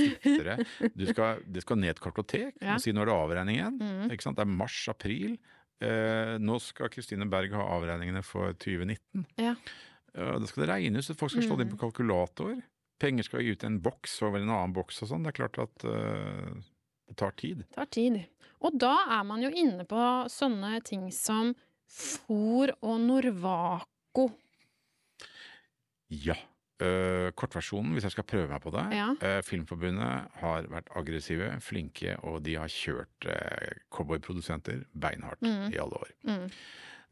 det. 0.47 0.59
Du 1.01 1.07
skal, 1.11 1.43
det 1.51 1.65
skal 1.65 1.81
ned 1.83 1.97
et 1.97 2.03
kartotek, 2.05 2.55
Ja. 2.63 2.77
si 2.79 2.95
når 2.95 3.11
det 3.11 3.15
er 3.17 3.25
avregning 3.25 3.59
igjen. 3.59 3.81
Mm. 3.83 4.05
Ikke 4.15 4.27
sant? 4.29 4.39
Det 4.39 4.47
er 4.47 4.53
mars-april. 4.55 5.39
Eh, 5.83 6.35
nå 6.39 6.59
skal 6.63 6.93
Kristine 6.95 7.27
Berg 7.33 7.55
ha 7.59 7.65
avregningene 7.75 8.23
for 8.23 8.53
2019. 8.63 9.25
Ja. 9.41 9.57
Eh, 10.15 10.35
da 10.39 10.47
skal 10.51 10.63
det 10.67 10.71
regnes, 10.71 11.09
så 11.11 11.17
folk 11.19 11.33
skal 11.35 11.47
slå 11.49 11.57
det 11.59 11.67
inn 11.67 11.73
på 11.75 11.81
kalkulator. 11.89 12.61
Penger 13.01 13.25
skal 13.27 13.47
ut 13.49 13.65
i 13.65 13.67
en 13.67 13.81
boks 13.83 14.19
over 14.27 14.43
en 14.45 14.51
annen 14.53 14.75
boks 14.77 15.03
og 15.03 15.11
sånn. 15.11 15.25
Det 15.25 15.33
er 15.33 15.39
klart 15.41 15.59
at 15.63 15.87
eh, 15.89 16.55
det 17.11 17.17
tar 17.19 17.35
tid. 17.41 17.65
Det 17.67 17.79
tar 17.81 17.91
tid. 17.97 18.21
Og 18.61 18.77
da 18.79 18.93
er 19.17 19.25
man 19.27 19.41
jo 19.43 19.49
inne 19.57 19.87
på 19.89 20.03
sånne 20.31 20.77
ting 20.85 21.07
som 21.17 21.55
fôr 21.91 22.73
og 22.81 23.01
Norvaco. 23.03 24.31
Ja. 26.11 26.37
Uh, 26.81 27.29
kortversjonen, 27.37 27.93
hvis 27.93 28.07
jeg 28.09 28.15
skal 28.15 28.25
prøve 28.25 28.49
meg 28.49 28.63
på 28.65 28.71
det. 28.73 28.87
Ja. 28.97 29.11
Uh, 29.21 29.41
Filmforbundet 29.45 30.31
har 30.41 30.69
vært 30.73 30.89
aggressive, 30.97 31.51
flinke, 31.61 32.15
og 32.25 32.39
de 32.47 32.55
har 32.57 32.73
kjørt 32.73 33.27
uh, 33.29 33.75
cowboyprodusenter 33.93 34.87
beinhardt 34.97 35.45
Mm. 35.45 35.67
i 35.75 35.77
alle 35.77 36.01
år. 36.01 36.15
Mm. 36.25 36.47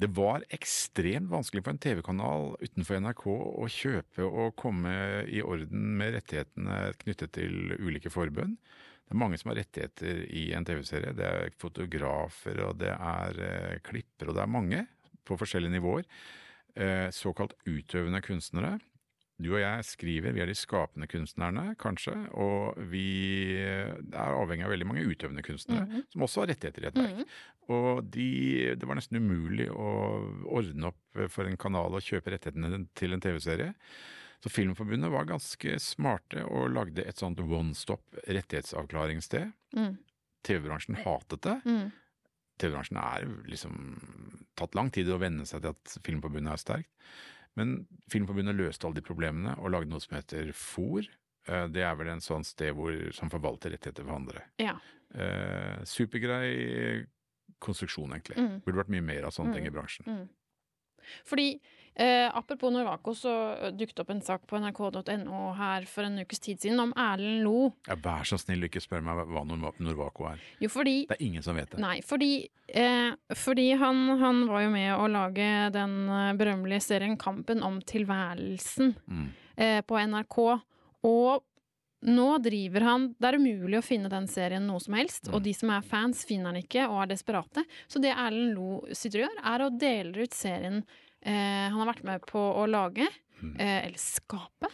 Det 0.00 0.08
var 0.16 0.44
ekstremt 0.54 1.28
vanskelig 1.28 1.64
for 1.66 1.74
en 1.74 1.82
TV-kanal 1.84 2.52
utenfor 2.62 3.00
NRK 3.02 3.24
å 3.28 3.68
kjøpe 3.68 4.24
og 4.24 4.56
komme 4.56 4.94
i 5.28 5.42
orden 5.42 5.98
med 5.98 6.14
rettighetene 6.16 6.94
knyttet 7.02 7.32
til 7.36 7.74
ulike 7.82 8.08
forbund. 8.14 8.56
Det 9.08 9.14
er 9.16 9.20
mange 9.22 9.38
som 9.40 9.48
har 9.52 9.56
rettigheter 9.62 10.18
i 10.36 10.50
en 10.52 10.66
TV-serie. 10.68 11.14
Det 11.16 11.24
er 11.24 11.54
fotografer, 11.56 12.60
og 12.66 12.76
det 12.82 12.90
er 12.92 13.38
eh, 13.40 13.78
klipper, 13.86 14.28
og 14.28 14.36
det 14.36 14.42
er 14.44 14.52
mange 14.52 14.82
på 15.24 15.38
forskjellige 15.40 15.72
nivåer. 15.78 16.04
Eh, 16.76 17.08
såkalt 17.16 17.54
utøvende 17.66 18.20
kunstnere. 18.22 18.74
Du 19.40 19.52
og 19.54 19.60
jeg 19.62 19.84
skriver, 19.86 20.32
vi 20.34 20.42
er 20.42 20.50
de 20.50 20.54
skapende 20.58 21.06
kunstnerne, 21.08 21.76
kanskje, 21.78 22.12
og 22.34 22.74
vi 22.90 23.04
er 23.62 24.34
avhengig 24.34 24.66
av 24.66 24.72
veldig 24.74 24.88
mange 24.90 25.04
utøvende 25.06 25.44
kunstnere, 25.46 25.86
Mhm. 25.86 26.04
som 26.10 26.22
også 26.26 26.40
har 26.42 26.50
rettigheter 26.52 26.82
i 26.84 26.88
et 26.88 26.94
verk. 26.98 27.16
Mhm. 27.16 27.24
Og 27.70 28.10
de, 28.10 28.74
det 28.74 28.88
var 28.88 28.96
nesten 28.96 29.16
umulig 29.22 29.68
å 29.70 29.88
ordne 30.58 30.90
opp 30.90 31.30
for 31.30 31.44
en 31.46 31.56
kanal 31.56 31.92
å 31.94 32.02
kjøpe 32.02 32.32
rettighetene 32.34 32.88
til 32.96 33.12
en 33.12 33.20
TV-serie. 33.20 33.74
Så 34.44 34.50
Filmforbundet 34.54 35.10
var 35.10 35.24
ganske 35.26 35.78
smarte 35.82 36.44
og 36.46 36.68
lagde 36.70 37.02
et 37.06 37.18
sånt 37.18 37.40
one 37.42 37.74
stop 37.74 38.04
rettighetsavklaringssted. 38.28 39.52
Mm. 39.74 39.96
TV-bransjen 40.46 41.00
hatet 41.02 41.42
det. 41.42 41.56
Mm. 41.66 41.88
TV-bransjen 42.58 43.00
er 43.02 43.26
liksom 43.50 43.74
tatt 44.58 44.74
lang 44.78 44.90
tid 44.94 45.10
å 45.10 45.18
venne 45.18 45.46
seg 45.46 45.62
til 45.64 45.74
at 45.74 45.96
Filmforbundet 46.06 46.52
er 46.54 46.62
sterkt. 46.62 46.90
Men 47.58 47.86
Filmforbundet 48.12 48.54
løste 48.54 48.86
alle 48.86 49.00
de 49.00 49.06
problemene 49.08 49.56
og 49.58 49.72
lagde 49.74 49.90
noe 49.90 50.00
som 50.04 50.14
heter 50.18 50.52
FOR. 50.54 51.08
Eh, 51.48 51.66
Det 51.74 51.82
er 51.82 51.96
vel 51.98 52.08
en 52.14 52.20
sånn 52.22 52.44
sted 52.46 52.74
hvor, 52.78 52.94
som 53.12 53.30
forvalter 53.30 53.74
rettigheter 53.74 54.04
for 54.06 54.14
andre. 54.20 54.44
Ja. 54.62 54.76
Eh, 55.14 55.82
supergrei 55.82 57.06
konstruksjon, 57.58 58.12
egentlig. 58.14 58.36
Mm. 58.38 58.60
Burde 58.62 58.84
vært 58.84 58.92
mye 58.94 59.02
mer 59.02 59.24
av 59.26 59.32
sånne 59.34 59.50
Mm. 59.50 59.54
ting 59.58 59.66
i 59.66 59.70
bransjen. 59.74 60.06
Mm. 60.06 60.28
Fordi 61.26 61.60
eh, 61.98 62.28
apropos 62.34 62.70
Norwaco, 62.72 63.12
så 63.18 63.32
eh, 63.58 63.72
dukket 63.76 64.00
opp 64.04 64.10
en 64.14 64.20
sak 64.22 64.46
på 64.46 64.58
nrk.no 64.62 65.40
her 65.58 65.86
for 65.90 66.06
en 66.06 66.18
ukes 66.22 66.40
tid 66.44 66.60
siden 66.62 66.80
om 66.80 66.92
Erlend 66.96 67.42
Lo. 67.44 67.72
Ja, 67.88 67.96
vær 68.04 68.24
så 68.28 68.38
snill, 68.40 68.64
ikke 68.68 68.80
spør 68.84 69.02
meg 69.04 69.24
hva 69.28 69.42
Norwaco 69.44 70.28
er. 70.30 70.38
Jo, 70.62 70.70
fordi 70.72 71.06
Det 71.10 71.18
er 71.18 71.26
ingen 71.26 71.42
som 71.44 71.58
vet 71.58 71.70
det. 71.74 71.80
Nei, 71.82 71.98
fordi, 72.06 72.30
eh, 72.68 73.12
fordi 73.34 73.68
han, 73.80 74.04
han 74.22 74.44
var 74.48 74.62
jo 74.66 74.70
med 74.74 74.94
å 74.96 75.10
lage 75.10 75.50
den 75.74 75.98
eh, 76.08 76.32
berømmelige 76.38 76.86
serien 76.86 77.18
Kampen 77.18 77.62
om 77.66 77.80
tilværelsen 77.82 78.94
Mm. 79.08 79.28
eh, 79.56 79.80
på 79.82 79.98
NRK. 79.98 80.38
Og 81.08 81.42
nå 82.06 82.26
driver 82.38 82.84
han 82.86 83.08
Det 83.18 83.26
er 83.26 83.38
umulig 83.40 83.78
å 83.80 83.82
finne 83.82 84.08
den 84.08 84.28
serien 84.30 84.66
noe 84.68 84.78
som 84.80 84.94
helst. 84.94 85.26
Mm. 85.28 85.34
Og 85.34 85.42
de 85.42 85.52
som 85.56 85.70
er 85.74 85.82
fans, 85.82 86.24
finner 86.24 86.52
den 86.54 86.62
ikke 86.62 86.84
og 86.88 87.02
er 87.02 87.10
desperate. 87.14 87.64
Så 87.90 87.98
det 88.00 88.12
Erlend 88.14 88.54
Lo 88.54 88.84
sitter 88.94 89.24
og 89.24 89.28
gjør, 89.28 89.40
er 89.50 89.64
å 89.66 89.70
dele 89.78 90.22
ut 90.22 90.36
serien 90.36 90.84
eh, 91.22 91.68
han 91.70 91.78
har 91.80 91.90
vært 91.94 92.04
med 92.04 92.26
på 92.28 92.38
å 92.62 92.66
lage, 92.70 93.08
Mm. 93.38 93.52
eh, 93.60 93.84
eller 93.86 93.98
skape, 94.02 94.66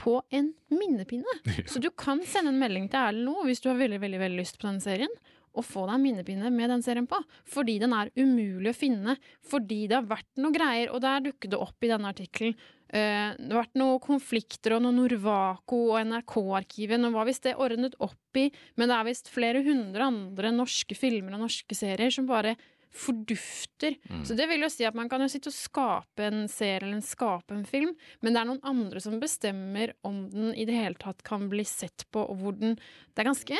på 0.00 0.22
en 0.32 0.54
minnepinne. 0.72 1.34
Så 1.68 1.80
du 1.84 1.90
kan 1.92 2.22
sende 2.24 2.48
en 2.48 2.58
melding 2.60 2.86
til 2.88 2.96
Erlend 3.00 3.26
nå 3.28 3.42
hvis 3.44 3.60
du 3.60 3.68
har 3.68 3.76
veldig, 3.76 3.98
veldig, 4.00 4.20
veldig 4.22 4.38
lyst 4.40 4.56
på 4.58 4.70
den 4.70 4.80
serien. 4.80 5.12
Og 5.56 5.64
få 5.64 5.86
deg 5.88 5.94
en 5.96 6.02
minnepinne 6.04 6.50
med 6.52 6.68
den 6.72 6.82
serien 6.84 7.06
på. 7.08 7.16
Fordi 7.48 7.78
den 7.80 7.92
er 7.96 8.08
umulig 8.16 8.72
å 8.72 8.76
finne. 8.76 9.14
Fordi 9.44 9.86
det 9.88 9.96
har 9.98 10.08
vært 10.08 10.28
noe 10.40 10.52
greier, 10.52 10.90
og 10.92 11.00
der 11.04 11.20
dukket 11.24 11.52
det 11.52 11.60
opp 11.60 11.84
i 11.84 11.88
denne 11.92 12.08
artikkelen. 12.12 12.56
eh, 12.92 13.32
det 13.36 13.52
har 13.52 13.62
vært 13.64 13.74
noen 13.80 14.00
konflikter 14.00 14.76
og 14.76 14.82
noe 14.84 14.92
Norvaco 14.96 15.80
og 15.94 16.00
NRK-arkivet. 16.06 17.00
Nå 17.00 17.10
var 17.12 17.24
visst 17.28 17.42
det 17.48 17.56
ordnet 17.56 17.96
opp 18.00 18.36
i, 18.40 18.50
men 18.76 18.88
det 18.88 18.96
er 18.96 19.08
visst 19.08 19.28
flere 19.32 19.62
hundre 19.64 20.04
andre 20.08 20.52
norske 20.52 20.94
filmer 20.96 21.34
og 21.36 21.46
norske 21.46 21.74
serier 21.76 22.12
som 22.12 22.26
bare 22.28 22.56
fordufter. 22.94 23.96
Så 24.24 24.34
det 24.38 24.46
vil 24.50 24.62
jo 24.64 24.70
si 24.72 24.84
at 24.88 24.96
man 24.96 25.08
kan 25.08 25.20
jo 25.24 25.28
sitte 25.30 25.50
og 25.52 25.56
skape 25.56 26.26
en 26.26 26.46
serie 26.48 26.80
eller 26.82 26.98
en 26.98 27.04
skape 27.04 27.54
en 27.56 27.64
film, 27.68 27.94
men 28.22 28.32
det 28.36 28.40
er 28.42 28.48
noen 28.50 28.62
andre 28.66 29.02
som 29.04 29.18
bestemmer 29.20 29.92
om 30.06 30.26
den 30.32 30.52
i 30.54 30.64
det 30.68 30.76
hele 30.76 30.98
tatt 31.00 31.22
kan 31.26 31.48
bli 31.52 31.64
sett 31.68 32.06
på, 32.10 32.22
og 32.24 32.36
hvor 32.40 32.58
den 32.58 32.76
Det 33.14 33.22
er 33.24 33.30
ganske 33.32 33.56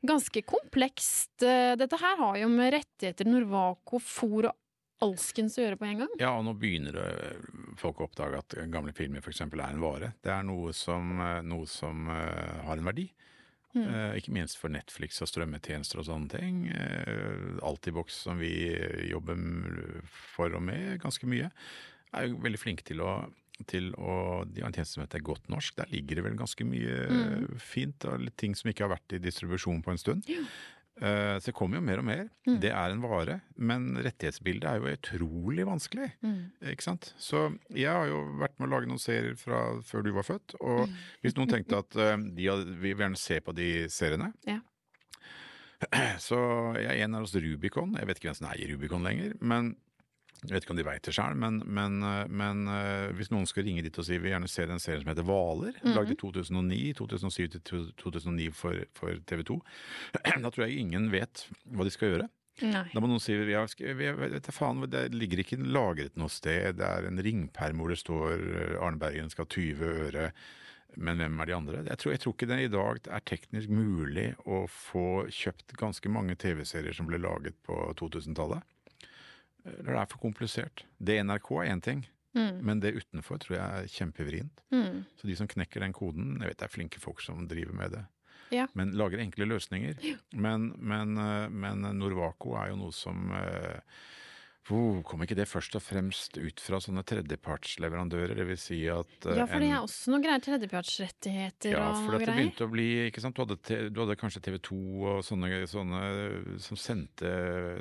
Ganske 0.00 0.40
komplekst. 0.48 1.42
Eh, 1.44 1.74
Dette 1.76 1.98
her 2.00 2.16
har 2.16 2.36
jo 2.40 2.46
med 2.48 2.72
rettigheter, 2.72 3.26
Norvaco, 3.28 3.98
FOR 4.00 4.46
og 4.48 4.56
alskens 5.04 5.58
å 5.58 5.62
gjøre 5.66 5.76
på 5.76 5.84
en 5.90 5.98
gang. 6.00 6.14
Ja, 6.20 6.30
og 6.38 6.46
nå 6.46 6.54
begynner 6.56 6.96
det, 6.96 7.36
folk 7.76 8.00
å 8.00 8.06
oppdage 8.08 8.38
at 8.40 8.56
gamle 8.72 8.94
filmer 8.96 9.20
f.eks. 9.20 9.42
er 9.44 9.60
en 9.66 9.82
vare. 9.84 10.14
Det 10.24 10.32
er 10.32 10.42
noe 10.48 10.72
som, 10.72 11.20
eh, 11.20 11.42
noe 11.44 11.68
som 11.68 12.08
eh, 12.08 12.62
har 12.64 12.80
en 12.80 12.88
verdi. 12.88 13.10
Eh, 13.78 14.16
ikke 14.18 14.34
minst 14.34 14.58
for 14.58 14.72
Netflix 14.72 15.20
og 15.22 15.30
strømmetjenester 15.30 16.00
og 16.02 16.08
sånne 16.08 16.32
ting. 16.32 16.64
Uh, 16.74 17.60
Altibox, 17.68 18.22
som 18.26 18.40
vi 18.42 18.52
jobber 19.10 19.38
for 20.10 20.56
og 20.58 20.64
med 20.66 20.98
ganske 21.02 21.28
mye, 21.30 21.50
er 22.10 22.26
jo 22.26 22.40
veldig 22.42 22.60
flinke 22.60 22.86
til 22.86 23.04
å 23.04 23.12
til 23.68 23.90
å, 24.00 24.40
De 24.48 24.62
har 24.62 24.70
en 24.70 24.72
tjeneste 24.72 24.96
som 24.96 25.02
heter 25.04 25.20
Godt 25.20 25.50
norsk. 25.52 25.74
Der 25.76 25.90
ligger 25.92 26.16
det 26.16 26.22
vel 26.24 26.38
ganske 26.38 26.64
mye 26.64 26.94
mm. 27.10 27.58
fint 27.60 28.06
og 28.08 28.30
ting 28.40 28.54
som 28.56 28.70
ikke 28.70 28.86
har 28.86 28.94
vært 28.94 29.16
i 29.16 29.20
distribusjon 29.20 29.82
på 29.84 29.92
en 29.92 30.00
stund. 30.00 30.30
Eh, 30.30 30.60
så 31.00 31.48
det 31.48 31.54
kommer 31.56 31.78
jo 31.78 31.84
mer 31.86 32.00
og 32.02 32.04
mer. 32.04 32.26
Det 32.60 32.70
er 32.76 32.92
en 32.92 33.00
vare, 33.00 33.38
men 33.56 33.86
rettighetsbildet 34.04 34.66
er 34.68 34.80
jo 34.82 34.90
utrolig 34.92 35.64
vanskelig. 35.64 36.10
Ikke 36.72 36.84
sant? 36.84 37.14
Så 37.16 37.46
jeg 37.72 37.88
har 37.88 38.08
jo 38.10 38.20
vært 38.42 38.58
med 38.60 38.68
å 38.68 38.72
lage 38.74 38.90
noen 38.90 39.00
serier 39.00 39.38
fra 39.40 39.62
før 39.86 40.04
du 40.04 40.10
var 40.16 40.28
født, 40.28 40.58
og 40.60 40.90
hvis 41.24 41.38
noen 41.38 41.48
tenkte 41.54 41.80
at 41.80 41.96
eh, 41.96 42.16
de 42.36 42.50
hadde, 42.50 42.76
vi 42.82 42.92
vil 42.92 43.06
gjerne 43.06 43.20
se 43.20 43.40
på 43.44 43.56
de 43.56 43.70
seriene 43.92 44.32
Ja. 44.48 44.60
Så 46.20 46.36
jeg 46.76 46.92
er 46.92 47.06
en 47.06 47.16
er 47.16 47.24
hos 47.24 47.32
Rubicon. 47.40 47.94
Jeg 47.96 48.08
vet 48.08 48.18
ikke 48.20 48.28
hvem 48.28 48.36
som 48.42 48.50
eier 48.50 48.74
Rubicon 48.74 49.06
lenger, 49.06 49.32
men 49.40 49.72
jeg 50.40 50.54
vet 50.54 50.64
ikke 50.64 50.72
om 50.72 50.78
de 50.78 50.86
veit 50.86 51.04
det 51.04 51.12
sjøl, 51.12 51.36
men, 51.36 51.60
men, 51.68 52.00
eh, 52.06 52.24
men 52.32 52.64
eh, 52.72 53.10
hvis 53.16 53.28
noen 53.32 53.48
skal 53.48 53.66
ringe 53.66 53.84
dit 53.84 53.98
og 54.00 54.06
si 54.06 54.16
vi 54.20 54.32
gjerne 54.32 54.48
se 54.48 54.64
den 54.68 54.80
serien 54.80 55.04
som 55.04 55.12
heter 55.12 55.26
Hvaler, 55.28 55.76
lagd 55.92 56.14
i 56.14 56.18
2009, 56.20 56.78
2007 56.96 57.58
til 57.58 57.88
2009 58.00 58.50
for, 58.56 58.84
for 58.96 59.20
TV 59.28 59.44
2, 59.50 59.58
da 60.44 60.52
tror 60.52 60.66
jeg 60.66 60.80
ingen 60.80 61.10
vet 61.12 61.44
hva 61.68 61.84
de 61.84 61.92
skal 61.92 62.14
gjøre. 62.14 62.30
Nei. 62.60 62.86
Da 62.92 63.00
må 63.00 63.08
noen 63.08 63.22
si 63.22 63.36
vi 63.36 63.56
har, 63.56 63.68
vi, 63.68 64.08
vet 64.20 64.48
faen, 64.52 64.82
det 64.92 65.06
ligger 65.14 65.42
ikke 65.42 65.60
lagret 65.60 66.16
noe 66.20 66.32
sted. 66.32 66.76
Det 66.80 66.88
er 66.88 67.08
en 67.08 67.20
ringperm 67.24 67.80
hvor 67.80 67.92
det 67.92 68.00
står 68.00 68.34
eh, 68.36 68.80
Arne 68.80 69.00
Bergen 69.00 69.30
skal 69.32 69.46
ha 69.46 69.54
20 69.54 69.94
øre. 70.08 70.26
Men 71.00 71.22
hvem 71.22 71.38
er 71.40 71.46
de 71.46 71.54
andre? 71.54 71.84
Jeg 71.86 72.02
tror, 72.02 72.12
jeg 72.16 72.22
tror 72.24 72.34
ikke 72.34 72.50
det 72.50 72.60
i 72.64 72.72
dag 72.72 73.04
er 73.14 73.28
teknisk 73.28 73.72
mulig 73.72 74.26
å 74.42 74.64
få 74.72 75.06
kjøpt 75.30 75.76
ganske 75.78 76.12
mange 76.12 76.34
TV-serier 76.40 76.96
som 76.96 77.08
ble 77.08 77.20
laget 77.22 77.56
på 77.66 77.76
2000-tallet. 78.00 78.66
Eller 79.64 79.92
det 79.92 80.00
er 80.02 80.10
for 80.12 80.22
komplisert. 80.22 80.84
Det 80.98 81.18
NRK 81.24 81.50
er 81.60 81.70
én 81.72 81.82
ting, 81.84 82.04
men 82.36 82.80
det 82.80 82.94
utenfor 82.96 83.40
tror 83.42 83.56
jeg 83.56 83.82
er 83.82 83.90
kjempevrient. 83.90 84.62
Mm. 84.72 85.02
Så 85.18 85.28
de 85.28 85.36
som 85.36 85.48
knekker 85.50 85.82
den 85.82 85.94
koden 85.96 86.36
Jeg 86.38 86.52
vet 86.52 86.60
det 86.62 86.66
er 86.68 86.72
flinke 86.72 87.02
folk 87.02 87.22
som 87.24 87.48
driver 87.50 87.74
med 87.76 87.96
det. 87.96 88.04
Ja. 88.50 88.66
Men 88.74 88.94
lager 88.98 89.22
enkle 89.22 89.46
løsninger. 89.46 89.98
Men, 90.32 90.72
men, 90.78 91.18
eh, 91.18 91.48
men 91.50 91.86
Norvaco 91.98 92.56
er 92.58 92.72
jo 92.72 92.80
noe 92.80 92.94
som 92.94 93.30
eh, 93.36 93.78
oh, 94.72 95.00
Kom 95.06 95.22
ikke 95.24 95.36
det 95.38 95.46
først 95.50 95.74
og 95.78 95.82
fremst 95.82 96.38
ut 96.40 96.60
fra 96.62 96.78
sånne 96.82 97.02
tredjepartsleverandører? 97.06 98.34
Det 98.38 98.46
vil 98.48 98.58
si 98.60 98.78
at 98.92 99.26
eh, 99.28 99.36
Ja, 99.38 99.46
for 99.50 99.60
det 99.62 99.68
er 99.70 99.80
også 99.82 100.12
noen 100.12 100.24
greier. 100.24 100.42
Tredjepartsrettigheter 100.44 101.74
ja, 101.74 101.82
og 101.90 101.94
greier. 101.94 102.00
Ja, 102.00 102.06
for 102.06 102.18
det 102.18 102.34
begynte 102.36 102.66
å 102.68 102.72
bli 102.72 102.86
ikke 103.08 103.22
sant? 103.24 103.36
Du, 103.36 103.42
hadde, 103.44 103.58
te- 103.66 103.80
du 103.90 104.00
hadde 104.02 104.16
kanskje 104.20 104.42
TV 104.46 104.58
2 104.70 104.80
og 105.12 105.20
sånne, 105.26 105.50
sånne 105.70 106.02
som 106.62 106.80
sendte, 106.80 107.32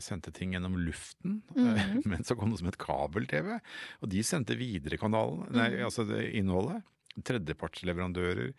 sendte 0.03 0.33
ting 0.35 0.53
gjennom 0.57 0.77
luften. 0.81 1.41
Mhm. 1.55 2.03
Men 2.09 2.23
så 2.27 2.37
kom 2.39 2.51
det 2.53 2.61
som 2.63 2.69
et 2.71 2.79
kabel-TV, 2.81 3.57
og 4.01 4.09
de 4.13 4.23
sendte 4.25 4.57
videre 4.59 4.97
kanalen, 5.01 5.45
nei, 5.53 5.69
Mhm. 5.77 5.85
altså 5.89 6.07
det 6.09 6.25
innholdet. 6.39 6.81
Tredjepartsleverandører. 7.25 8.53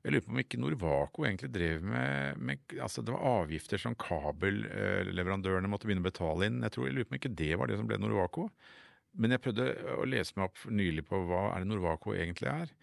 Jeg 0.00 0.14
lurer 0.14 0.24
på 0.24 0.32
om 0.32 0.40
ikke 0.40 0.60
Norvaco 0.60 1.24
egentlig 1.28 1.50
drev 1.52 1.82
med, 1.84 2.38
med 2.40 2.76
altså 2.80 3.02
Det 3.04 3.12
var 3.12 3.42
avgifter 3.42 3.80
som 3.82 3.96
kabelleverandørene 4.00 5.68
måtte 5.68 5.88
begynne 5.88 6.04
å 6.04 6.08
betale 6.08 6.48
inn. 6.48 6.62
Jeg 6.64 6.72
tror 6.76 6.88
jeg 6.88 6.96
lurer 6.96 7.08
på 7.08 7.14
om 7.14 7.20
ikke 7.20 7.36
det 7.42 7.50
var 7.60 7.68
det 7.68 7.76
som 7.76 7.90
ble 7.90 8.00
Norvaco. 8.00 8.48
Men 9.20 9.34
jeg 9.34 9.42
prøvde 9.44 9.68
å 9.98 10.08
lese 10.08 10.38
meg 10.38 10.48
opp 10.48 10.64
nylig 10.72 11.04
på 11.08 11.20
hva 11.28 11.50
er 11.52 11.62
det 11.62 11.68
Norvaco 11.68 12.16
egentlig 12.16 12.48
er. 12.48 12.74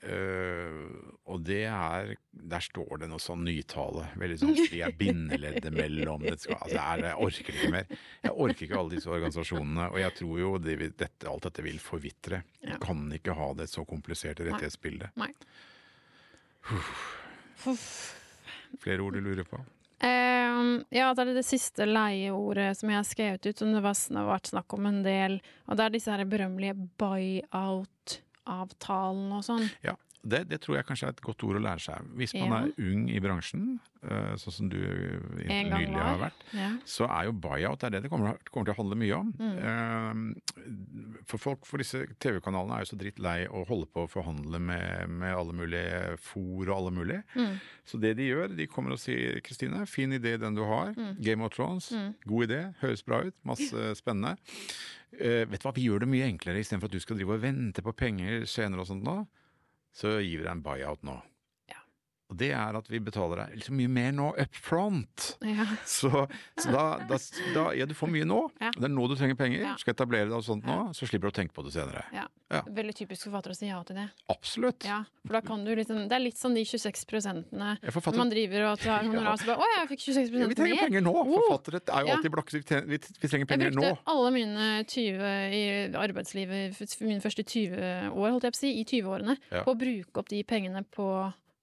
Uh, 0.00 0.96
og 1.28 1.42
det 1.44 1.66
er 1.68 2.14
Der 2.32 2.62
står 2.64 3.02
det 3.02 3.10
noe 3.12 3.20
sånn 3.20 3.42
nytale. 3.44 4.06
Veldig 4.18 4.38
sånn 4.40 4.54
Vi 4.72 4.80
er 4.80 4.94
bindeleddet 4.96 5.68
mellom 5.74 6.24
det 6.24 6.38
skal, 6.40 6.56
altså, 6.56 6.78
er 6.80 7.04
Jeg 7.04 7.26
orker 7.26 7.58
ikke 7.58 7.72
mer. 7.76 7.98
Jeg 8.24 8.32
orker 8.32 8.66
ikke 8.66 8.78
alle 8.80 8.96
disse 8.96 9.12
organisasjonene. 9.12 9.90
Og 9.92 10.00
jeg 10.00 10.18
tror 10.22 10.38
jo 10.40 10.54
det, 10.66 10.78
dette, 10.98 11.28
alt 11.30 11.46
dette 11.46 11.66
vil 11.68 11.82
forvitre. 11.84 12.42
Ja. 12.64 12.80
Kan 12.82 13.06
ikke 13.14 13.36
ha 13.38 13.52
det 13.60 13.70
så 13.70 13.84
kompliserte 13.86 14.48
rettighetsbildet. 14.48 15.14
Nei. 15.20 15.34
Uff. 15.36 15.69
Flere 18.80 19.02
ord 19.02 19.14
du 19.14 19.20
lurer 19.24 19.44
på? 19.44 19.56
Um, 20.00 20.80
ja, 20.88 21.10
det 21.12 21.26
er 21.26 21.34
det 21.36 21.44
siste 21.44 21.84
leieordet 21.84 22.78
som 22.78 22.88
jeg 22.88 22.96
har 22.96 23.04
skrevet 23.08 23.46
ut, 23.46 23.58
som 23.58 23.68
det 23.68 23.82
har 23.82 24.28
vært 24.30 24.46
snakk 24.48 24.72
om 24.76 24.86
en 24.88 25.02
del. 25.04 25.40
Og 25.68 25.76
det 25.76 25.84
er 25.84 25.90
disse 25.96 26.12
her 26.14 26.24
berømmelige 26.28 26.76
buyout-avtalene 27.00 29.34
og 29.36 29.44
sånn. 29.44 29.66
Ja, 29.84 29.94
det, 30.22 30.48
det 30.50 30.60
tror 30.60 30.76
jeg 30.76 30.84
kanskje 30.86 31.06
er 31.08 31.14
et 31.14 31.20
godt 31.24 31.42
ord 31.48 31.56
å 31.56 31.62
lære 31.64 31.80
seg. 31.80 32.08
Hvis 32.18 32.34
man 32.36 32.50
Ja. 32.50 32.58
er 32.66 32.90
ung 32.92 33.06
i 33.08 33.20
bransjen, 33.20 33.78
eh, 34.04 34.34
sånn 34.36 34.52
som 34.52 34.68
du 34.68 34.76
nylig 34.76 35.96
har 35.96 36.18
vært, 36.18 36.42
Ja. 36.52 36.70
så 36.84 37.06
er 37.08 37.24
jo 37.24 37.32
buyout 37.32 37.78
det 37.80 37.86
er 37.86 37.90
det 37.90 38.02
det 38.02 38.10
kommer, 38.10 38.36
kommer 38.52 38.66
til 38.66 38.74
å 38.74 38.76
handle 38.76 38.96
mye 39.00 39.16
om. 39.16 39.32
Mm. 39.40 40.34
Eh, 40.36 41.22
for 41.24 41.38
folk, 41.38 41.64
for 41.64 41.78
disse 41.78 42.06
TV-kanalene 42.20 42.76
er 42.76 42.84
jo 42.84 42.90
så 42.94 42.98
dritt 43.00 43.18
lei 43.18 43.46
å 43.48 43.64
holde 43.66 43.86
på 43.86 44.04
å 44.06 44.10
forhandle 44.10 44.60
med, 44.60 45.08
med 45.08 45.34
alle 45.34 45.52
mulige 45.56 46.18
fòr 46.20 46.68
og 46.68 46.76
alle 46.76 46.90
mulige. 46.90 47.24
Mm. 47.34 47.58
Så 47.86 48.00
det 48.00 48.16
de 48.16 48.28
gjør, 48.28 48.56
de 48.56 48.66
kommer 48.66 48.92
og 48.92 48.98
sier 49.02 49.40
Kristine, 49.40 49.86
fin 49.88 50.12
idé 50.12 50.36
den 50.38 50.54
du 50.54 50.62
har. 50.64 50.92
Mm. 50.94 51.16
Game 51.22 51.42
of 51.44 51.52
Thrones, 51.54 51.90
god 52.26 52.48
idé, 52.48 52.74
høres 52.82 53.02
bra 53.04 53.22
ut, 53.24 53.34
masse 53.44 53.72
spennende. 54.00 54.36
Uh, 55.20 55.42
vet 55.50 55.58
du 55.58 55.66
hva, 55.66 55.72
vi 55.74 55.88
gjør 55.88 56.04
det 56.04 56.08
mye 56.08 56.28
enklere 56.30 56.60
istedenfor 56.62 56.86
at 56.86 56.92
du 56.94 57.00
skal 57.02 57.16
drive 57.18 57.34
og 57.34 57.42
vente 57.42 57.82
på 57.82 57.92
penger 57.98 58.44
senere 58.46 58.84
og 58.84 58.86
sånt 58.86 59.02
nå. 59.02 59.26
Så 59.92 60.18
gir 60.22 60.44
deg 60.44 60.52
en 60.52 60.62
buyout 60.64 61.02
nå. 61.06 61.16
Og 62.30 62.36
det 62.38 62.52
er 62.54 62.76
at 62.78 62.86
vi 62.88 63.00
betaler 63.02 63.40
deg 63.44 63.56
liksom 63.58 63.74
mye 63.76 63.90
mer 63.90 64.12
nå 64.14 64.28
up 64.38 64.54
front. 64.54 65.36
Ja. 65.42 65.66
Så, 65.84 66.10
så 66.56 66.70
da, 66.70 66.84
da, 67.10 67.16
da 67.54 67.64
Ja, 67.74 67.86
du 67.90 67.94
får 67.98 68.08
mye 68.12 68.24
nå. 68.28 68.38
Ja. 68.62 68.70
Det 68.76 68.86
er 68.86 68.92
nå 68.94 69.06
du 69.10 69.16
trenger 69.18 69.34
penger. 69.34 69.64
Ja. 69.66 69.72
Skal 69.80 69.94
etablere 69.96 70.28
deg 70.30 70.36
og 70.38 70.44
sånt 70.46 70.64
nå, 70.64 70.76
så 70.94 71.08
slipper 71.10 71.26
du 71.28 71.32
å 71.34 71.36
tenke 71.40 71.52
på 71.56 71.64
det 71.66 71.72
senere. 71.74 72.04
Ja. 72.14 72.28
Ja. 72.50 72.60
Veldig 72.66 72.94
typisk 72.98 73.28
forfatter 73.28 73.52
å 73.52 73.56
si 73.58 73.68
ja 73.68 73.78
til 73.86 73.98
det. 74.00 74.08
Absolutt. 74.32 74.82
Ja, 74.86 75.00
for 75.26 75.36
da 75.36 75.40
kan 75.46 75.60
du 75.62 75.70
liksom 75.78 76.00
Det 76.10 76.16
er 76.16 76.22
litt 76.24 76.38
som 76.38 76.54
de 76.54 76.64
26 76.66 77.04
prosentene 77.06 77.76
forfatter- 77.94 78.18
man 78.18 78.30
driver 78.32 78.64
og 78.72 78.80
tar 78.82 79.04
honorar, 79.06 79.36
så 79.38 79.46
bare 79.52 79.62
Å, 79.62 79.68
jeg 79.76 79.90
fikk 79.92 80.02
26 80.08 80.34
Ja, 80.40 80.48
vi 80.50 80.56
trenger 80.58 80.74
mer! 80.80 80.88
penger 80.88 81.04
nå! 81.06 81.12
Forfattere 81.30 81.82
er 81.84 82.00
jo 82.02 82.10
Ja. 82.10 82.16
alltid 82.16 82.34
blakke. 82.34 82.62
Vi 82.90 82.98
trenger, 83.28 83.46
penger 83.46 83.70
nå. 83.74 83.82
Jeg 83.86 83.94
brukte 83.94 84.14
alle 84.14 84.30
mine 84.34 84.66
20 84.82 85.54
i 85.54 85.62
arbeidslivet, 85.94 86.80
mine 87.06 87.20
første 87.22 87.44
20 87.46 88.10
år, 88.10 88.30
holdt 88.34 88.48
jeg 88.48 88.52
på 88.56 88.58
å 88.58 88.62
si, 88.64 88.72
i 88.80 88.84
20-årene, 88.84 89.36
Ja. 89.52 89.62
på 89.66 89.74
å 89.74 89.78
bruke 89.78 90.18
opp 90.24 90.28
de 90.28 90.42
pengene 90.42 90.82
på, 90.90 91.06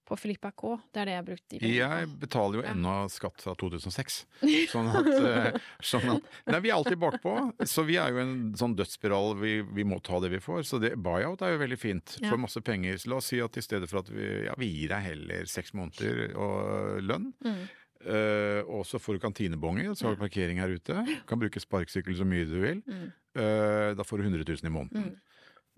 på 0.08 0.16
Filippa 0.16 0.50
K. 0.56 0.74
Det 0.92 1.02
er 1.02 1.08
det 1.08 1.14
jeg 1.14 1.20
har 1.20 1.26
brukt 1.26 1.52
de 1.52 1.70
Jeg 1.74 2.08
betaler 2.22 2.60
jo 2.60 2.64
ennå 2.70 2.94
skatt 3.12 3.44
fra 3.44 3.54
2006. 3.60 4.18
Sånn 4.72 4.88
at, 4.92 5.08
eh, 5.12 5.58
sånn 5.84 6.14
at 6.14 6.30
Nei, 6.48 6.60
vi 6.64 6.70
er 6.72 6.76
alltid 6.78 7.00
bakpå. 7.02 7.34
Så 7.68 7.84
vi 7.88 7.98
er 8.00 8.14
jo 8.14 8.22
en 8.22 8.36
sånn 8.58 8.76
dødsspiral. 8.78 9.36
Vi, 9.42 9.58
vi 9.76 9.84
må 9.88 10.00
ta 10.04 10.20
det 10.24 10.32
vi 10.32 10.40
får. 10.42 10.62
Så 10.68 10.80
det, 10.82 10.94
buyout 11.04 11.44
er 11.44 11.54
jo 11.54 11.60
veldig 11.64 11.80
fint. 11.80 12.16
Ja. 12.22 12.32
Får 12.32 12.40
masse 12.46 12.62
penger. 12.64 12.96
Så 13.00 13.12
la 13.12 13.20
oss 13.20 13.28
si 13.32 13.42
at 13.44 13.60
i 13.60 13.64
stedet 13.64 13.90
for 13.90 14.00
at 14.02 14.08
vi, 14.12 14.30
ja, 14.48 14.56
vi 14.60 14.70
gir 14.72 14.94
deg 14.94 15.04
heller 15.10 15.50
seks 15.50 15.76
måneder 15.76 16.32
og 16.38 17.04
lønn. 17.04 17.30
Mm. 17.44 17.62
Uh, 17.98 18.62
og 18.70 18.84
så 18.86 19.00
får 19.02 19.16
du 19.16 19.22
kantinebonger, 19.24 19.90
så 19.98 20.06
har 20.06 20.14
du 20.14 20.20
parkering 20.20 20.60
her 20.62 20.70
ute. 20.70 21.02
Kan 21.28 21.40
bruke 21.40 21.60
sparkesykkel 21.60 22.14
så 22.16 22.26
mye 22.28 22.46
du 22.46 22.58
vil. 22.62 22.82
Mm. 22.86 23.08
Uh, 23.36 23.90
da 23.98 24.06
får 24.06 24.22
du 24.22 24.28
100 24.28 24.44
000 24.46 24.70
i 24.70 24.72
måneden. 24.72 25.16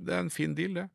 Det 0.00 0.14
er 0.16 0.26
en 0.26 0.32
fin 0.32 0.54
deal, 0.56 0.76
det. 0.76 0.86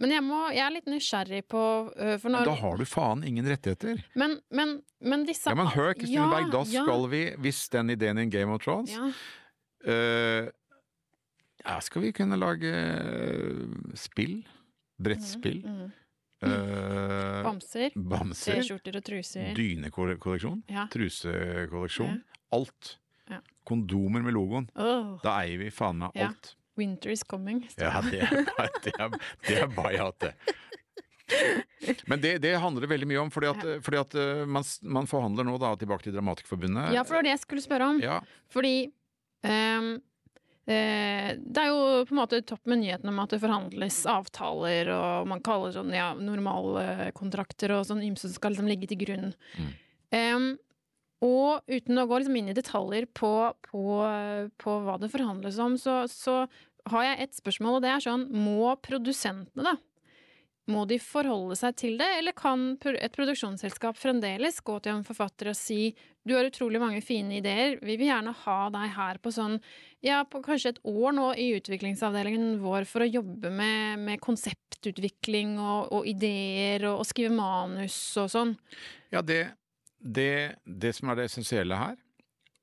Men 0.00 0.10
jeg, 0.10 0.22
må, 0.24 0.38
jeg 0.50 0.62
er 0.64 0.72
litt 0.72 0.86
nysgjerrig 0.88 1.42
på 1.52 1.60
øh, 1.96 2.14
For 2.18 2.32
når 2.32 2.46
da 2.48 2.54
har 2.62 2.76
du 2.80 2.84
faen 2.88 3.22
ingen 3.28 3.44
rettigheter. 3.46 4.00
Men, 4.18 4.38
men, 4.50 4.78
men 5.04 5.26
disse 5.28 5.50
Ja, 5.52 5.54
men 5.58 5.68
hør, 5.74 5.92
Kristine 5.94 6.24
Ja, 6.24 6.30
Berg, 6.32 6.48
da 6.54 6.62
ja. 6.72 6.82
skal 6.86 7.04
vi, 7.12 7.20
hvis 7.44 7.60
den 7.74 7.90
ideen 7.90 8.18
i 8.18 8.26
Game 8.32 8.52
of 8.56 8.62
Thrones 8.64 8.90
ja. 8.94 9.10
Uh, 9.86 10.48
Ja, 11.62 11.76
skal 11.84 12.02
vi 12.02 12.12
kunne 12.16 12.34
lage 12.40 12.70
eh, 12.72 13.92
spill? 13.94 14.40
Brettspill? 15.02 15.60
Mm. 15.66 15.92
eh, 16.42 17.42
Bamser, 17.46 17.94
bamser, 17.94 18.58
T-skjorter 18.58 18.96
og 18.98 19.04
truser. 19.06 19.52
dynekolleksjon, 19.54 20.64
Ja. 20.70 20.88
trusekolleksjon. 20.90 22.18
Alt. 22.52 22.96
Ja. 23.30 23.38
Kondomer 23.64 24.22
med 24.26 24.34
logoen. 24.34 24.66
Oh. 24.74 25.20
Da 25.22 25.36
eier 25.44 25.58
vi 25.62 25.70
faen 25.70 25.98
meg 26.02 26.10
Ja. 26.18 26.32
alt. 26.32 26.54
Winter 26.78 27.10
is 27.10 27.22
coming. 27.22 27.62
Ja, 27.76 28.00
det. 28.10 28.22
er, 28.22 28.44
det 28.84 28.92
er, 28.98 29.16
det 29.48 29.58
er 29.62 30.12
det. 30.20 30.32
Men 32.06 32.20
det, 32.20 32.38
det 32.44 32.56
handler 32.60 32.84
det 32.84 32.90
veldig 32.92 33.08
mye 33.08 33.20
om, 33.22 33.30
fordi 33.32 33.48
at, 33.48 33.66
fordi 33.84 34.00
at 34.00 34.16
eh, 34.20 34.42
man, 34.44 34.64
man 34.82 35.08
forhandler 35.08 35.46
nå 35.48 35.58
da 35.60 35.74
tilbake 35.80 36.04
til 36.04 36.16
Dramatikerforbundet. 36.16 36.92
ja, 36.92 37.04
for 37.04 37.14
det 37.14 37.20
var 37.20 37.28
det 37.28 37.36
jeg 37.36 37.44
skulle 37.44 37.64
spørre 37.64 37.92
om. 37.94 38.00
Ja, 38.02 38.18
Fordi 38.52 38.74
um, 39.46 39.94
det 40.62 41.58
er 41.58 41.70
jo 41.72 42.02
på 42.06 42.14
en 42.14 42.20
måte 42.20 42.38
topp 42.46 42.68
med 42.70 42.82
nyheten 42.84 43.10
om 43.10 43.16
at 43.18 43.32
det 43.34 43.40
forhandles 43.42 43.96
avtaler, 44.06 44.92
og 44.94 45.30
man 45.32 45.42
kaller 45.42 45.72
sånn 45.74 45.90
ja, 45.96 46.12
normalkontrakter 46.14 47.74
og 47.74 47.88
sånn 47.88 48.04
ymse 48.06 48.28
som 48.28 48.36
skal 48.36 48.54
liksom 48.54 48.70
ligge 48.70 48.90
til 48.92 49.00
grunn. 49.00 49.32
Mm. 49.56 49.72
Em, 50.14 50.46
og 51.22 51.70
uten 51.70 52.02
å 52.02 52.08
gå 52.10 52.18
liksom 52.18 52.36
inn 52.40 52.50
i 52.50 52.56
detaljer 52.56 53.06
på, 53.14 53.32
på, 53.68 53.84
på 54.58 54.76
hva 54.86 54.98
det 54.98 55.12
forhandles 55.12 55.60
om, 55.62 55.78
så, 55.78 56.02
så 56.10 56.42
har 56.90 57.06
jeg 57.06 57.22
et 57.22 57.38
spørsmål, 57.38 57.78
og 57.78 57.84
det 57.84 57.92
er 57.92 58.02
sånn 58.02 58.24
Må 58.34 58.72
produsentene, 58.82 59.62
da, 59.62 59.76
må 60.70 60.84
de 60.86 60.98
forholde 61.02 61.56
seg 61.58 61.76
til 61.78 61.96
det, 61.98 62.06
eller 62.20 62.34
kan 62.38 62.72
et 62.92 63.14
produksjonsselskap 63.14 63.98
fremdeles 63.98 64.60
gå 64.62 64.76
til 64.82 64.96
en 64.96 65.06
forfatter 65.06 65.50
og 65.50 65.58
si 65.58 65.92
du 66.22 66.36
har 66.36 66.46
utrolig 66.46 66.78
mange 66.78 67.00
fine 67.02 67.40
ideer, 67.40 67.80
vi 67.82 67.96
vil 67.98 68.12
gjerne 68.12 68.34
ha 68.44 68.58
deg 68.70 68.92
her 68.94 69.18
på 69.22 69.32
sånn 69.34 69.56
ja, 70.06 70.20
på 70.22 70.38
kanskje 70.44 70.76
et 70.76 70.84
år 70.86 71.16
nå 71.16 71.32
i 71.34 71.48
utviklingsavdelingen 71.56 72.60
vår 72.62 72.86
for 72.86 73.02
å 73.02 73.10
jobbe 73.10 73.50
med, 73.50 74.04
med 74.06 74.22
konseptutvikling 74.22 75.56
og, 75.58 75.90
og 75.98 76.06
ideer 76.10 76.86
og, 76.92 77.02
og 77.02 77.10
skrive 77.10 77.34
manus 77.34 77.98
og 78.22 78.30
sånn. 78.30 78.54
ja 79.14 79.22
det, 79.26 79.44
det, 80.02 80.58
det 80.66 80.92
som 80.96 81.10
er 81.10 81.18
det 81.18 81.30
essensielle 81.30 81.78
her, 81.78 81.96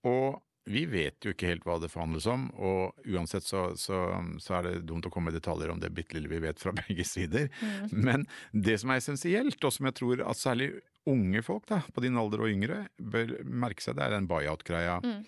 og 0.08 0.40
vi 0.70 0.84
vet 0.86 1.26
jo 1.26 1.34
ikke 1.34 1.50
helt 1.50 1.64
hva 1.66 1.80
det 1.82 1.90
forhandles 1.90 2.28
om, 2.30 2.46
og 2.62 3.08
uansett 3.10 3.46
så, 3.48 3.72
så, 3.80 4.04
så 4.44 4.60
er 4.60 4.68
det 4.68 4.74
dumt 4.90 5.08
å 5.08 5.12
komme 5.14 5.32
i 5.32 5.36
detaljer 5.36 5.72
om 5.74 5.80
det 5.82 5.90
bitte 5.96 6.18
lille 6.18 6.30
vi 6.30 6.42
vet 6.44 6.62
fra 6.62 6.76
begge 6.82 7.06
sider. 7.08 7.48
Men 7.90 8.28
det 8.54 8.78
som 8.82 8.94
er 8.94 9.02
essensielt, 9.02 9.58
og 9.64 9.74
som 9.74 9.90
jeg 9.90 9.98
tror 9.98 10.22
at 10.28 10.40
særlig 10.40 10.70
unge 11.10 11.42
folk 11.46 11.66
da, 11.72 11.82
på 11.96 12.04
din 12.06 12.20
alder 12.20 12.44
og 12.44 12.52
yngre 12.52 12.84
bør 13.02 13.40
merke 13.48 13.82
seg, 13.82 13.98
det 13.98 14.06
er 14.06 14.18
den 14.18 14.30
buyout-greia. 14.30 15.00
Mm. 15.02 15.24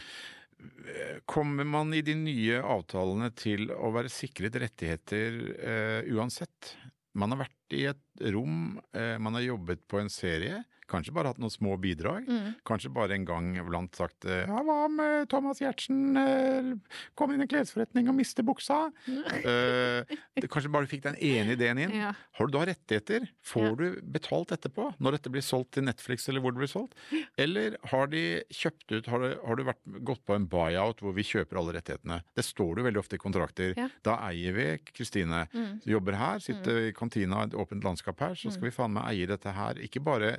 Kommer 1.25 1.65
man 1.65 1.95
i 1.97 2.03
de 2.05 2.13
nye 2.19 2.59
avtalene 2.61 3.31
til 3.33 3.71
å 3.73 3.89
være 3.95 4.11
sikret 4.13 4.59
rettigheter 4.61 5.39
eh, 5.57 6.11
uansett? 6.13 6.75
Man 7.17 7.33
har 7.33 7.47
vært 7.47 7.57
i 7.73 7.85
et 7.91 7.97
rom, 8.33 8.79
eh, 8.93 9.17
man 9.17 9.33
har 9.39 9.41
jobbet 9.47 9.87
på 9.89 9.99
en 10.01 10.09
serie, 10.11 10.63
kanskje 10.91 11.13
bare 11.15 11.29
hatt 11.31 11.37
noen 11.39 11.49
små 11.53 11.77
bidrag. 11.79 12.25
Mm. 12.27 12.55
Kanskje 12.67 12.89
bare 12.91 13.15
en 13.15 13.23
gang 13.23 13.53
blant 13.69 13.95
sagt 13.95 14.25
eh, 14.27 14.41
ja, 14.43 14.57
hva 14.67 14.73
om 14.89 14.97
Thomas 15.31 15.61
Giertsen 15.63 16.17
eh, 16.19 16.73
kom 17.15 17.31
inn 17.31 17.39
i 17.39 17.45
en 17.45 17.51
klesforretning 17.53 18.09
og 18.11 18.17
mister 18.17 18.43
buksa? 18.43 18.89
Eh, 19.41 20.03
kanskje 20.51 20.69
bare 20.73 20.87
fikk 20.89 21.03
den 21.05 21.15
ene 21.23 21.55
ideen 21.55 21.79
inn. 21.85 21.93
Ja. 21.95 22.11
Har 22.37 22.47
du 22.49 22.53
da 22.57 22.65
rettigheter? 22.67 23.25
Får 23.47 23.63
Ja. 23.69 23.75
du 23.79 24.01
betalt 24.03 24.51
etterpå? 24.51 24.89
Når 24.99 25.15
dette 25.17 25.31
blir 25.31 25.41
solgt 25.45 25.71
til 25.77 25.83
Netflix 25.87 26.27
eller 26.29 26.41
hvor 26.43 26.51
det 26.53 26.59
blir 26.61 26.71
solgt? 26.71 26.93
Eller 27.41 27.77
har 27.89 28.07
de 28.11 28.43
kjøpt 28.53 28.91
ut, 28.91 29.07
har 29.07 29.19
du, 29.23 29.29
har 29.47 29.55
du 29.55 29.63
vært, 29.63 29.81
gått 30.05 30.23
på 30.27 30.35
en 30.35 30.45
buyout 30.51 30.99
hvor 31.01 31.15
vi 31.15 31.23
kjøper 31.25 31.57
alle 31.61 31.73
rettighetene? 31.79 32.19
Det 32.37 32.43
står 32.45 32.75
det 32.77 32.85
veldig 32.89 32.99
ofte 33.01 33.15
i 33.17 33.21
kontrakter. 33.23 33.73
Ja. 33.79 33.87
Da 34.05 34.17
eier 34.29 34.53
vi, 34.59 34.67
Kristine, 34.91 35.45
Mm. 35.55 35.79
jobber 35.87 36.15
her, 36.19 36.39
sitter 36.43 36.89
i 36.89 36.93
kantina, 36.93 37.43
et 37.47 37.55
åpent 37.63 37.83
landskap 37.85 38.19
her, 38.23 38.35
så 38.35 38.51
skal 38.53 38.67
vi 38.69 38.73
faen 38.75 38.93
meg 38.95 39.07
eie 39.13 39.29
dette 39.29 39.53
her. 39.55 39.79
Ikke 39.85 40.01
bare 40.03 40.33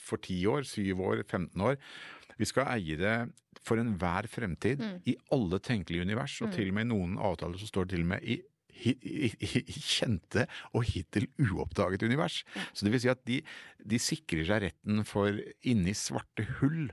for 0.00 0.16
10 0.22 0.38
år, 0.48 0.62
7 0.64 0.94
år, 1.00 1.22
15 1.28 1.60
år. 1.60 1.76
Vi 2.40 2.48
skal 2.48 2.70
eie 2.76 2.96
det 2.96 3.16
for 3.66 3.76
enhver 3.76 4.26
fremtid 4.32 4.80
Mm. 4.80 5.02
i 5.06 5.16
alle 5.34 5.58
tenkelige 5.60 6.00
univers, 6.06 6.38
og 6.40 6.52
til 6.54 6.68
og 6.70 6.74
med 6.78 6.86
i 6.86 6.88
noen 6.94 7.18
avtaler 7.18 7.58
så 7.60 7.66
står 7.68 7.84
det 7.84 7.96
til 7.98 8.06
og 8.06 8.12
med 8.14 8.22
i 8.24 8.40
i, 8.80 8.94
i, 9.04 9.28
i 9.44 9.58
i 9.68 9.80
kjente 9.84 10.46
og 10.72 10.84
hittil 10.88 11.26
uoppdaget 11.42 12.00
univers. 12.06 12.38
Så 12.72 12.86
det 12.86 12.92
vil 12.94 13.00
si 13.02 13.10
at 13.12 13.20
de, 13.28 13.42
de 13.84 13.98
sikrer 14.00 14.46
seg 14.48 14.62
retten 14.62 15.02
for 15.04 15.36
inni 15.68 15.92
svarte 15.92 16.46
hull 16.60 16.86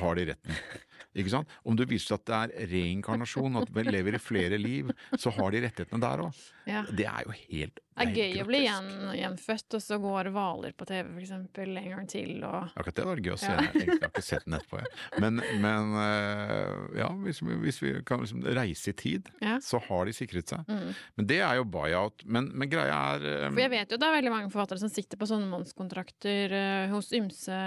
har 0.00 0.18
de 0.18 0.24
retten. 0.32 0.56
Ikke 1.14 1.32
sant? 1.32 1.48
Om 1.64 1.76
det 1.78 1.88
viser 1.90 2.14
seg 2.14 2.20
at 2.20 2.26
det 2.30 2.40
er 2.64 2.72
reinkarnasjon, 2.74 3.56
at 3.62 3.70
vi 3.74 3.82
lever 3.88 4.16
i 4.18 4.22
flere 4.22 4.58
liv, 4.60 4.90
så 5.18 5.32
har 5.36 5.50
de 5.54 5.62
rettighetene 5.66 6.02
der 6.02 6.24
òg. 6.26 6.42
Ja. 6.70 6.82
Det 6.90 7.06
er 7.08 7.24
jo 7.26 7.32
helt 7.34 7.80
Det 8.00 8.04
er 8.06 8.12
gøy 8.16 8.40
å 8.40 8.44
bli 8.48 8.58
gjen, 8.62 8.86
gjenfødt, 9.18 9.74
og 9.76 9.82
så 9.84 9.96
går 10.00 10.28
hvaler 10.32 10.72
på 10.78 10.86
TV 10.88 11.08
eksempel 11.20 11.76
en 11.80 11.88
gang 11.90 12.06
til, 12.08 12.30
og 12.46 12.70
Akkurat 12.78 12.96
det 13.00 13.06
var 13.08 13.20
gøy 13.20 13.32
å 13.34 13.38
se. 13.40 13.50
Ja. 13.52 13.66
Jeg 13.74 13.96
har 14.00 14.08
ikke 14.08 14.22
sett 14.24 14.46
den 14.46 14.56
etterpå. 14.56 14.78
jeg. 14.80 15.20
Men, 15.24 15.42
men 15.60 15.90
øh, 16.00 16.86
ja, 17.00 17.08
hvis 17.26 17.42
vi, 17.44 17.56
hvis 17.64 17.80
vi 17.82 17.92
kan 18.06 18.22
liksom 18.24 18.44
reise 18.56 18.94
i 18.94 18.96
tid, 18.96 19.28
Ja. 19.42 19.58
så 19.64 19.80
har 19.88 20.06
de 20.08 20.14
sikret 20.16 20.48
seg. 20.52 20.64
Mm. 20.70 20.94
Men 21.18 21.28
det 21.32 21.40
er 21.44 21.58
jo 21.60 21.66
buyout. 21.68 22.24
Men, 22.24 22.48
men 22.54 22.70
greia 22.72 22.96
er 23.16 23.26
øh, 23.26 23.46
For 23.50 23.64
jeg 23.66 23.72
vet 23.74 23.92
jo 23.92 24.00
det 24.00 24.08
er 24.08 24.16
veldig 24.16 24.32
mange 24.32 24.52
forfattere 24.54 24.80
som 24.82 24.92
sitter 24.92 25.20
på 25.20 25.28
sånne 25.28 25.50
månedskontrakter 25.50 26.54
eh, 26.56 26.86
hos 26.94 27.10
ymse, 27.16 27.60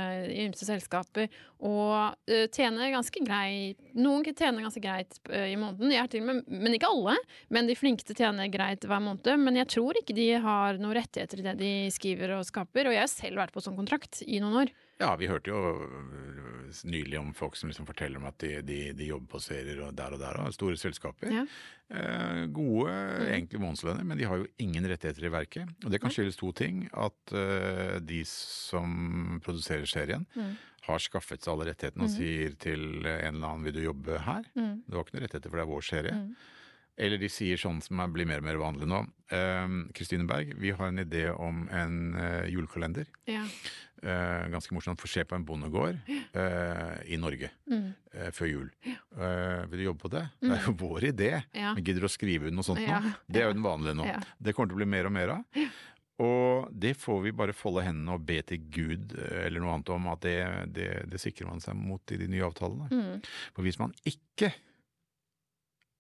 ymse 0.48 0.68
selskaper 0.68 1.30
og 1.64 2.16
eh, 2.28 2.48
tjener 2.54 2.92
ganske 2.96 3.23
greit 3.28 3.80
Noen 3.94 4.26
tjener 4.26 4.66
ganske 4.66 4.82
greit 4.82 5.20
eh, 5.30 5.52
i 5.54 5.58
måneden, 5.60 5.92
med, 6.26 6.48
men 6.50 6.78
ikke 6.78 6.90
alle. 6.90 7.18
Men 7.54 7.70
de 7.70 7.78
flinkeste 7.78 8.16
tjener 8.18 8.50
greit 8.54 8.86
hver 8.90 9.04
måned. 9.04 9.30
Men 9.40 9.60
jeg 9.60 9.70
tror 9.76 10.00
ikke 10.00 10.16
de 10.18 10.30
har 10.44 10.80
noen 10.82 10.98
rettigheter 10.98 11.42
i 11.42 11.46
det 11.46 11.58
de 11.60 11.74
skriver 11.94 12.38
og 12.40 12.48
skaper. 12.48 12.90
Og 12.90 12.98
jeg 12.98 13.06
har 13.06 13.12
selv 13.12 13.44
vært 13.44 13.54
på 13.54 13.64
sånn 13.64 13.78
kontrakt 13.78 14.24
i 14.26 14.42
noen 14.44 14.64
år. 14.64 14.74
Ja, 15.02 15.16
vi 15.20 15.28
hørte 15.28 15.50
jo 15.50 15.60
øh, 15.84 16.74
nylig 16.86 17.18
om 17.20 17.34
folk 17.34 17.56
som 17.58 17.70
liksom 17.70 17.86
forteller 17.90 18.20
om 18.22 18.28
at 18.30 18.38
de, 18.44 18.62
de, 18.62 18.78
de 18.94 19.08
jobber 19.10 19.28
på 19.34 19.42
serier 19.42 19.82
og 19.88 19.96
der 19.98 20.14
og 20.16 20.20
der, 20.22 20.38
og 20.46 20.54
store 20.54 20.78
selskaper. 20.80 21.32
Ja. 21.34 21.46
Eh, 21.94 22.44
gode, 22.54 22.94
egentlig 23.28 23.60
månedslønner, 23.62 24.06
men 24.08 24.18
de 24.22 24.26
har 24.30 24.38
jo 24.42 24.48
ingen 24.64 24.86
rettigheter 24.90 25.26
i 25.28 25.34
verket. 25.34 25.74
Og 25.84 25.92
det 25.92 26.00
kan 26.02 26.14
skyldes 26.14 26.38
to 26.40 26.52
ting. 26.56 26.86
At 26.94 27.34
eh, 27.36 27.98
de 28.06 28.22
som 28.30 29.42
produserer 29.44 29.86
serien, 29.90 30.26
Mm. 30.36 30.56
har 30.84 31.00
skaffet 31.00 31.40
seg 31.44 31.54
alle 31.54 31.70
rettighetene 31.72 32.04
og 32.04 32.12
sier 32.12 32.56
til 32.60 32.82
en 33.06 33.36
eller 33.36 33.48
annen 33.48 33.64
'vil 33.64 33.74
du 33.74 33.84
jobbe 33.86 34.18
her'? 34.20 34.46
Mm. 34.56 34.84
Du 34.88 34.98
har 34.98 35.04
ikke 35.06 35.14
noen 35.16 35.24
rettigheter, 35.24 35.50
for 35.50 35.58
det 35.58 35.64
er 35.64 35.72
vår 35.74 35.82
serie. 35.82 36.12
Mm. 36.14 36.36
Eller 36.98 37.18
de 37.18 37.30
sier 37.30 37.58
sånn 37.58 37.82
som 37.82 37.98
blir 38.14 38.26
mer 38.28 38.38
og 38.38 38.44
mer 38.44 38.58
vanlig 38.60 38.86
nå. 38.88 39.00
Eh, 39.32 39.68
Kristine 39.94 40.28
Berg, 40.28 40.54
vi 40.60 40.72
har 40.72 40.88
en 40.88 41.00
idé 41.00 41.30
om 41.40 41.68
en 41.72 42.16
eh, 42.16 42.50
julekalender. 42.52 43.06
Ja. 43.28 43.46
Eh, 44.04 44.48
ganske 44.52 44.74
morsomt. 44.76 45.00
Få 45.00 45.08
se 45.08 45.24
på 45.24 45.36
en 45.38 45.46
bondegård 45.48 45.96
eh, 46.36 46.98
i 47.08 47.16
Norge 47.18 47.50
Mm. 47.72 47.94
eh, 48.14 48.32
før 48.36 48.50
jul. 48.50 48.70
Eh, 48.86 49.64
vil 49.72 49.80
du 49.80 49.84
jobbe 49.86 50.02
på 50.04 50.12
det? 50.12 50.26
Det 50.42 50.52
er 50.58 50.66
jo 50.68 50.74
vår 50.82 51.08
idé. 51.14 51.30
Ja. 51.56 51.74
Men 51.74 51.84
gidder 51.88 52.04
du 52.04 52.10
å 52.10 52.12
skrive 52.12 52.50
under 52.50 52.60
noe 52.60 52.68
sånt 52.68 52.84
Ja. 52.84 53.00
nå? 53.00 53.14
Det 53.32 53.42
er 53.42 53.48
jo 53.48 53.54
den 53.56 53.64
vanlige 53.64 53.96
nå. 53.96 54.06
Ja. 54.12 54.20
Det 54.42 54.54
kommer 54.58 54.70
til 54.74 54.76
å 54.76 54.82
bli 54.84 54.90
mer 54.92 55.06
og 55.08 55.16
mer 55.16 55.30
av. 55.38 55.46
Og 56.24 56.68
det 56.78 56.92
får 57.00 57.24
vi 57.24 57.32
bare 57.32 57.56
folde 57.58 57.82
hendene 57.88 58.14
og 58.14 58.26
be 58.28 58.42
til 58.46 58.60
Gud 58.70 59.16
eh, 59.18 59.46
eller 59.48 59.64
noe 59.64 59.74
annet 59.78 59.90
om 59.96 60.06
at 60.12 60.22
det, 60.22 60.36
det, 60.76 60.90
det 61.10 61.20
sikrer 61.24 61.48
man 61.50 61.60
seg 61.64 61.76
mot 61.80 62.12
i 62.12 62.20
de 62.22 62.28
nye 62.28 62.44
avtalene. 62.46 62.92
Mm. 62.92 63.24
For 63.56 63.64
hvis 63.66 63.80
man 63.82 63.96
ikke 64.06 64.52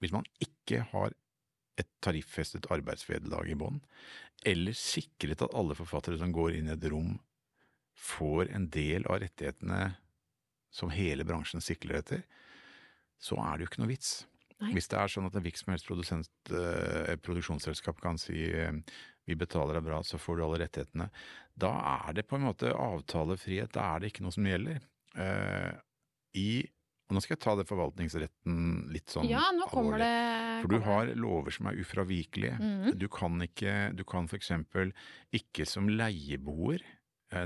hvis 0.03 0.11
man 0.11 0.25
ikke 0.43 0.81
har 0.91 1.13
et 1.79 1.87
tariffestet 2.03 2.67
arbeidsvederlag 2.69 3.47
i 3.49 3.55
bånn, 3.57 3.79
eller 4.45 4.75
sikret 4.77 5.41
at 5.41 5.53
alle 5.55 5.73
forfattere 5.79 6.19
som 6.19 6.33
går 6.35 6.57
inn 6.59 6.67
i 6.69 6.73
et 6.75 6.83
rom, 6.91 7.15
får 8.03 8.51
en 8.55 8.67
del 8.73 9.07
av 9.07 9.21
rettighetene 9.23 9.93
som 10.73 10.91
hele 10.93 11.25
bransjen 11.27 11.61
sikler 11.63 12.01
etter, 12.01 12.23
så 13.21 13.37
er 13.39 13.57
det 13.57 13.65
jo 13.65 13.71
ikke 13.71 13.83
noe 13.83 13.93
vits. 13.93 14.13
Nei. 14.63 14.73
Hvis 14.75 14.89
det 14.91 14.99
er 14.99 15.11
sånn 15.11 15.27
at 15.27 15.35
en 15.37 15.43
hvilket 15.43 15.63
som 15.63 15.73
helst 15.73 15.87
produsent, 15.89 16.29
eh, 16.51 17.15
produksjonsselskap 17.23 17.99
kan 18.03 18.19
si 18.21 18.45
eh, 18.51 18.75
vi 19.27 19.37
betaler 19.39 19.77
deg 19.77 19.85
bra, 19.87 20.01
så 20.03 20.19
får 20.19 20.37
du 20.37 20.43
alle 20.45 20.61
rettighetene, 20.63 21.09
da 21.59 21.71
er 22.07 22.15
det 22.17 22.25
på 22.27 22.37
en 22.39 22.47
måte 22.49 22.71
avtalefrihet, 22.73 23.71
da 23.75 23.93
er 23.93 24.03
det 24.03 24.11
ikke 24.11 24.25
noe 24.25 24.35
som 24.35 24.47
gjelder. 24.49 24.81
Eh, 25.15 25.73
I 26.39 26.47
og 27.11 27.17
Nå 27.17 27.21
skal 27.21 27.35
jeg 27.35 27.43
ta 27.43 27.51
det 27.59 27.65
forvaltningsretten 27.67 28.59
litt 28.93 29.11
sånn 29.11 29.27
ja, 29.27 29.41
nå 29.53 29.67
kommer 29.69 29.99
alvorlig. 29.99 30.07
det 30.07 30.61
For 30.63 30.71
du 30.71 30.85
har 30.85 31.09
lover 31.19 31.53
som 31.53 31.67
er 31.69 31.81
ufravikelige. 31.83 32.55
Mhm. 32.57 32.93
Du 32.97 33.05
kan 33.11 33.43
ikke, 33.43 33.73
du 33.93 34.05
kan 34.07 34.29
eksempel 34.33 34.93
ikke 35.35 35.67
som 35.69 35.91
leieboer, 35.91 36.81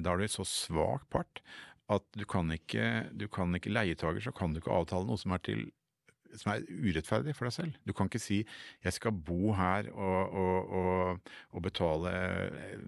da 0.03 0.13
er 0.13 0.21
du 0.21 0.27
en 0.27 0.35
så 0.35 0.45
svak 0.47 1.07
part 1.13 1.41
at 1.89 2.03
du 2.19 2.25
kan 2.27 2.51
ikke, 2.51 3.07
du 3.15 3.29
kan 3.31 3.55
ikke 3.55 3.71
leietager, 3.71 4.19
så 4.19 4.33
kan 4.35 4.51
du 4.51 4.59
ikke 4.59 4.75
avtale 4.75 5.07
noe 5.07 5.19
som 5.19 5.35
er 5.35 5.43
til 5.47 5.69
som 6.35 6.51
er 6.51 6.65
urettferdig 6.67 7.31
for 7.37 7.47
deg 7.47 7.53
selv. 7.55 7.75
Du 7.87 7.93
kan 7.95 8.09
ikke 8.09 8.19
si 8.19 8.41
'jeg 8.83 8.93
skal 8.93 9.11
bo 9.15 9.53
her 9.55 9.87
og, 9.93 10.33
og, 10.35 10.73
og, 10.79 11.29
og 11.55 11.61
betale 11.63 12.11
eh, 12.11 12.81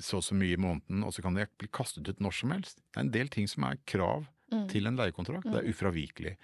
så 0.00 0.16
og 0.16 0.24
så 0.24 0.34
mye 0.34 0.56
i 0.56 0.56
måneden', 0.56 1.04
og 1.04 1.12
så 1.12 1.20
kan 1.22 1.36
jeg 1.36 1.52
bli 1.58 1.68
kastet 1.68 2.08
ut 2.08 2.18
når 2.18 2.32
som 2.32 2.50
helst. 2.50 2.80
Det 2.92 2.96
er 2.96 3.04
en 3.04 3.12
del 3.12 3.28
ting 3.28 3.46
som 3.46 3.64
er 3.64 3.76
krav 3.86 4.24
Mm. 4.52 4.68
til 4.68 4.86
en 4.86 4.96
leiekontrakt. 4.96 5.48
Det 5.48 5.62
er 5.62 5.70
ufravikelig. 5.70 6.36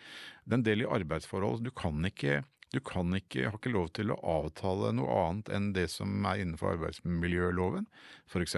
Det 0.45 0.53
er 0.53 0.59
en 0.59 0.65
del 0.65 0.81
i 0.81 0.89
arbeidsforhold. 0.89 1.65
Du 1.65 1.71
kan 1.71 2.05
ikke 2.05 2.45
Du 2.71 2.81
kan 2.81 3.09
ikke, 3.17 3.47
har 3.49 3.57
ikke 3.57 3.73
lov 3.73 3.89
til 3.97 4.11
å 4.13 4.19
avtale 4.21 4.93
noe 4.93 5.09
annet 5.09 5.49
enn 5.49 5.73
det 5.73 5.87
som 5.89 6.27
er 6.27 6.43
innenfor 6.43 6.75
arbeidsmiljøloven, 6.77 7.87
f.eks. 8.29 8.57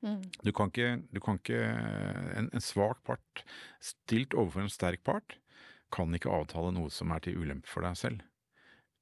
Mm. 0.00 0.22
Du 0.46 0.52
kan 0.56 0.70
ikke, 0.72 0.94
du 1.12 1.20
kan 1.20 1.36
ikke 1.40 1.60
en, 1.60 2.48
en 2.48 2.64
svak 2.64 3.02
part 3.04 3.44
stilt 3.84 4.36
overfor 4.36 4.64
en 4.64 4.72
sterk 4.72 5.04
part 5.04 5.36
kan 5.92 6.14
ikke 6.14 6.32
avtale 6.32 6.72
noe 6.74 6.90
som 6.94 7.10
er 7.12 7.22
til 7.24 7.40
ulempe 7.40 7.68
for 7.70 7.84
deg 7.84 7.98
selv. 7.98 8.22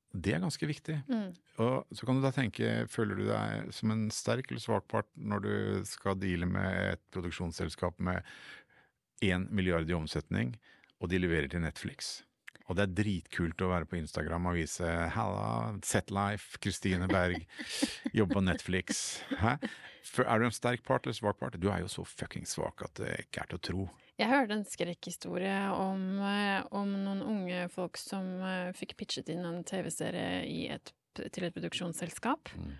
Det 0.08 0.32
er 0.32 0.40
ganske 0.40 0.66
viktig. 0.66 0.96
Mm. 1.10 1.34
Og 1.60 1.90
så 1.92 2.06
kan 2.08 2.16
du 2.16 2.24
da 2.24 2.32
tenke, 2.32 2.86
føler 2.88 3.18
du 3.18 3.26
deg 3.28 3.74
som 3.76 3.92
en 3.92 4.06
sterk 4.14 4.48
eller 4.48 4.62
svak 4.62 4.86
part 4.88 5.08
når 5.14 5.44
du 5.44 5.52
skal 5.88 6.16
deale 6.20 6.48
med 6.48 6.94
et 6.94 7.02
produksjonsselskap 7.12 8.00
med 8.00 8.24
én 9.24 9.44
milliard 9.52 9.90
i 9.90 9.96
omsetning, 9.96 10.54
og 10.98 11.12
de 11.12 11.20
leverer 11.20 11.50
til 11.52 11.62
Netflix? 11.62 12.22
Og 12.68 12.76
det 12.76 12.84
er 12.84 12.96
dritkult 12.98 13.62
å 13.64 13.70
være 13.70 13.88
på 13.88 13.96
Instagram 13.96 14.50
og 14.50 14.58
vise 14.58 14.88
'halla, 15.14 15.78
Setlife, 15.84 16.60
Kristine 16.60 17.08
Berg, 17.08 17.46
jobbe 18.12 18.36
på 18.36 18.44
Netflix'. 18.44 19.22
Hæ? 19.40 19.56
Er 20.24 20.38
du 20.40 20.46
en 20.46 20.54
sterk 20.54 20.84
part 20.84 21.06
eller 21.06 21.16
svak 21.16 21.38
part? 21.40 21.56
Du 21.60 21.68
er 21.72 21.80
jo 21.80 21.88
så 21.88 22.04
fucking 22.04 22.46
svak 22.48 22.84
at 22.84 22.94
det 23.00 23.14
ikke 23.24 23.42
er 23.42 23.50
til 23.50 23.58
å 23.58 23.64
tro. 23.68 23.88
Jeg 24.18 24.32
hørte 24.32 24.56
en 24.56 24.66
skrekkhistorie 24.66 25.58
om, 25.70 26.20
eh, 26.20 26.64
om 26.74 26.90
noen 27.04 27.22
unge 27.22 27.68
folk 27.70 27.96
som 27.96 28.24
eh, 28.42 28.72
fikk 28.74 28.96
pitchet 28.98 29.28
inn 29.30 29.44
en 29.46 29.62
TV-serie 29.64 30.80
til 31.14 31.44
et 31.44 31.54
produksjonsselskap. 31.54 32.50
Mm. 32.58 32.74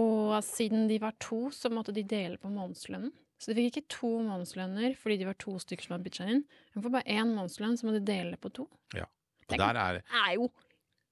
Og 0.00 0.38
siden 0.42 0.88
de 0.90 0.98
var 1.02 1.14
to, 1.22 1.46
så 1.54 1.70
måtte 1.70 1.94
de 1.94 2.02
dele 2.08 2.38
på 2.42 2.50
månedslønnen. 2.50 3.12
Så 3.38 3.52
de 3.52 3.58
fikk 3.58 3.76
ikke 3.76 3.92
to 3.92 4.10
månedslønner 4.24 4.94
fordi 4.98 5.18
de 5.20 5.28
var 5.28 5.36
to 5.42 5.56
stykker 5.60 5.86
som 5.86 5.96
hadde 5.96 6.06
pitcha 6.06 6.26
inn. 6.30 6.44
De 6.72 6.82
får 6.82 6.94
bare 6.94 7.16
én 7.18 7.34
månedslønn, 7.34 7.76
så 7.78 7.86
må 7.86 7.94
de 7.96 8.02
dele 8.06 8.38
på 8.40 8.50
to. 8.56 8.66
Ja. 8.96 9.06
Og 9.50 9.60
der 9.60 9.76
er 9.76 10.00
er 10.00 10.30
jo 10.38 10.48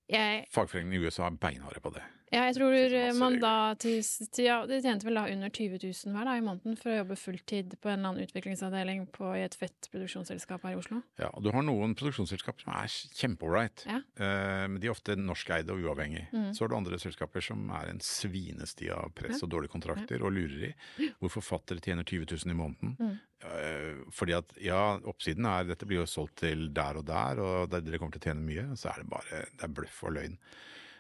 jeg, 0.09 0.47
fagforeningene 0.53 0.99
i 0.99 1.07
USA 1.07 1.29
beinharde 1.31 1.83
på 1.85 1.93
det. 1.95 2.03
Ja, 2.33 2.47
jeg 2.49 2.57
tror 2.57 2.75
man 3.19 3.37
da 3.43 3.53
til, 3.81 4.01
til, 4.33 4.47
ja, 4.47 4.59
De 4.69 4.79
tjente 4.83 5.07
vel 5.07 5.19
da 5.19 5.27
under 5.31 5.53
20 5.53 5.79
000 5.83 6.15
hver 6.17 6.29
da 6.29 6.37
i 6.39 6.45
måneden 6.45 6.79
for 6.81 6.93
å 6.93 6.97
jobbe 7.03 7.19
fulltid 7.21 7.77
på 7.83 7.91
en 7.91 7.99
eller 8.01 8.13
annen 8.15 8.27
utviklingsavdeling 8.29 9.05
på, 9.15 9.31
i 9.37 9.45
et 9.45 9.57
fett 9.59 9.89
produksjonsselskap 9.93 10.65
her 10.67 10.77
i 10.77 10.81
Oslo. 10.81 11.03
Ja, 11.21 11.29
og 11.33 11.45
du 11.45 11.51
har 11.55 11.67
noen 11.67 11.95
produksjonsselskap 11.99 12.63
som 12.65 12.73
er 12.75 12.89
kjempeålreit, 13.21 13.85
Ja. 13.89 14.01
eh, 14.17 14.65
men 14.69 14.81
de 14.81 14.89
er 14.89 14.95
ofte 14.95 15.17
norskeide 15.19 15.75
og 15.75 15.85
uavhengige. 15.85 16.29
Mm. 16.33 16.49
Så 16.57 16.65
har 16.65 16.73
du 16.73 16.79
andre 16.79 16.99
selskaper 17.03 17.45
som 17.45 17.69
er 17.71 17.93
en 17.93 18.01
svinesti 18.01 18.91
av 18.95 19.13
press 19.15 19.43
og 19.45 19.53
dårlige 19.53 19.75
kontrakter 19.77 20.25
og 20.25 20.33
lureri, 20.33 20.73
hvor 21.21 21.33
forfattere 21.37 21.85
tjener 21.85 22.05
20 22.09 22.27
000 22.33 22.55
i 22.55 22.59
måneden. 22.59 22.97
Mm. 22.99 23.15
Eh, 23.43 24.03
fordi 24.15 24.37
at 24.39 24.53
ja, 24.63 24.83
oppsiden 25.11 25.47
er 25.51 25.65
dette 25.67 25.87
blir 25.89 26.03
jo 26.03 26.07
solgt 26.11 26.37
til 26.45 26.69
der 26.75 27.01
og 27.01 27.07
der, 27.09 27.41
og 27.43 27.71
der 27.73 27.83
dere 27.83 27.99
kommer 27.99 28.15
til 28.17 28.23
å 28.23 28.29
tjene 28.31 28.47
mye, 28.47 28.69
så 28.79 28.93
er 28.93 29.03
det 29.03 29.11
bare 29.11 29.43
det 29.51 29.67
er 29.67 29.75
bløff 29.75 30.05
og 30.07 30.15
løgn. 30.17 30.39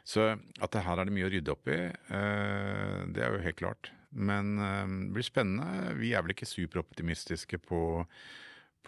Så 0.04 0.32
at 0.34 0.74
det 0.74 0.82
her 0.82 0.98
er 0.98 1.06
det 1.06 1.14
mye 1.14 1.28
å 1.28 1.32
rydde 1.32 1.52
opp 1.54 1.68
i, 1.70 1.80
eh, 1.88 3.02
det 3.14 3.22
er 3.22 3.36
jo 3.36 3.44
helt 3.44 3.60
klart. 3.60 3.92
Men 4.10 4.56
eh, 4.58 4.86
det 5.06 5.12
blir 5.14 5.26
spennende. 5.26 5.92
Vi 6.00 6.12
er 6.12 6.24
vel 6.24 6.34
ikke 6.34 6.48
superoptimistiske 6.48 7.60
på, 7.62 7.82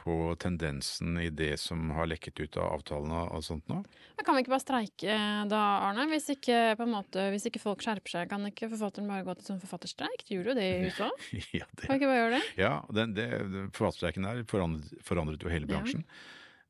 på 0.00 0.16
tendensen 0.42 1.14
i 1.22 1.30
det 1.30 1.54
som 1.62 1.86
har 1.94 2.10
lekket 2.10 2.42
ut 2.42 2.58
av 2.58 2.74
avtalene 2.80 3.22
og 3.30 3.46
sånt 3.46 3.70
nå. 3.70 3.78
Men 4.18 4.26
kan 4.26 4.36
vi 4.36 4.42
ikke 4.44 4.56
bare 4.56 4.66
streike 4.66 5.16
da, 5.54 5.62
Arne? 5.86 6.08
Hvis 6.10 6.28
ikke, 6.34 6.60
på 6.76 6.86
en 6.88 6.94
måte, 6.96 7.30
hvis 7.32 7.46
ikke 7.48 7.62
folk 7.62 7.86
skjerper 7.86 8.18
seg, 8.18 8.28
kan 8.34 8.50
ikke 8.50 8.72
forfatteren 8.74 9.10
bare 9.14 9.24
gå 9.26 9.38
til 9.38 9.52
sånn 9.52 9.62
forfatterstreik? 9.62 10.26
De 10.26 10.40
gjorde 10.40 10.52
jo 10.52 10.60
det 10.60 10.68
i 10.68 10.86
USA. 10.90 11.12
ja, 11.60 11.70
det, 11.70 11.86
Kan 11.86 11.94
vi 11.94 12.02
ikke 12.02 12.10
bare 12.10 12.22
gjøre 12.24 12.38
det? 12.40 12.46
ja 12.60 12.76
den, 13.00 13.14
det, 13.16 13.28
forfatterstreiken 13.70 14.26
der 14.26 14.46
forandret, 14.50 14.96
forandret 15.06 15.46
jo 15.46 15.54
hele 15.54 15.70
Ja. 15.70 15.84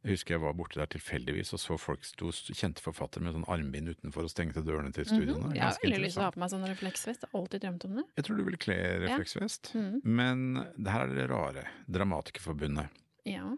Jeg 0.05 0.19
husker 0.19 0.35
jeg 0.35 0.41
var 0.43 0.53
borte 0.53 0.77
der 0.77 0.87
tilfeldigvis 0.93 1.55
og 1.57 1.61
så 1.63 1.77
folk 1.81 2.05
sto, 2.05 2.29
kjente 2.53 2.83
forfattere 2.85 3.25
med 3.25 3.33
sånn 3.39 3.47
armbind 3.49 3.89
utenfor 3.89 4.27
og 4.27 4.31
stengte 4.31 4.61
dørene 4.61 4.93
til. 4.93 5.07
Mhm. 5.09 5.55
Jeg 5.57 5.63
har 5.65 5.79
veldig 5.81 6.01
lyst 6.03 6.19
til 6.19 6.21
å 6.21 6.27
ha 6.27 6.31
på 6.35 6.41
meg 6.43 6.51
sånn 6.53 6.67
refleksvest. 6.69 7.25
Jeg 7.25 7.31
har 7.33 7.41
alltid 7.41 7.61
drømt 7.65 7.85
om 7.89 7.95
det. 7.97 8.05
Jeg 8.19 8.25
tror 8.27 8.37
du 8.37 8.45
ville 8.45 8.61
kle 8.61 8.77
refleksvest. 9.07 9.73
Mhm. 9.75 10.01
Men 10.05 10.45
det 10.77 10.93
her 10.93 11.07
er 11.09 11.15
det 11.15 11.31
rare. 11.31 11.65
Dramatikerforbundet 11.91 12.89
Ja. 13.25 13.57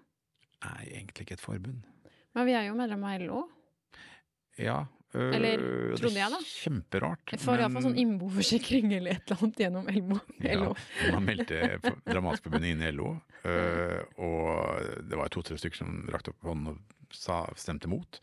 er 0.62 0.84
egentlig 0.86 1.26
ikke 1.26 1.32
et 1.32 1.40
forbund. 1.40 1.82
Men 2.34 2.46
vi 2.46 2.52
er 2.52 2.66
jo 2.68 2.74
medlem 2.74 3.02
av 3.04 3.20
LO. 3.20 3.48
Ja. 4.56 4.86
Eller, 5.14 5.62
er 5.62 5.96
trodde 5.96 6.18
jeg 6.18 6.32
da. 6.32 6.40
Kjemperart. 6.50 7.32
Jeg 7.32 7.40
får 7.40 7.62
iallfall 7.62 7.86
sånn 7.86 8.00
innboforsikring 8.02 8.90
eller 8.98 9.16
et 9.16 9.30
eller 9.30 9.44
annet 9.46 9.62
gjennom 9.62 9.90
LO. 9.94 10.18
Ja, 10.44 11.14
man 11.14 11.28
meldte 11.28 11.60
Dramatikerforbundet 12.04 12.74
inn 12.74 12.84
i 12.84 12.92
LO, 12.92 13.14
øh, 13.48 14.00
og 14.26 15.06
det 15.08 15.20
var 15.20 15.32
to-tre 15.32 15.56
stykker 15.60 15.80
som 15.84 16.02
rakte 16.12 16.34
opp 16.34 16.50
hånden 16.50 16.74
og 16.74 17.14
sa, 17.16 17.44
stemte 17.56 17.88
mot. 17.90 18.20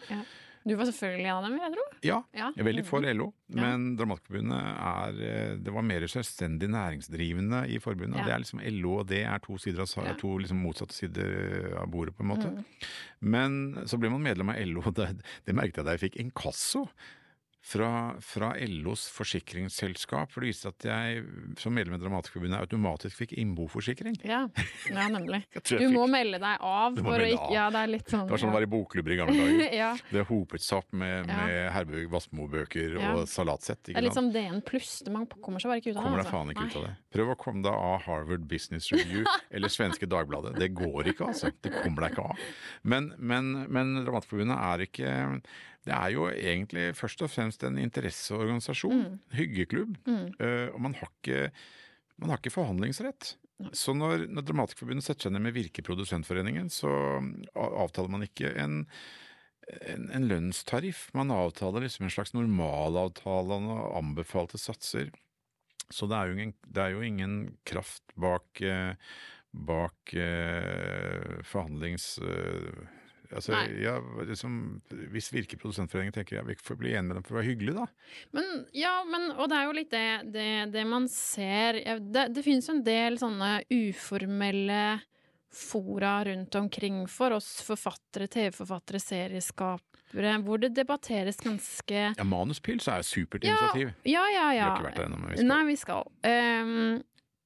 Du 0.65 0.75
var 0.79 0.85
selvfølgelig 0.87 1.25
en 1.27 1.35
av 1.35 1.43
dem, 1.43 1.55
jeg 1.59 1.71
tror. 1.73 1.89
Ja, 2.07 2.17
Ja. 2.33 2.51
jeg 2.55 2.59
er 2.63 2.67
veldig 2.69 2.85
for 2.87 3.01
LO, 3.01 3.33
Ja. 3.49 3.61
men 3.61 3.97
Dramatikerforbundet 3.97 4.61
er 4.79 5.19
eh, 5.27 5.55
Det 5.57 5.73
var 5.73 5.81
mer 5.83 6.01
selvstendig 6.07 6.69
næringsdrivende 6.71 7.67
i 7.69 7.79
forbundet. 7.79 8.17
Ja. 8.17 8.23
Det 8.25 8.33
er 8.33 8.39
liksom 8.43 8.61
LO 8.81 8.99
og 8.99 9.07
det 9.07 9.23
er 9.25 9.39
to 9.39 9.57
sider 9.57 9.81
av 9.81 10.05
Ja. 10.05 10.13
to 10.13 10.37
liksom 10.37 10.61
motsatte 10.63 10.93
sider 10.93 11.75
av 11.77 11.87
bordet, 11.91 12.15
på 12.15 12.21
en 12.23 12.29
måte. 12.31 12.47
Mm. 12.49 12.65
Men 13.21 13.75
så 13.85 13.99
ble 13.99 14.09
man 14.09 14.23
medlem 14.23 14.49
av 14.49 14.55
LO, 14.65 14.81
det, 14.91 15.21
det 15.45 15.55
merket 15.55 15.77
jeg 15.77 15.85
da 15.85 15.91
jeg 15.97 16.11
fikk 16.11 16.17
inkasso. 16.23 16.87
Fra, 17.63 18.15
fra 18.19 18.49
LOs 18.59 19.05
forsikringsselskap, 19.15 20.33
for 20.33 20.43
det 20.43 20.49
viste 20.51 20.67
at 20.73 20.83
jeg 20.83 21.21
som 21.61 21.71
medlem 21.71 21.95
i 21.95 21.99
Dramatikerforbundet 22.01 22.59
automatisk 22.59 23.21
fikk 23.21 23.37
innboforsikring. 23.39 24.17
Ja. 24.27 24.41
ja, 24.91 25.05
nemlig. 25.07 25.45
Du 25.63 25.85
må 25.93 26.03
melde 26.11 26.41
deg 26.43 26.59
av. 26.59 26.99
Må 26.99 27.13
å 27.15 27.21
ikke, 27.23 27.39
av. 27.39 27.53
ja, 27.55 27.69
det 27.71 27.85
er 27.85 28.03
sånn 28.03 28.27
Det 28.27 28.35
var 28.35 28.41
sånn 28.43 28.51
å 28.51 28.57
være 28.57 28.67
i 28.67 28.71
bokklubber 28.73 29.15
i 29.15 29.17
gamle 29.21 29.37
dager. 29.39 29.63
ja. 29.83 29.93
Det 30.11 30.25
hopet 30.27 30.65
seg 30.65 30.81
opp 30.81 30.91
med, 30.91 31.29
med 31.31 31.55
Herbø 31.73 32.03
Wassmo-bøker 32.11 32.99
og 32.99 33.23
salatsett. 33.31 33.79
Det 33.87 33.95
er 33.95 34.07
litt 34.09 34.19
som 34.19 34.27
DN 34.35 34.59
pluss. 34.67 34.99
Man 35.07 35.29
kommer 35.39 35.63
seg 35.63 35.71
bare 35.71 35.83
ikke 35.83 35.93
ut 35.93 35.97
av 35.97 36.01
det. 36.01 36.07
Kommer 36.09 36.19
deg 36.19 36.27
deg 36.27 36.35
faen 36.35 36.53
ikke 36.53 36.67
ut 36.67 36.77
av 36.81 36.87
det. 36.89 36.93
Prøv 37.15 37.33
å 37.33 37.39
komme 37.39 37.63
deg 37.65 37.73
av 37.89 38.07
Harvard 38.07 38.47
Business 38.49 38.91
Review 38.93 39.23
eller 39.55 39.71
svenske 39.71 40.09
Dagbladet. 40.09 40.55
Det 40.59 40.73
går 40.75 41.13
ikke, 41.13 41.31
altså. 41.31 41.53
Det 41.63 41.71
kommer 41.79 42.05
deg 42.05 42.15
ikke 42.15 42.27
av. 42.33 42.47
Men, 42.83 43.13
men, 43.17 43.53
men 43.71 43.99
Dramatikerforbundet 44.03 44.59
er 44.59 44.87
ikke 44.87 45.13
Det 45.83 45.93
er 45.93 46.13
jo 46.15 46.27
egentlig 46.31 46.91
først 46.95 47.23
og 47.25 47.31
fremst 47.31 47.63
en 47.67 47.79
interesseorganisasjon. 47.81 49.17
Hyggeklubb. 49.35 49.97
Mm. 50.07 50.27
eh, 50.39 50.67
og 50.71 50.79
man 50.85 50.95
har 50.99 51.11
ikke 51.11 51.49
man 52.21 52.29
har 52.29 52.39
ikke 52.39 52.53
forhandlingsrett. 52.53 53.35
Så 53.75 53.93
når, 53.95 54.27
når 54.33 54.45
Dramatikerforbundet 54.47 55.05
setter 55.05 55.27
seg 55.27 55.35
ned 55.35 55.45
med 55.45 55.55
Virke 55.55 55.83
Produsentforeningen, 55.85 56.69
så 56.73 56.89
avtaler 57.55 58.11
man 58.11 58.25
ikke 58.25 58.51
en, 58.59 58.81
en, 59.89 60.07
en 60.13 60.27
lønnstariff. 60.29 61.05
Man 61.17 61.33
avtaler 61.33 61.85
liksom 61.85 62.07
en 62.07 62.13
slags 62.13 62.33
normalavtale 62.35 63.59
og 63.61 63.93
anbefalte 63.99 64.59
satser. 64.61 65.13
Så 65.93 66.09
det 66.09 66.17
er 66.17 66.29
jo 66.29 66.37
ingen, 66.37 66.55
det 66.73 66.83
er 66.83 66.95
jo 66.95 67.05
ingen 67.05 67.37
kraft 67.69 68.03
bak, 68.19 68.61
eh, 68.61 68.95
bak 69.53 70.17
eh, 70.17 71.39
forhandlings... 71.47 72.15
Altså, 73.35 73.57
ja, 73.81 73.95
liksom, 74.27 74.57
hvis 75.13 75.31
Virke 75.33 75.57
Produsentforeningen 75.61 76.15
tenker 76.15 76.37
jeg 76.37 76.47
vil 76.47 76.59
få 76.61 76.77
bli 76.79 76.93
enig 76.93 77.09
med 77.09 77.17
dem 77.19 77.25
for 77.27 77.35
å 77.35 77.39
være 77.41 77.49
hyggelig, 77.51 77.73
da. 77.77 77.87
Men, 78.37 78.51
ja, 78.77 78.93
men, 79.09 79.29
og 79.37 79.49
det 79.51 79.57
er 79.57 79.65
jo 79.67 79.77
litt 79.79 79.93
det, 79.93 80.05
det, 80.35 80.49
det 80.73 80.83
man 80.89 81.07
ser 81.11 81.79
ja, 81.81 81.97
Det, 81.99 82.27
det 82.35 82.43
finnes 82.45 82.67
jo 82.69 82.77
en 82.77 82.85
del 82.85 83.17
sånne 83.21 83.55
uformelle 83.73 84.83
fora 85.53 86.23
rundt 86.25 86.55
omkring 86.55 87.03
for 87.07 87.35
oss 87.37 87.61
forfattere, 87.61 88.27
TV-forfattere, 88.27 88.99
serieskapere, 89.01 90.37
hvor 90.45 90.61
det 90.61 90.71
debatteres 90.73 91.37
ganske 91.43 91.99
Ja, 92.17 92.25
Manuspils 92.25 92.87
er 92.89 93.03
jo 93.03 93.09
supert 93.11 93.45
Ja, 93.45 93.53
initiativ. 93.53 93.93
Ja, 94.09 94.23
ja, 94.33 94.47
Vi 94.49 94.57
ja. 94.57 94.69
har 94.69 94.77
ikke 94.79 94.87
vært 94.89 95.01
der 95.01 95.09
ennå, 95.09 95.19
men 95.21 95.33
vi 95.33 95.37
skal. 95.37 95.49
Nei, 95.51 95.59
vi 95.69 95.75
skal. 95.83 96.09
Ehm, 96.29 97.01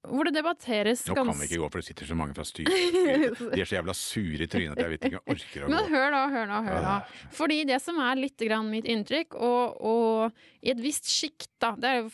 hvor 0.07 0.27
det 0.27 0.33
debatteres 0.37 1.03
Nå 1.07 1.15
kan 1.17 1.31
vi 1.37 1.47
ikke 1.49 1.59
gå, 1.61 1.69
for 1.71 1.81
det 1.83 1.87
sitter 1.89 2.09
så 2.09 2.17
mange 2.17 2.35
fra 2.37 2.45
styret. 2.47 2.73
De 3.53 3.61
er 3.61 3.67
så 3.67 3.77
jævla 3.77 3.95
sure 3.97 4.45
i 4.45 4.49
trynet 4.51 4.75
at 4.77 4.83
jeg 4.85 4.93
vet 4.95 5.07
ikke 5.09 5.19
om 5.19 5.23
jeg 5.27 5.37
orker 5.37 5.65
å 5.67 5.71
Men 5.73 5.89
hør 5.93 6.07
da, 6.15 6.21
hør 6.33 6.51
da, 6.51 6.61
hør 6.67 6.85
da. 6.87 6.95
Fordi 7.37 7.59
det 7.69 7.79
som 7.83 7.99
er 8.03 8.21
litt 8.21 8.45
grann 8.47 8.69
mitt 8.71 8.87
inntrykk, 8.89 9.35
og, 9.37 9.77
og 9.81 10.63
i 10.67 10.71
et 10.73 10.81
visst 10.83 11.07
sjikt, 11.11 11.51
da 11.61 11.73
Det 11.77 11.89
er 11.89 12.01
jo 12.03 12.11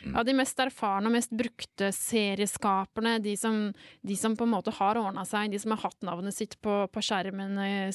Mm. 0.00 0.14
av 0.16 0.24
de 0.24 0.32
mest 0.32 0.58
erfarne 0.62 1.10
og 1.10 1.12
mest 1.12 1.32
brukte 1.36 1.90
serieskaperne, 1.92 3.18
de 3.22 3.34
som, 3.36 3.58
de 4.06 4.16
som 4.16 4.36
på 4.38 4.46
en 4.46 4.52
måte 4.54 4.72
har 4.78 4.98
ordna 5.00 5.24
seg, 5.28 5.50
de 5.52 5.60
som 5.60 5.74
har 5.74 5.82
hatt 5.84 6.00
navnet 6.06 6.34
sitt 6.36 6.56
på, 6.64 6.76
på 6.92 7.02
skjermen 7.04 7.58
eh, 7.60 7.90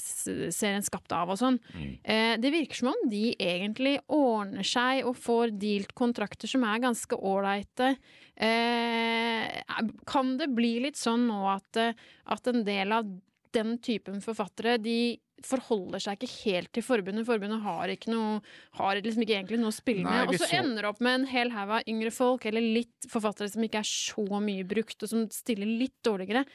serien 0.54 0.86
skapt 0.86 1.14
av 1.16 1.34
og 1.34 1.40
sånn. 1.42 1.60
Mm. 1.74 1.92
Eh, 2.04 2.34
det 2.42 2.54
virker 2.54 2.82
som 2.82 2.92
om 2.94 3.10
de 3.12 3.24
egentlig 3.42 3.98
ordner 4.12 4.66
seg 4.68 5.06
og 5.10 5.18
får 5.18 5.56
dealt 5.62 5.96
kontrakter 5.98 6.50
som 6.52 6.66
er 6.68 6.84
ganske 6.86 7.18
ålreite. 7.18 7.96
Eh, 8.36 9.62
kan 10.06 10.38
det 10.38 10.50
bli 10.56 10.80
litt 10.84 11.00
sånn 11.00 11.28
nå 11.30 11.40
at, 11.54 11.78
eh, 11.80 11.94
at 12.26 12.48
en 12.52 12.66
del 12.68 12.92
av 12.92 13.08
den 13.56 13.78
typen 13.80 14.20
forfattere, 14.24 14.78
de 14.78 15.18
forholder 15.44 16.02
seg 16.02 16.18
ikke 16.18 16.32
helt 16.46 16.72
til 16.76 16.84
forbundet. 16.86 17.26
Forbundet 17.28 17.64
har 17.66 17.92
ikke 17.92 18.12
noe 18.14 18.40
Har 18.80 19.00
liksom 19.00 19.24
ikke 19.24 19.36
egentlig 19.38 19.60
noe 19.60 19.72
å 19.72 19.76
spille 19.76 20.04
Nei, 20.06 20.14
med. 20.26 20.32
Og 20.32 20.40
så 20.40 20.50
ender 20.58 20.86
det 20.86 20.90
opp 20.90 21.02
med 21.04 21.20
en 21.20 21.28
hel 21.30 21.52
haug 21.54 21.74
av 21.78 21.90
yngre 21.92 22.12
folk, 22.14 22.46
eller 22.48 22.64
litt 22.64 23.08
forfattere 23.12 23.52
som 23.52 23.64
ikke 23.66 23.82
er 23.82 23.90
så 23.90 24.40
mye 24.44 24.66
brukt, 24.68 24.98
og 25.04 25.12
som 25.12 25.26
stiller 25.34 25.70
litt 25.70 25.96
dårligere. 26.06 26.46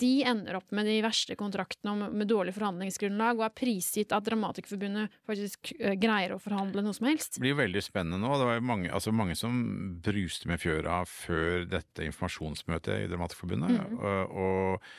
De 0.00 0.12
ender 0.28 0.58
opp 0.58 0.72
med 0.76 0.88
de 0.88 0.98
verste 1.04 1.36
kontraktene 1.38 1.96
med, 2.00 2.16
med 2.22 2.30
dårlig 2.30 2.54
forhandlingsgrunnlag, 2.56 3.40
og 3.40 3.48
er 3.48 3.56
prisgitt 3.56 4.14
at 4.16 4.26
Dramatikerforbundet 4.26 5.20
faktisk 5.28 5.72
eh, 5.78 5.96
greier 6.00 6.36
å 6.36 6.40
forhandle 6.42 6.84
noe 6.84 6.96
som 6.96 7.08
helst. 7.10 7.36
Det 7.36 7.44
blir 7.44 7.54
jo 7.54 7.60
veldig 7.60 7.84
spennende 7.84 8.20
nå. 8.22 8.32
Det 8.40 8.48
var 8.50 8.60
jo 8.60 8.66
mange, 8.72 8.90
altså 8.92 9.14
mange 9.16 9.36
som 9.38 9.60
bruste 10.04 10.50
med 10.50 10.62
fjøra 10.62 11.02
før 11.08 11.68
dette 11.70 12.08
informasjonsmøtet 12.08 13.04
i 13.04 13.12
Dramatikerforbundet. 13.12 13.76
Mhm. 13.76 14.00
Og, 14.00 14.36
og 14.36 14.90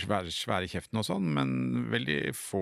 svære, 0.00 0.32
svære 0.34 0.68
kjeften 0.70 1.00
og 1.00 1.06
sånn, 1.06 1.26
men 1.36 1.52
veldig 1.92 2.18
få 2.36 2.60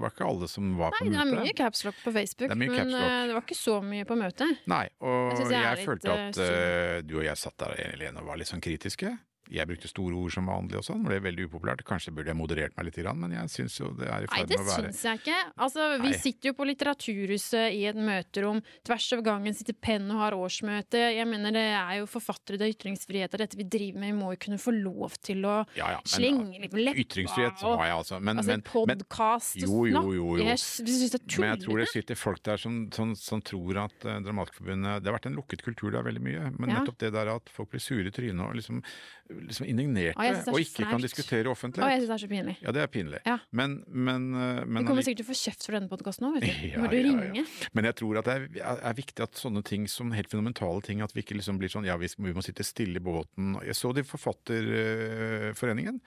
var 0.00 0.14
ikke 0.14 0.26
alle 0.28 0.48
som 0.50 0.74
var 0.78 0.94
på 0.94 1.04
Nei, 1.04 1.12
det 1.14 1.20
er 1.22 1.30
mye 1.32 1.54
capslock 1.58 2.00
på 2.02 2.14
Facebook, 2.14 2.50
Det 2.52 2.58
men 2.60 2.74
eh, 2.80 3.20
det 3.28 3.36
var 3.36 3.44
ikke 3.44 3.58
så 3.58 3.78
mye 3.84 4.08
på 4.08 4.18
møtet. 4.18 4.64
Nei, 4.70 4.86
og 5.04 5.34
Jeg 5.34 5.50
jeg, 5.52 5.62
jeg 5.64 5.86
følte 5.88 6.16
at 6.16 6.42
eh, 6.42 6.56
eh, 6.56 6.98
du 7.06 7.18
og 7.20 7.26
jeg 7.26 7.40
satt 7.40 7.58
der 7.62 7.76
Helene, 7.80 8.22
og 8.22 8.32
var 8.32 8.40
litt 8.40 8.50
sånn 8.50 8.64
kritiske. 8.64 9.12
Jeg 9.52 9.68
brukte 9.68 9.88
store 9.90 10.16
ord 10.16 10.32
som 10.32 10.46
vanlig 10.48 10.78
og 10.80 10.84
sånn, 10.86 11.02
det 11.04 11.10
ble 11.12 11.20
veldig 11.28 11.48
upopulært. 11.50 11.84
Kanskje 11.84 12.14
burde 12.16 12.32
jeg 12.32 12.38
moderert 12.38 12.76
meg 12.78 12.86
litt, 12.88 12.98
men 13.14 13.34
jeg 13.36 13.50
syns 13.52 13.78
jo 13.80 13.90
det 13.98 14.08
er 14.08 14.24
i 14.24 14.28
Nei, 14.30 14.38
ferd 14.38 14.48
det 14.48 14.58
med 14.58 14.64
å 14.64 14.70
være 14.70 14.88
syns 14.88 15.02
jeg 15.04 15.20
ikke. 15.20 15.38
Altså, 15.66 15.88
vi 16.00 16.10
Nei. 16.10 16.18
sitter 16.24 16.48
jo 16.48 16.54
på 16.54 16.66
Litteraturhuset 16.70 17.74
i 17.76 17.82
et 17.90 17.98
møterom. 17.98 18.62
Tvers 18.86 19.08
over 19.16 19.24
gangen 19.28 19.56
sitter 19.56 19.76
Penn 19.84 20.08
og 20.14 20.22
har 20.22 20.36
årsmøte. 20.38 21.02
Jeg 21.14 21.26
mener 21.28 21.52
Det 21.54 21.66
er 21.74 21.98
jo 22.00 22.06
forfattere, 22.10 22.58
det 22.58 22.66
er 22.68 22.74
ytringsfrihet, 22.74 23.30
det 23.30 23.38
er 23.40 23.44
dette 23.46 23.58
vi 23.60 23.64
driver 23.68 24.00
med. 24.00 24.14
Vi 24.14 24.18
må 24.18 24.32
jo 24.34 24.40
kunne 24.46 24.58
få 24.62 24.72
lov 24.74 25.18
til 25.22 25.44
å 25.44 25.56
ja, 25.76 25.92
ja, 25.94 26.00
men, 26.00 26.10
slenge 26.14 26.60
litt 26.62 26.72
med 26.72 26.84
leppa. 26.88 27.04
Ytringsfrihet 27.04 27.62
og- 27.64 27.78
har 27.78 27.86
jeg 27.90 27.96
altså, 27.98 28.20
men, 28.20 28.36
Altså, 28.38 28.52
en 28.52 28.62
podkast 28.62 29.56
Jo, 29.60 29.84
jo, 29.86 30.02
jo, 30.12 30.36
jo. 30.38 30.44
Jeg 30.44 30.58
syns 30.58 31.10
det 31.12 31.20
er 31.20 31.40
Men 31.40 31.50
jeg 31.58 31.66
tror 31.66 31.78
det 31.78 31.88
sitter 31.92 32.14
folk 32.18 32.42
der 32.42 32.56
som, 32.56 32.90
som, 32.92 33.14
som 33.14 33.40
tror 33.42 33.84
at 33.84 34.04
uh, 34.04 34.18
Dramatikerforbundet 34.24 35.02
Det 35.02 35.10
har 35.10 35.18
vært 35.18 35.26
en 35.30 35.36
lukket 35.38 35.62
kultur 35.62 35.90
der 35.92 36.02
veldig 36.02 36.22
mye, 36.22 36.50
men 36.58 36.70
Ja. 36.70 36.80
nettopp 36.80 36.98
det 36.98 37.12
der 37.12 37.28
at 37.34 37.48
folk 37.52 37.70
blir 37.70 37.80
sure 37.80 38.06
i 38.06 38.10
trynet 38.14 38.40
og 38.44 38.54
liksom, 38.58 38.82
liksom 39.30 39.66
indignerte, 39.66 40.20
er 40.20 40.40
og 40.52 40.60
ikke 40.60 40.84
kan 40.88 41.02
diskutere 41.02 41.24
diskutere 41.24 41.50
Å, 41.50 41.54
offentlig. 41.54 41.88
jeg 41.90 42.02
syns 42.02 42.10
det 42.10 42.14
er 42.14 42.22
så 42.22 42.28
pinlig. 42.30 42.54
Ja, 42.62 42.74
det 42.74 42.82
er 42.82 42.90
pinlig. 42.92 43.20
Ja. 43.26 43.36
Men, 43.50 43.76
men, 43.88 44.28
uh, 44.34 44.62
men 44.66 44.84
Du 44.84 44.90
kommer 44.90 45.06
sikkert 45.06 45.22
til 45.22 45.26
å 45.26 45.30
få 45.32 45.38
kjeft 45.40 45.66
for 45.66 45.76
denne 45.76 45.90
podkasten 45.90 46.28
òg, 46.28 46.38
vet 46.38 46.46
du. 46.46 46.66
Ja, 46.74 46.82
Må 46.82 46.90
du 46.92 46.96
ja, 46.96 47.02
ja. 47.02 47.08
ringe? 47.08 47.44
Men 47.76 47.88
jeg 47.90 47.98
tror 48.00 48.20
at 48.20 48.28
det 48.30 48.36
er, 48.36 48.78
er, 48.78 48.96
viktig 49.00 49.26
at 49.26 49.40
sånne 49.40 49.64
ting 49.66 49.88
som 49.90 50.14
helt 50.16 50.30
fundamentale 50.32 50.84
ting, 50.86 51.02
at 51.04 51.14
vi 51.16 51.24
ikke 51.24 51.38
liksom 51.38 51.60
blir 51.60 51.72
sånn 51.72 51.88
ja, 51.88 51.98
vi, 52.00 52.10
vi 52.18 52.36
må 52.36 52.44
sitte 52.44 52.66
stille 52.66 53.00
i 53.00 53.04
båten. 53.04 53.58
Jeg 53.64 53.78
så 53.78 53.92
det 53.94 54.04
i 54.04 54.10
Forfatterforeningen. 54.12 56.00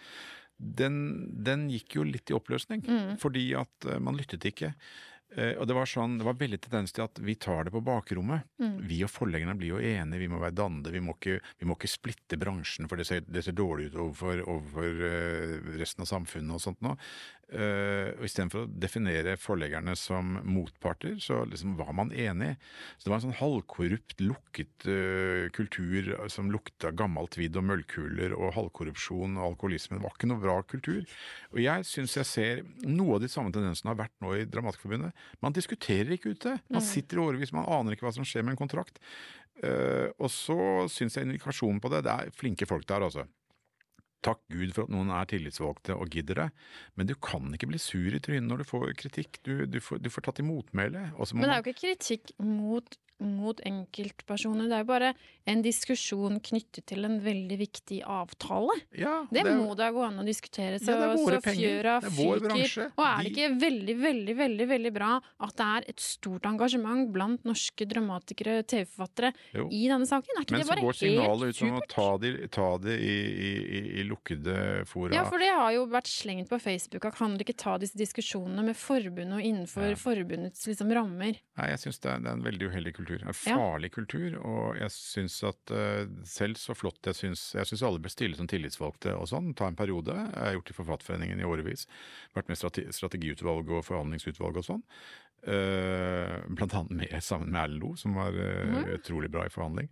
Den, 0.57 0.95
den 1.45 1.67
gikk 1.69 1.99
jo 1.99 2.05
litt 2.07 2.31
i 2.31 2.37
oppløsning, 2.37 2.81
Mm. 2.87 3.17
fordi 3.21 3.51
at 3.59 3.85
eh, 3.85 3.99
man 4.01 4.17
lyttet 4.17 4.45
ikke. 4.49 4.71
Eh, 5.35 5.57
og 5.59 5.67
det 5.67 5.75
var 5.75 5.89
sånn, 5.89 6.15
det 6.21 6.25
var 6.27 6.37
veldig 6.39 6.59
tendens 6.63 6.93
til 6.95 7.03
at 7.03 7.19
vi 7.19 7.35
tar 7.35 7.67
det 7.67 7.73
på 7.73 7.83
bakrommet. 7.83 8.47
Mm. 8.63 8.77
Vi 8.87 9.01
og 9.03 9.11
forleggerne 9.11 9.57
blir 9.59 9.75
jo 9.75 9.81
enige, 9.81 10.21
vi 10.23 10.29
må 10.31 10.39
være 10.39 10.55
dannede, 10.55 10.93
vi 10.95 11.01
må 11.03 11.17
ikke, 11.17 11.41
vi 11.59 11.67
må 11.67 11.75
ikke 11.75 11.91
splitte 11.91 12.39
bransjen, 12.39 12.87
for 12.87 12.99
det 12.99 13.07
ser, 13.09 13.25
det 13.27 13.43
ser 13.45 13.57
dårlig 13.57 13.89
ut 13.91 13.99
overfor, 14.05 14.43
overfor 14.47 15.03
eh, 15.09 15.57
resten 15.81 16.05
av 16.05 16.11
samfunnet 16.13 16.55
og 16.55 16.63
sånt 16.63 16.85
nå. 16.85 16.95
Uh, 17.47 18.11
og 18.17 18.25
Istedenfor 18.27 18.65
å 18.65 18.69
definere 18.83 19.37
forleggerne 19.39 19.93
som 19.95 20.33
motparter, 20.43 21.13
så 21.23 21.45
liksom 21.47 21.77
var 21.79 21.93
man 21.95 22.09
enig. 22.11 22.57
Så 22.97 23.07
det 23.07 23.13
var 23.13 23.21
en 23.21 23.25
sånn 23.29 23.37
halvkorrupt, 23.39 24.19
lukket 24.19 24.87
uh, 24.89 25.47
kultur 25.55 26.11
som 26.33 26.51
lukta 26.51 26.91
gammelt 26.91 27.39
vidd 27.39 27.55
og 27.55 27.69
møllkuler 27.69 28.35
og 28.35 28.51
halvkorrupsjon 28.57 29.39
og 29.39 29.53
alkoholisme. 29.53 29.95
Det 29.95 30.03
var 30.03 30.17
ikke 30.17 30.31
noe 30.33 30.43
bra 30.43 30.57
kultur. 30.67 31.07
Og 31.53 31.63
jeg 31.63 31.87
syns 31.87 32.17
jeg 32.19 32.31
ser 32.33 32.63
noe 32.83 33.15
av 33.15 33.23
de 33.23 33.31
samme 33.31 33.55
tendensene 33.55 33.93
har 33.93 34.01
vært 34.03 34.17
nå 34.23 34.35
i 34.35 34.43
Dramatikerforbundet. 34.51 35.25
Man 35.39 35.55
diskuterer 35.55 36.17
ikke 36.17 36.35
ute. 36.35 36.57
Man 36.67 36.83
sitter 36.83 37.21
i 37.21 37.25
årevis, 37.29 37.55
man 37.55 37.69
aner 37.79 37.95
ikke 37.95 38.09
hva 38.09 38.15
som 38.17 38.27
skjer 38.27 38.43
med 38.43 38.57
en 38.57 38.63
kontrakt. 38.65 38.99
Uh, 39.63 40.11
og 40.19 40.27
så 40.29 40.59
syns 40.91 41.15
jeg 41.17 41.25
indikasjonen 41.25 41.79
på 41.81 41.89
det 41.89 42.03
Det 42.05 42.13
er 42.13 42.35
flinke 42.35 42.67
folk 42.69 42.85
der, 42.91 43.07
altså. 43.07 43.23
Takk 44.27 44.43
Gud 44.51 44.75
for 44.75 44.87
at 44.87 44.93
noen 44.93 45.11
er 45.15 45.29
tillitsvalgte 45.31 45.95
og 45.95 46.11
gidder 46.11 46.41
det, 46.41 46.47
men 46.99 47.09
du 47.09 47.15
kan 47.23 47.47
ikke 47.55 47.69
bli 47.71 47.79
sur 47.81 48.11
i 48.11 48.21
trynet 48.23 48.49
når 48.49 48.63
du 48.63 48.67
får 48.67 48.89
kritikk. 48.99 49.39
Du, 49.47 49.65
du, 49.69 49.79
får, 49.83 50.01
du 50.03 50.11
får 50.11 50.27
tatt 50.27 50.41
i 50.43 50.47
motmæle. 50.47 51.07
Men 51.15 51.45
det 51.45 51.53
er 51.53 51.61
jo 51.61 51.65
ikke 51.65 51.81
kritikk 51.85 52.33
mot, 52.43 52.97
mot 53.19 53.59
enkeltpersoner. 53.65 54.67
Det 54.69 54.75
er 54.77 54.83
jo 54.83 54.87
bare 54.89 55.09
en 55.49 55.61
diskusjon 55.63 56.39
knyttet 56.43 56.85
til 56.89 57.05
en 57.07 57.15
veldig 57.23 57.57
viktig 57.59 58.01
avtale. 58.05 58.75
ja, 58.97 59.25
Det, 59.31 59.43
det, 59.47 59.53
må 59.57 59.73
da 59.79 59.87
gå 59.95 60.03
an 60.05 60.19
å 60.21 60.25
diskutere, 60.27 60.77
så, 60.79 60.91
Ja, 60.93 61.15
så 61.15 61.39
fjøra 61.41 61.95
er 61.97 62.09
vår 62.13 62.37
fyker. 62.37 62.43
bransje. 62.47 62.87
Og 62.97 63.03
er 63.07 63.23
det 63.23 63.31
ikke 63.31 63.49
veldig, 63.63 63.95
veldig, 64.03 64.35
veldig 64.37 64.67
veldig 64.73 64.91
bra 64.93 65.11
at 65.39 65.55
det 65.57 65.67
er 65.77 65.87
et 65.93 65.99
stort 66.03 66.45
engasjement 66.45 67.07
blant 67.15 67.43
norske 67.47 67.87
dramatikere, 67.89 68.59
TV-forfattere, 68.69 69.33
i 69.71 69.87
denne 69.87 70.05
saken? 70.05 70.37
Er 70.37 70.45
ikke 70.45 70.51
Men 70.57 70.61
det 70.61 70.67
så 70.67 70.79
går 70.83 70.99
signalet 71.01 71.49
ut 71.49 71.55
som 71.61 71.73
å 71.79 71.81
ta 71.89 72.07
det, 72.21 72.33
ta 72.51 72.69
det 72.77 72.99
i, 72.99 73.17
i, 73.47 73.51
i, 73.79 73.81
i 74.01 74.07
lukkede 74.07 74.85
fora. 74.85 75.15
Ja, 75.15 75.25
for 75.29 75.39
det 75.41 75.49
har 75.49 75.71
jo 75.73 75.87
vært 75.89 76.11
slengt 76.11 76.49
på 76.51 76.59
Facebook 76.61 77.05
at 77.09 77.15
kan 77.17 77.33
dere 77.37 77.47
ikke 77.47 77.57
ta 77.57 77.77
disse 77.81 77.97
diskusjonene 77.97 78.63
med 78.67 78.75
forbundet 78.77 79.39
og 79.39 79.41
innenfor 79.47 79.89
Ja. 79.89 79.95
forbundets 79.95 80.67
liksom, 80.67 80.91
rammer? 80.93 81.39
Nei, 81.57 81.67
jeg 81.71 81.79
syns 81.87 81.99
det, 82.03 82.11
er- 82.11 82.19
det 82.19 82.27
er 82.29 82.37
en 82.37 82.43
veldig 82.43 82.67
uheldig 82.69 82.93
kultur. 82.93 83.05
En 83.15 83.27
Ja. 83.27 83.55
farlig 83.57 83.91
kultur. 83.91 84.35
Og 84.43 84.77
jeg 84.77 84.89
syns 84.91 85.43
at 85.47 85.71
eh, 85.71 86.05
selv 86.23 86.55
så 86.55 86.75
flott 86.75 86.99
jeg 87.05 87.15
syns 87.15 87.53
Jeg 87.55 87.65
syns 87.65 87.83
alle 87.83 87.99
bør 87.99 88.09
stille 88.11 88.35
som 88.35 88.47
tillitsvalgte 88.47 89.15
og 89.17 89.27
sånn. 89.27 89.53
Ta 89.55 89.67
en 89.67 89.75
periode. 89.75 90.13
Jeg 90.13 90.35
har 90.43 90.53
gjort 90.53 90.65
det 90.65 90.75
i 90.75 90.81
Forfatterforeningen 90.83 91.39
i 91.39 91.47
årevis. 91.47 91.87
Vært 92.35 92.47
med 92.49 92.57
i 92.57 92.61
strate 92.61 92.87
strategiutvalg 92.93 93.69
og 93.69 93.85
forhandlingsutvalg 93.85 94.57
og 94.57 94.63
sånn. 94.67 94.83
Eh, 95.47 96.41
blant 96.49 96.73
annet 96.73 96.91
med, 96.91 97.23
sammen 97.23 97.51
med 97.53 97.61
Erlend 97.61 97.81
Loe, 97.83 97.95
som 97.95 98.13
var 98.15 98.31
Mhm. 98.33 98.97
utrolig 98.99 99.29
bra 99.31 99.45
i 99.45 99.49
forhandling. 99.49 99.87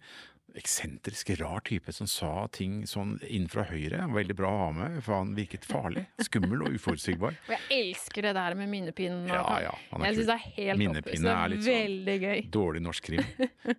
Eksentrisk, 0.55 1.29
rar 1.39 1.59
type 1.67 1.91
som 1.91 2.07
sa 2.07 2.45
ting 2.53 2.85
sånn 2.87 3.17
inn 3.27 3.47
fra 3.51 3.65
høyre. 3.67 4.05
Veldig 4.13 4.35
bra 4.37 4.51
å 4.51 4.59
ha 4.61 4.69
med, 4.75 4.97
for 5.03 5.17
han 5.19 5.33
virket 5.35 5.67
farlig. 5.67 6.05
Skummel 6.23 6.63
og 6.63 6.77
uforutsigbar. 6.77 7.35
Og 7.49 7.53
jeg 7.55 7.65
elsker 7.81 8.29
det 8.29 8.33
der 8.37 8.55
med 8.55 8.71
minnepinnen. 8.71 9.27
Ja, 9.27 9.43
ja, 9.65 9.73
han 9.91 10.05
er 10.05 10.13
jeg 10.13 10.21
syns 10.21 10.29
det 10.29 10.37
er 10.37 10.45
helt 10.55 10.81
Minnepinne 10.81 11.33
er 11.33 11.55
sånn- 11.57 11.67
veldig 11.67 12.17
gøy. 12.23 12.43
Dårlig 12.55 12.83
norsk 12.85 13.09
krim. 13.09 13.25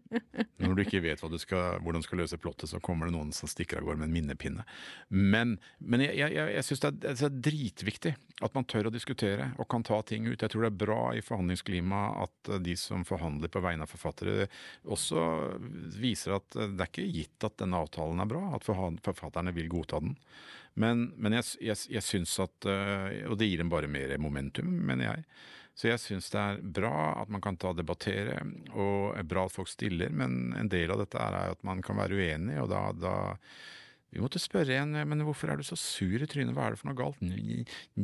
Når 0.62 0.76
du 0.76 0.82
ikke 0.84 1.02
vet 1.04 1.24
du 1.26 1.38
skal, 1.40 1.80
hvordan 1.84 2.04
du 2.04 2.06
skal 2.06 2.20
løse 2.22 2.38
plottet, 2.40 2.70
så 2.70 2.80
kommer 2.84 3.08
det 3.08 3.16
noen 3.16 3.32
som 3.36 3.48
stikker 3.50 3.80
av 3.80 3.88
gårde 3.88 4.02
med 4.02 4.10
en 4.10 4.14
minnepinne. 4.16 4.66
Men, 5.08 5.56
men 5.80 6.04
jeg, 6.04 6.16
jeg, 6.20 6.36
jeg, 6.36 6.54
jeg 6.58 6.68
syns 6.68 6.84
det, 6.84 6.92
det 7.06 7.16
er 7.16 7.40
dritviktig 7.48 8.14
at 8.44 8.56
man 8.56 8.66
tør 8.68 8.90
å 8.90 8.92
diskutere 8.92 9.50
og 9.56 9.68
kan 9.72 9.84
ta 9.86 10.02
ting 10.04 10.26
ut. 10.28 10.40
Jeg 10.42 10.52
tror 10.52 10.66
det 10.66 10.72
er 10.72 10.80
bra 10.84 11.00
i 11.16 11.24
forhandlingsklimaet 11.24 12.26
at 12.26 12.52
de 12.64 12.76
som 12.78 13.04
forhandler 13.08 13.52
på 13.52 13.62
vegne 13.64 13.86
av 13.86 13.92
forfattere, 13.92 14.48
også 14.84 15.24
viser 15.96 16.36
at 16.36 16.58
det 16.74 16.84
er 16.84 16.90
ikke 16.90 17.08
gitt 17.14 17.46
at 17.46 17.58
denne 17.62 17.80
avtalen 17.82 18.22
er 18.22 18.30
bra, 18.30 18.42
at 18.56 18.66
forfatterne 18.66 19.54
vil 19.56 19.70
godta 19.72 20.00
den. 20.02 20.16
Men, 20.76 21.10
men 21.16 21.38
jeg, 21.38 21.56
jeg, 21.70 21.78
jeg 21.96 22.04
syns 22.04 22.34
at 22.42 22.66
eh, 22.68 23.22
Og 23.30 23.38
det 23.40 23.46
gir 23.48 23.62
dem 23.62 23.70
bare 23.72 23.88
mer 23.88 24.10
momentum, 24.20 24.68
mener 24.84 25.08
jeg. 25.08 25.22
Så 25.76 25.88
jeg 25.88 26.00
syns 26.00 26.28
det 26.32 26.40
er 26.40 26.60
bra 26.78 26.92
at 27.22 27.32
man 27.32 27.42
kan 27.44 27.56
ta 27.60 27.70
og 27.72 27.80
debattere, 27.80 28.38
og 28.72 29.16
er 29.16 29.26
bra 29.28 29.44
at 29.44 29.52
folk 29.52 29.68
stiller, 29.68 30.12
men 30.12 30.54
en 30.56 30.70
del 30.72 30.92
av 30.92 31.02
dette 31.02 31.20
er 31.20 31.36
at 31.52 31.64
man 31.68 31.82
kan 31.84 31.98
være 32.00 32.16
uenig, 32.16 32.56
og 32.62 32.70
da, 32.72 32.80
da 32.96 33.16
vi 34.14 34.22
måtte 34.22 34.40
spørre 34.40 34.78
en 34.80 34.96
men 34.96 35.24
hvorfor 35.26 35.50
er 35.52 35.60
du 35.60 35.66
så 35.66 35.76
sur 35.76 36.22
i 36.22 36.28
trynet, 36.30 36.54
hva 36.56 36.70
er 36.70 36.74
det 36.74 36.80
for 36.80 36.88
noe 36.88 36.96
galt? 36.96 37.20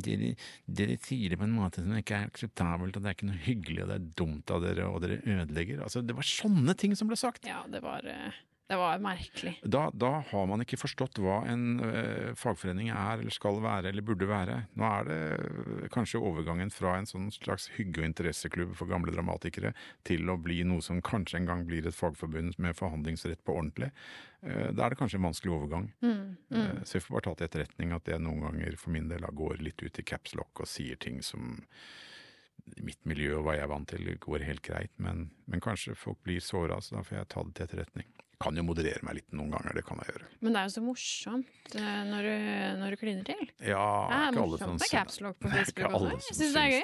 Dere, 0.05 0.33
dere 0.69 0.97
sier 1.01 1.33
det 1.33 1.39
på 1.41 1.47
en 1.47 1.55
måte 1.55 1.81
som 1.81 1.97
ikke 1.97 2.19
er 2.19 2.29
akseptabelt, 2.29 2.93
og 2.93 3.01
det 3.01 3.09
er 3.09 3.17
ikke 3.17 3.29
noe 3.31 3.41
hyggelig, 3.47 3.81
og 3.81 3.89
det 3.89 3.97
er 3.97 4.09
dumt 4.21 4.53
av 4.53 4.61
dere, 4.67 4.89
og 4.91 5.01
dere 5.01 5.21
ødelegger. 5.23 5.81
Altså, 5.81 6.03
det 6.05 6.13
var 6.17 6.29
sånne 6.29 6.77
ting 6.77 6.93
som 6.99 7.09
ble 7.09 7.17
sagt. 7.17 7.49
Ja, 7.49 7.63
det 7.73 7.81
var, 7.81 8.05
eh, 8.05 8.37
det 8.71 8.77
var 8.79 8.99
merkelig. 9.03 9.57
Da, 9.63 9.89
da 9.93 10.09
har 10.29 10.45
man 10.47 10.63
ikke 10.63 10.79
forstått 10.79 11.19
hva 11.21 11.41
en 11.51 11.81
eh, 11.83 12.29
fagforening 12.39 12.89
er, 12.93 13.19
eller 13.19 13.35
skal 13.35 13.59
være, 13.61 13.91
eller 13.91 14.05
burde 14.07 14.29
være. 14.29 14.55
Nå 14.79 14.87
er 14.87 15.09
det 15.09 15.17
eh, 15.35 15.89
kanskje 15.93 16.21
overgangen 16.23 16.71
fra 16.73 16.95
en 16.97 17.09
sånn 17.09 17.27
slags 17.35 17.67
hygge- 17.75 18.01
og 18.01 18.07
interesseklubb 18.07 18.71
for 18.79 18.89
gamle 18.89 19.11
dramatikere 19.13 19.73
til 20.07 20.31
å 20.31 20.37
bli 20.39 20.61
noe 20.69 20.81
som 20.85 21.03
kanskje 21.03 21.41
en 21.41 21.49
gang 21.51 21.65
blir 21.67 21.89
et 21.89 21.97
fagforbund 21.97 22.55
med 22.63 22.79
forhandlingsrett 22.79 23.43
på 23.43 23.57
ordentlig. 23.59 23.91
Eh, 24.41 24.71
da 24.71 24.87
er 24.87 24.95
det 24.95 25.01
kanskje 25.01 25.19
en 25.19 25.27
vanskelig 25.27 25.53
overgang. 25.57 25.91
Mm, 25.99 26.23
mm. 26.47 26.63
Eh, 26.63 26.81
så 26.87 26.97
jeg 26.97 27.05
får 27.05 27.17
bare 27.17 27.27
ta 27.27 27.35
til 27.35 27.49
etterretning 27.49 27.93
at 27.99 28.09
jeg 28.15 28.23
noen 28.23 28.47
ganger 28.47 28.79
for 28.79 28.95
min 28.95 29.11
del 29.11 29.27
går 29.43 29.59
litt 29.59 29.83
ut 29.83 29.99
i 29.99 30.07
caps 30.07 30.39
lock 30.39 30.63
og 30.63 30.71
sier 30.71 30.95
ting 31.03 31.19
som 31.25 31.59
mitt 32.79 33.01
miljø 33.03 33.41
og 33.41 33.47
hva 33.47 33.57
jeg 33.57 33.67
er 33.67 33.71
vant 33.75 33.89
til, 33.91 34.11
går 34.23 34.47
helt 34.47 34.63
greit. 34.63 34.93
Men, 35.03 35.27
men 35.51 35.63
kanskje 35.63 35.99
folk 35.99 36.23
blir 36.23 36.39
såra, 36.39 36.79
så 36.79 36.97
da 37.01 37.03
får 37.03 37.19
jeg 37.19 37.33
ta 37.33 37.43
det 37.43 37.57
til 37.57 37.67
etterretning. 37.67 38.12
Kan 38.43 38.57
jo 38.59 38.63
moderere 38.67 38.99
meg 39.07 39.15
litt 39.21 39.31
noen 39.31 39.53
ganger, 39.53 39.75
det 39.77 39.83
kan 39.87 40.01
jeg 40.03 40.09
gjøre. 40.11 40.25
Men 40.43 40.55
det 40.55 40.59
er 40.59 40.67
jo 40.67 40.73
så 40.73 40.81
morsomt 40.83 41.75
eh, 41.79 42.01
når 42.09 42.25
du, 42.27 42.33
når 42.81 42.91
du 42.95 42.97
kliner 42.99 43.27
til. 43.29 43.43
Ja, 43.63 43.85
Det 44.09 44.17
er 44.17 44.33
ikke 44.33 44.43
alle 44.43 44.57
som 44.59 44.73
syns- 44.83 45.19
på 45.39 45.47
Det 45.47 45.53
er 45.53 45.63
ikke 45.63 45.83
Facebook 45.83 45.95
også. 45.99 46.27
Jeg 46.27 46.37
syns 46.39 46.53
det 46.57 46.63
er 46.63 46.73
gøy, 46.73 46.81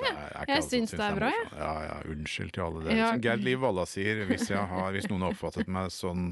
jeg. 0.53 0.64
syns 0.70 0.91
det 0.95 1.10
bra, 1.20 1.32
jeg. 1.36 1.49
Ja. 1.51 1.60
Ja, 1.60 1.74
ja, 1.89 1.97
unnskyld 2.16 2.51
til 2.55 2.64
alle 2.64 2.84
dere. 2.86 2.97
Ja. 3.01 3.10
Som 3.12 3.22
Gerd 3.28 3.43
Liv 3.43 3.60
Valla 3.66 3.86
sier, 3.91 4.24
hvis, 4.30 4.47
jeg 4.53 4.66
har, 4.72 4.91
hvis 4.95 5.10
noen 5.12 5.22
har 5.28 5.36
oppfattet 5.36 5.68
meg 5.68 5.91
sånn 5.91 6.24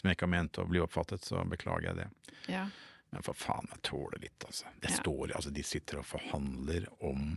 som 0.00 0.08
jeg 0.08 0.16
ikke 0.16 0.28
har 0.30 0.34
ment 0.38 0.62
å 0.62 0.68
bli 0.70 0.80
oppfattet, 0.80 1.28
så 1.28 1.44
beklager 1.44 1.90
jeg 1.90 1.96
det. 2.00 2.08
Ja. 2.48 2.64
Men 3.12 3.22
for 3.26 3.34
faen, 3.34 3.66
jeg 3.74 3.82
tåler 3.90 4.20
litt, 4.22 4.44
altså. 4.46 4.64
Det 4.80 4.90
står, 4.96 5.34
altså 5.36 5.50
de 5.52 5.62
sitter 5.66 5.98
og 6.00 6.06
forhandler 6.06 6.86
om 7.04 7.34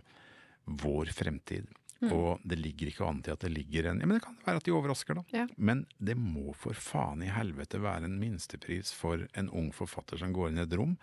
vår 0.66 1.12
fremtid. 1.12 1.68
Mm. 2.02 2.12
Og 2.12 2.42
det 2.44 2.58
ligger 2.60 2.90
ikke 2.90 3.06
an 3.08 3.22
til 3.24 3.36
at 3.36 3.44
det 3.46 3.52
ligger 3.54 3.88
en 3.92 4.02
ja, 4.02 4.08
Men 4.08 4.18
det 4.18 4.26
kan 4.26 4.40
være 4.46 4.60
at 4.60 4.66
de 4.66 4.74
overrasker, 4.76 5.20
da. 5.20 5.24
Ja. 5.32 5.46
Men 5.56 5.86
det 6.00 6.18
må 6.20 6.56
for 6.58 6.76
faen 6.76 7.24
i 7.24 7.32
helvete 7.32 7.82
være 7.84 8.10
en 8.10 8.18
minstepris 8.20 8.92
for 8.96 9.28
en 9.40 9.52
ung 9.52 9.72
forfatter 9.76 10.20
som 10.20 10.34
går 10.36 10.52
inn 10.52 10.60
i 10.60 10.66
et 10.66 10.76
rom, 10.80 10.98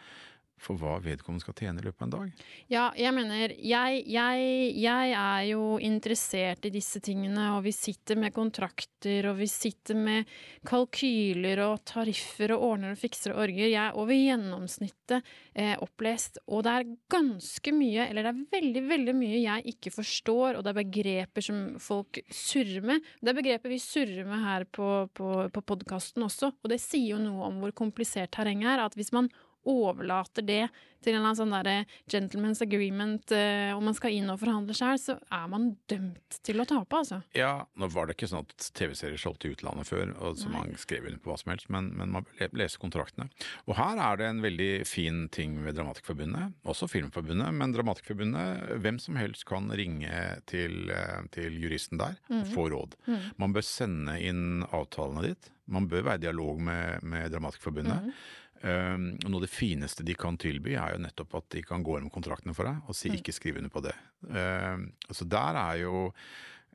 for 0.60 0.76
hva 0.80 0.98
vedkommende 1.02 1.42
skal 1.42 1.56
tjene 1.56 1.80
i 1.80 1.86
løpet 1.86 2.02
av 2.02 2.06
en 2.06 2.12
dag. 2.14 2.44
Ja, 2.70 2.84
jeg 2.98 3.14
mener 3.16 3.54
jeg, 3.56 4.02
jeg, 4.12 4.44
jeg 4.76 5.14
er 5.16 5.44
jo 5.48 5.64
interessert 5.82 6.66
i 6.68 6.72
disse 6.74 7.00
tingene, 7.04 7.46
og 7.56 7.64
vi 7.64 7.72
sitter 7.74 8.20
med 8.20 8.34
kontrakter, 8.36 9.30
og 9.30 9.38
vi 9.40 9.48
sitter 9.50 9.96
med 9.96 10.28
kalkyler 10.68 11.64
og 11.64 11.80
tariffer 11.88 12.52
og 12.56 12.66
ordner 12.68 12.94
og 12.94 13.00
fikser 13.00 13.34
og 13.34 13.44
orger. 13.46 13.70
Jeg 13.70 13.80
er 13.86 13.98
over 14.00 14.16
gjennomsnittet 14.16 15.32
eh, 15.54 15.74
opplest, 15.80 16.42
og 16.46 16.64
det 16.66 16.76
er 16.76 16.92
ganske 17.16 17.74
mye, 17.76 18.08
eller 18.10 18.28
det 18.28 18.34
er 18.34 18.44
veldig, 18.58 18.84
veldig 18.92 19.16
mye 19.16 19.40
jeg 19.40 19.74
ikke 19.74 19.94
forstår, 19.96 20.58
og 20.58 20.64
det 20.66 20.74
er 20.74 20.80
begreper 20.82 21.48
som 21.48 21.62
folk 21.80 22.20
surrer 22.28 22.84
med. 22.92 23.12
Det 23.20 23.32
er 23.32 23.40
begreper 23.40 23.72
vi 23.72 23.80
surrer 23.80 24.28
med 24.28 24.44
her 24.44 24.68
på, 24.68 24.90
på, 25.16 25.36
på 25.48 25.68
podkasten 25.72 26.28
også, 26.28 26.52
og 26.60 26.72
det 26.72 26.82
sier 26.84 27.14
jo 27.14 27.22
noe 27.22 27.48
om 27.48 27.62
hvor 27.62 27.72
komplisert 27.76 28.34
terrenget 28.36 28.74
er, 28.74 28.84
at 28.84 28.98
hvis 28.98 29.14
man 29.16 29.30
overlater 29.68 30.46
det 30.46 30.64
til 31.00 31.14
en 31.14 31.20
eller 31.20 31.30
annen 31.30 31.38
sånn 31.38 31.54
derre 31.54 31.74
gentleman's 32.10 32.60
agreement, 32.64 33.32
eh, 33.32 33.70
og 33.72 33.82
man 33.84 33.96
skal 33.96 34.14
inn 34.14 34.28
og 34.32 34.40
forhandle 34.40 34.74
sjøl, 34.76 34.98
så 35.00 35.16
er 35.32 35.46
man 35.52 35.70
dømt 35.90 36.40
til 36.44 36.60
å 36.60 36.66
tape, 36.68 36.98
altså. 37.00 37.20
Ja, 37.36 37.52
nå 37.80 37.88
var 37.92 38.08
det 38.08 38.18
ikke 38.18 38.28
sånn 38.30 38.44
at 38.44 38.66
TV-serier 38.76 39.20
solgte 39.20 39.48
i 39.48 39.54
utlandet 39.54 39.88
før, 39.88 40.12
og 40.20 40.36
så 40.40 40.50
Nei. 40.50 40.58
man 40.58 40.74
skrev 40.80 41.08
under 41.08 41.22
på 41.22 41.32
hva 41.32 41.38
som 41.40 41.54
helst, 41.54 41.70
men, 41.72 41.92
men 41.96 42.12
man 42.16 42.26
bør 42.28 42.56
lese 42.60 42.80
kontraktene. 42.82 43.30
Og 43.66 43.76
her 43.80 44.00
er 44.04 44.20
det 44.20 44.28
en 44.28 44.42
veldig 44.44 44.70
fin 44.88 45.22
ting 45.32 45.56
ved 45.64 45.78
Dramatikerforbundet, 45.78 46.58
også 46.68 46.90
Filmforbundet, 46.92 47.48
men 47.56 47.76
Dramatikerforbundet, 47.76 48.74
hvem 48.84 49.00
som 49.02 49.16
helst 49.20 49.46
kan 49.48 49.72
ringe 49.72 50.20
til, 50.50 50.92
eh, 50.92 51.22
til 51.32 51.56
juristen 51.60 52.00
der 52.00 52.20
og 52.28 52.52
få 52.52 52.68
råd. 52.74 52.98
Man 53.40 53.56
bør 53.56 53.64
sende 53.64 54.18
inn 54.20 54.66
avtalene 54.68 55.30
ditt, 55.30 55.50
man 55.70 55.86
bør 55.88 56.02
være 56.08 56.18
i 56.20 56.24
dialog 56.26 56.60
med, 56.66 57.04
med 57.06 57.30
Dramatikerforbundet. 57.32 58.10
Og 58.10 58.39
noe 58.60 59.38
av 59.38 59.44
det 59.44 59.48
fineste 59.48 60.04
de 60.04 60.14
kan 60.18 60.36
tilby, 60.40 60.74
er 60.76 60.94
jo 60.94 61.02
nettopp 61.04 61.38
at 61.38 61.46
de 61.54 61.62
kan 61.64 61.84
gå 61.84 61.96
gjennom 61.96 62.12
kontraktene 62.12 62.52
for 62.56 62.68
deg 62.68 62.90
og 62.90 62.96
si 62.96 63.12
ikke 63.16 63.32
skriv 63.32 63.60
under 63.60 63.72
på 63.72 63.82
det. 63.86 63.94
Um, 64.28 64.90
så 65.08 65.24
der 65.24 65.56
er 65.56 65.80
jo 65.80 65.94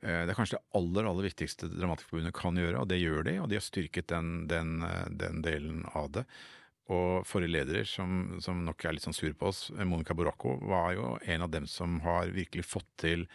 eh, 0.02 0.24
det 0.26 0.32
er 0.32 0.38
kanskje 0.38 0.58
det 0.58 0.78
aller 0.80 1.06
aller 1.06 1.28
viktigste 1.28 1.70
Dramatikerforbundet 1.70 2.34
kan 2.36 2.58
gjøre, 2.58 2.82
og 2.82 2.90
det 2.90 2.98
gjør 2.98 3.26
de. 3.28 3.36
Og 3.42 3.50
de 3.50 3.58
har 3.60 3.64
styrket 3.64 4.10
den, 4.10 4.32
den, 4.50 4.80
eh, 4.82 5.04
den 5.22 5.42
delen 5.46 5.84
av 5.94 6.10
det. 6.18 6.26
Og 6.90 7.26
forrige 7.26 7.50
leder, 7.54 7.86
som, 7.90 8.36
som 8.42 8.60
nok 8.66 8.84
er 8.84 8.94
litt 8.94 9.06
sånn 9.06 9.16
sur 9.16 9.32
på 9.34 9.48
oss, 9.50 9.68
Monica 9.74 10.14
Boracco, 10.14 10.54
var 10.70 10.92
jo 10.94 11.14
en 11.22 11.46
av 11.46 11.50
dem 11.50 11.66
som 11.70 11.98
har 12.04 12.30
virkelig 12.34 12.66
fått 12.66 12.90
til 13.02 13.26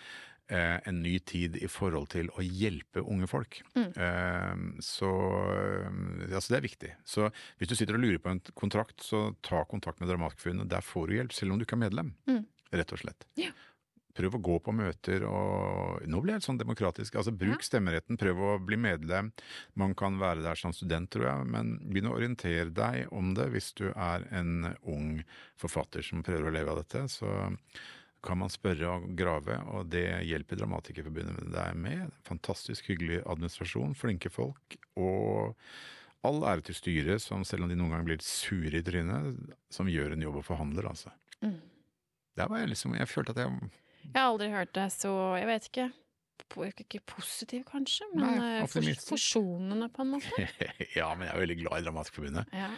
en 0.87 1.01
ny 1.03 1.13
tid 1.19 1.55
i 1.61 1.67
forhold 1.71 2.09
til 2.11 2.31
å 2.35 2.43
hjelpe 2.43 3.03
unge 3.03 3.27
folk. 3.31 3.61
Eh, 3.77 4.63
så 4.83 5.11
eh, 5.55 5.89
altså 6.27 6.53
det 6.53 6.59
er 6.59 6.65
viktig. 6.65 6.93
Så 7.07 7.29
hvis 7.59 7.71
du 7.71 7.75
sitter 7.77 7.95
og 7.95 8.03
lurer 8.03 8.21
på 8.23 8.33
en 8.33 8.41
kontrakt, 8.57 8.99
så 9.05 9.29
ta 9.45 9.63
kontakt 9.69 10.01
med 10.01 10.11
Dramatikerforbundet. 10.11 10.71
Der 10.71 10.85
får 10.85 11.07
du 11.07 11.17
hjelp, 11.19 11.35
selv 11.37 11.55
om 11.55 11.61
du 11.61 11.67
ikke 11.67 11.79
er 11.79 11.85
medlem. 11.85 12.15
Rett 12.71 12.95
og 12.95 13.03
slett. 13.03 13.27
Ja. 13.39 13.51
Prøv 14.17 14.35
å 14.35 14.41
gå 14.43 14.57
på 14.63 14.73
møter 14.75 15.23
og 15.27 16.03
Nå 16.09 16.19
blir 16.19 16.33
jeg 16.33 16.41
helt 16.41 16.47
sånn 16.49 16.59
demokratisk. 16.59 17.15
Altså 17.19 17.33
Bruk 17.35 17.63
stemmeretten, 17.63 18.19
prøv 18.19 18.41
å 18.43 18.51
bli 18.63 18.79
medlem. 18.79 19.31
Man 19.79 19.95
kan 19.97 20.19
være 20.19 20.43
der 20.43 20.59
som 20.59 20.75
student, 20.75 21.11
tror 21.13 21.29
jeg, 21.29 21.47
men 21.53 21.77
begynn 21.87 22.11
å 22.11 22.17
orientere 22.17 22.69
deg 22.75 23.11
om 23.15 23.33
det 23.37 23.47
hvis 23.53 23.71
du 23.79 23.87
er 23.93 24.27
en 24.35 24.73
ung 24.81 25.21
forfatter 25.59 26.03
som 26.05 26.25
prøver 26.27 26.49
å 26.49 26.55
leve 26.57 26.75
av 26.75 26.83
dette. 26.83 27.05
Så 27.11 27.31
kan 28.21 28.37
man 28.37 28.51
spørre 28.53 28.89
og 28.95 29.07
grave, 29.17 29.57
og 29.73 29.89
det 29.91 30.05
hjelper 30.27 30.59
Dramatikerforbundet 30.59 31.49
deg 31.53 31.79
med. 31.79 32.11
Fantastisk 32.27 32.91
hyggelig 32.91 33.23
administrasjon, 33.25 33.95
flinke 33.97 34.29
folk, 34.33 34.77
og 34.99 35.57
all 36.27 36.43
ære 36.45 36.67
til 36.67 36.77
styret, 36.77 37.23
som 37.23 37.45
selv 37.47 37.65
om 37.65 37.71
de 37.71 37.77
noen 37.79 37.95
ganger 37.95 38.09
blir 38.09 38.19
litt 38.19 38.27
sure 38.27 38.77
i 38.77 38.85
trynet, 38.85 39.39
som 39.73 39.89
gjør 39.89 40.13
en 40.15 40.25
jobb 40.27 40.41
og 40.43 40.47
forhandler, 40.51 40.91
altså. 40.91 41.13
Mm. 41.41 41.57
Der 42.37 42.47
var 42.47 42.61
jeg 42.61 42.69
liksom 42.71 42.93
Jeg 42.93 43.09
følte 43.09 43.33
at 43.33 43.39
jeg 43.41 43.71
Jeg 44.03 44.13
har 44.15 44.29
aldri 44.29 44.51
hørt 44.53 44.75
det, 44.77 44.87
så 44.93 45.09
jeg 45.39 45.49
vet 45.49 45.67
ikke. 45.71 45.89
Ikke 46.51 46.99
positiv, 47.07 47.63
kanskje, 47.69 48.05
men 48.11 48.25
Nei, 48.25 48.47
eh, 48.59 48.67
for, 48.67 48.87
forsonende, 49.07 49.87
på 49.93 50.03
en 50.03 50.09
måte. 50.17 50.47
Ja, 50.97 51.13
men 51.15 51.27
jeg 51.27 51.33
er 51.35 51.43
veldig 51.45 51.57
glad 51.61 51.79
i 51.79 51.85
Dramatikerforbundet. 51.85 52.53
Ja. 52.53 52.69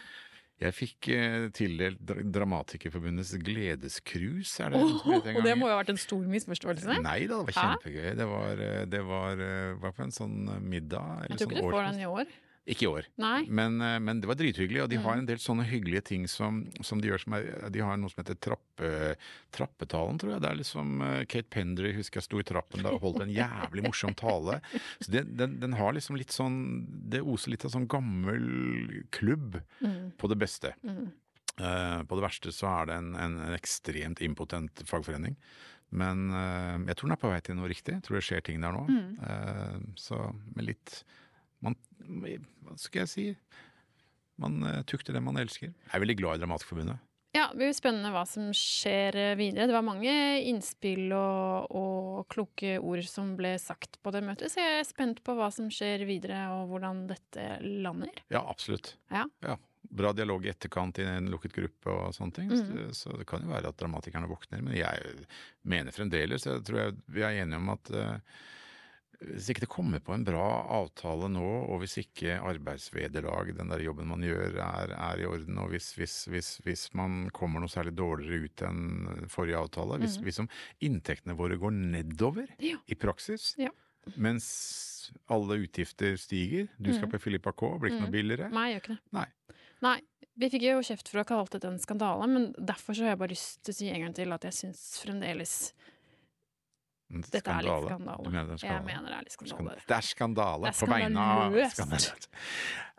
Jeg 0.62 0.74
fikk 0.78 1.08
eh, 1.12 1.49
tildelt 1.51 1.97
Dra- 2.06 2.24
Dramatikerforbundets 2.36 3.34
gledescruise, 3.43 4.60
er 4.64 4.70
det 4.72 4.80
noe 4.80 4.99
som 5.01 5.12
heter 5.16 5.32
en 5.34 5.38
og 5.39 5.43
det 5.43 5.51
gang? 5.51 5.60
må 5.60 5.68
jo 5.68 5.74
ha 5.76 5.80
vært 5.82 5.89
en 5.95 5.99
stor 6.04 6.24
misforståelse? 6.30 6.97
Nei 7.04 7.20
da, 7.28 7.39
det 7.41 7.47
var 7.49 7.58
Hæ? 7.58 7.66
kjempegøy. 7.74 8.10
Det 8.22 8.28
var, 8.30 8.62
eh, 8.68 8.86
det 8.86 9.01
var, 9.10 9.41
eh, 9.47 9.74
var 9.82 9.91
på 9.97 10.04
en 10.06 10.12
sånn 10.14 10.38
middag. 10.62 11.26
eller 11.26 11.34
Jeg 11.34 11.38
tror 11.38 11.47
sånn 11.47 11.51
ikke 11.51 11.56
du 11.56 11.68
får 11.68 11.74
årsfest. 11.74 11.91
den 11.91 12.01
i 12.01 12.06
år. 12.06 12.26
Ikke 12.66 12.86
i 12.86 12.88
år. 12.88 13.07
Nei. 13.20 13.41
Men, 13.51 13.74
eh, 13.84 13.97
men 13.99 14.22
det 14.24 14.28
var 14.30 14.38
drithyggelig, 14.39 14.84
og 14.86 14.89
de 14.89 14.95
har 15.03 15.16
Mm. 15.18 15.20
en 15.20 15.26
del 15.28 15.38
sånne 15.43 15.66
hyggelige 15.68 16.03
ting 16.07 16.28
som, 16.32 16.61
som 16.82 17.01
de 17.01 17.09
gjør 17.09 17.20
som 17.26 17.34
er 17.36 17.70
De 17.70 17.80
har 17.84 17.97
noe 17.97 18.09
som 18.09 18.24
heter 18.24 18.38
trappe, 18.39 19.16
Trappetalen, 19.51 20.18
tror 20.22 20.32
jeg. 20.34 20.41
Det 20.41 20.49
er 20.49 20.59
liksom 20.61 21.01
eh, 21.03 21.26
Kate 21.26 21.49
Pendry 21.51 21.91
husker 21.97 22.22
jeg 22.22 22.28
sto 22.30 22.39
i 22.39 22.43
trappen 22.47 22.82
da 22.86 22.93
og 22.95 23.01
holdt 23.03 23.22
en 23.26 23.34
jævlig 23.36 23.84
morsom 23.84 24.16
tale. 24.16 24.61
Så 25.01 25.11
det, 25.11 25.26
den, 25.38 25.59
den 25.59 25.74
har 25.74 25.91
liksom 25.93 26.16
litt 26.18 26.32
sånn 26.32 26.86
Det 27.11 27.20
oser 27.22 27.51
litt 27.51 27.66
av 27.68 27.72
sånn 27.76 27.88
gammel 27.91 29.03
klubb 29.11 29.59
Mm. 29.84 30.14
på 30.18 30.30
det 30.32 30.38
beste. 30.39 30.72
Mm. 30.86 31.11
Uh, 31.59 32.01
på 32.07 32.16
det 32.18 32.24
verste 32.24 32.49
så 32.55 32.66
er 32.82 32.86
det 32.89 32.95
en, 32.97 33.11
en, 33.20 33.36
en 33.49 33.53
ekstremt 33.53 34.22
impotent 34.26 34.82
fagforening. 34.89 35.36
Men 35.93 36.32
uh, 36.34 36.80
jeg 36.88 36.95
tror 36.97 37.09
den 37.11 37.18
er 37.18 37.22
på 37.22 37.30
vei 37.30 37.41
til 37.45 37.55
noe 37.59 37.70
riktig. 37.70 37.93
Jeg 37.99 38.03
tror 38.07 38.18
det 38.18 38.24
skjer 38.26 38.41
ting 38.47 38.61
der 38.64 38.74
nå. 38.74 38.88
Mm. 38.88 39.20
Uh, 39.20 39.91
så 39.99 40.18
med 40.55 40.66
litt 40.72 41.03
man, 41.64 41.80
Hva 42.64 42.78
skal 42.82 43.05
jeg 43.05 43.11
si? 43.14 43.26
Man 44.41 44.61
eh, 44.68 44.84
tukter 44.89 45.16
det 45.16 45.24
man 45.24 45.39
elsker. 45.39 45.72
Jeg 45.72 45.93
er 45.93 46.03
veldig 46.03 46.20
glad 46.20 46.38
i 46.38 46.43
Dramatikerforbundet. 46.43 47.01
Ja, 47.34 47.47
det 47.49 47.57
blir 47.57 47.72
spennende 47.74 48.11
hva 48.14 48.28
som 48.30 48.51
skjer 48.53 49.16
eh, 49.18 49.36
videre. 49.39 49.66
Det 49.70 49.74
var 49.74 49.86
mange 49.86 50.14
innspill 50.45 51.07
og, 51.18 51.72
og 51.74 52.28
kloke 52.30 52.76
ord 52.78 53.01
som 53.09 53.32
ble 53.39 53.55
sagt 53.61 53.97
på 54.05 54.14
det 54.14 54.22
møtet, 54.26 54.53
så 54.53 54.61
jeg 54.61 54.82
er 54.84 54.86
spent 54.86 55.24
på 55.26 55.34
hva 55.38 55.49
som 55.53 55.72
skjer 55.74 56.05
videre, 56.05 56.45
og 56.53 56.70
hvordan 56.70 57.07
dette 57.09 57.47
lander. 57.66 58.22
Ja, 58.34 58.43
absolutt. 58.45 58.93
Ja. 59.09 59.26
Bra 59.82 60.14
dialog 60.14 60.45
i 60.45 60.51
etterkant 60.53 61.01
i 61.01 61.07
en 61.09 61.32
lukket 61.34 61.57
gruppe 61.57 61.89
og 61.89 62.14
sånne 62.14 62.38
ting. 62.38 62.53
Mm. 62.53 62.61
Så, 62.61 62.86
så 63.01 63.18
det 63.18 63.26
kan 63.30 63.41
jo 63.41 63.49
være 63.49 63.74
at 63.74 63.82
dramatikerne 63.82 64.30
våkner. 64.30 64.61
Men 64.66 64.78
jeg 64.78 65.26
mener 65.66 65.95
fremdeles, 65.95 66.45
jeg 66.45 66.61
tror 66.70 66.84
jeg 66.84 66.99
vi 67.18 67.26
er 67.26 67.41
enige 67.41 67.61
om 67.64 67.74
at 67.74 67.93
eh, 67.97 68.38
hvis 69.24 69.49
ikke 69.53 69.63
det 69.63 69.69
kommer 69.71 69.99
på 70.03 70.13
en 70.15 70.24
bra 70.28 70.43
avtale 70.82 71.30
nå, 71.32 71.43
og 71.71 71.80
hvis 71.82 71.97
ikke 72.01 72.36
arbeidsvederlag, 72.43 73.53
den 73.57 73.69
der 73.71 73.84
jobben 73.86 74.07
man 74.09 74.21
gjør, 74.26 74.57
er, 74.59 74.93
er 74.97 75.21
i 75.24 75.26
orden, 75.30 75.57
og 75.63 75.69
hvis, 75.74 75.91
hvis, 75.97 76.15
hvis, 76.32 76.49
hvis 76.65 76.84
man 76.97 77.30
kommer 77.36 77.63
noe 77.63 77.71
særlig 77.71 77.95
dårligere 77.97 78.43
ut 78.49 78.63
enn 78.67 79.28
forrige 79.32 79.59
avtale, 79.61 79.99
hvis, 80.03 80.17
hvis 80.24 80.41
som 80.41 80.49
inntektene 80.84 81.38
våre 81.39 81.57
går 81.61 81.71
nedover 81.78 82.47
Ja. 82.59 82.78
i 82.88 82.95
praksis, 82.95 83.53
Ja. 83.57 83.69
mens 84.17 85.11
alle 85.32 85.61
utgifter 85.63 86.17
stiger, 86.19 86.67
du 86.80 86.91
skal 86.93 87.07
Mhm. 87.07 87.11
på 87.15 87.21
Filippa 87.21 87.51
K, 87.51 87.78
blir 87.80 87.91
ikke 87.91 88.01
noe 88.03 88.11
billigere, 88.11 88.49
Nei, 88.51 88.71
jeg 88.71 88.82
gjør 88.82 88.84
ikke 88.84 88.95
det. 88.97 89.01
Nei. 89.13 89.28
Nei. 89.82 89.99
Vi 90.36 90.47
fikk 90.49 90.63
jo 90.65 90.80
kjeft 90.82 91.07
for 91.11 91.19
å 91.19 91.21
ha 91.21 91.24
kalt 91.30 91.51
det 91.51 91.63
en 91.69 91.78
skandale, 91.78 92.26
men 92.28 92.53
derfor 92.57 92.95
så 92.97 93.03
har 93.05 93.09
jeg 93.13 93.19
bare 93.19 93.30
lyst 93.36 93.61
til 93.63 93.71
å 93.71 93.76
si 93.78 93.89
en 93.89 94.01
gang 94.01 94.13
til 94.15 94.32
at 94.34 94.41
jeg 94.41 94.51
syns 94.53 95.03
fremdeles 95.05 95.74
En 97.14 97.22
dette 97.24 97.41
er 97.43 97.61
litt 97.61 97.70
skandale. 97.70 97.89
skandale. 97.93 98.32
Mener 98.34 98.47
det 98.49 98.64
er 98.64 98.72
Jeg 98.74 98.86
mener 98.88 99.09
det 99.11 99.18
er 99.20 99.28
litt 99.28 99.36
skandale. 99.38 99.76
Det 99.88 99.95
er 99.97 100.07
skandale 100.07 100.64
Det 100.66 100.74
er 100.74 100.80
på 100.80 100.91
vegne 100.93 101.28
av. 101.34 101.57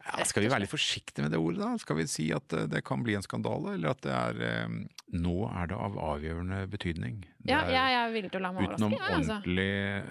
Ja, 0.04 0.24
skal 0.28 0.42
vi 0.44 0.48
være 0.52 0.60
litt 0.66 0.68
forsiktige 0.74 1.22
med 1.24 1.32
det 1.32 1.38
ordet, 1.40 1.62
da? 1.62 1.70
Skal 1.80 1.96
vi 1.96 2.04
si 2.12 2.26
at 2.36 2.52
eh, 2.52 2.66
det 2.68 2.82
kan 2.84 3.00
bli 3.06 3.14
en 3.16 3.22
skandale, 3.24 3.72
eller 3.78 3.94
at 3.94 4.02
det 4.04 4.12
er 4.12 4.42
eh, 4.44 4.74
Nå 5.16 5.32
er 5.48 5.70
det 5.70 5.78
av 5.80 5.96
avgjørende 5.96 6.58
betydning. 6.68 7.22
Det 7.40 7.54
Ja, 7.54 7.62
er 7.64 7.72
jeg, 7.72 7.96
er 8.02 8.12
villig 8.12 8.30
til 8.34 8.42
å 8.42 8.44
la 8.44 8.50
meg 8.52 8.66
overraske. 8.66 8.90
jeg, 8.90 9.16
altså. 9.16 9.38
ordentlig 9.38 9.68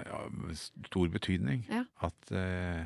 ja, 0.10 0.58
stor 0.88 1.14
betydning 1.14 1.64
Ja. 1.70 1.84
at 2.10 2.32
uh, 2.34 2.84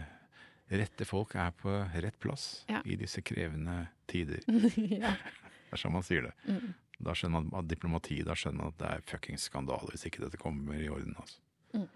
rette 0.82 1.06
folk 1.08 1.36
er 1.40 1.52
på 1.62 1.78
rett 2.04 2.20
plass 2.20 2.66
Ja. 2.68 2.82
i 2.84 2.98
disse 3.00 3.22
krevende 3.24 3.88
tider. 4.12 4.44
ja. 4.76 5.14
Det 5.16 5.76
er 5.78 5.82
sånn 5.84 5.96
man 5.96 6.04
sier 6.08 6.28
det. 6.28 6.34
Mm. 6.48 6.74
Da 7.04 7.14
skjønner 7.14 7.44
man 7.46 7.60
at 7.60 7.70
diplomati, 7.70 8.22
da 8.26 8.36
skjønner 8.38 8.64
man 8.64 8.74
at 8.74 8.80
det 8.82 8.90
er 8.90 9.08
fuckings 9.12 9.50
skandale 9.50 9.94
hvis 9.94 10.08
ikke 10.10 10.24
dette 10.26 10.40
kommer 10.42 10.80
i 10.80 10.90
orden. 10.90 11.16
altså. 11.20 11.42
Mm. 11.74 11.90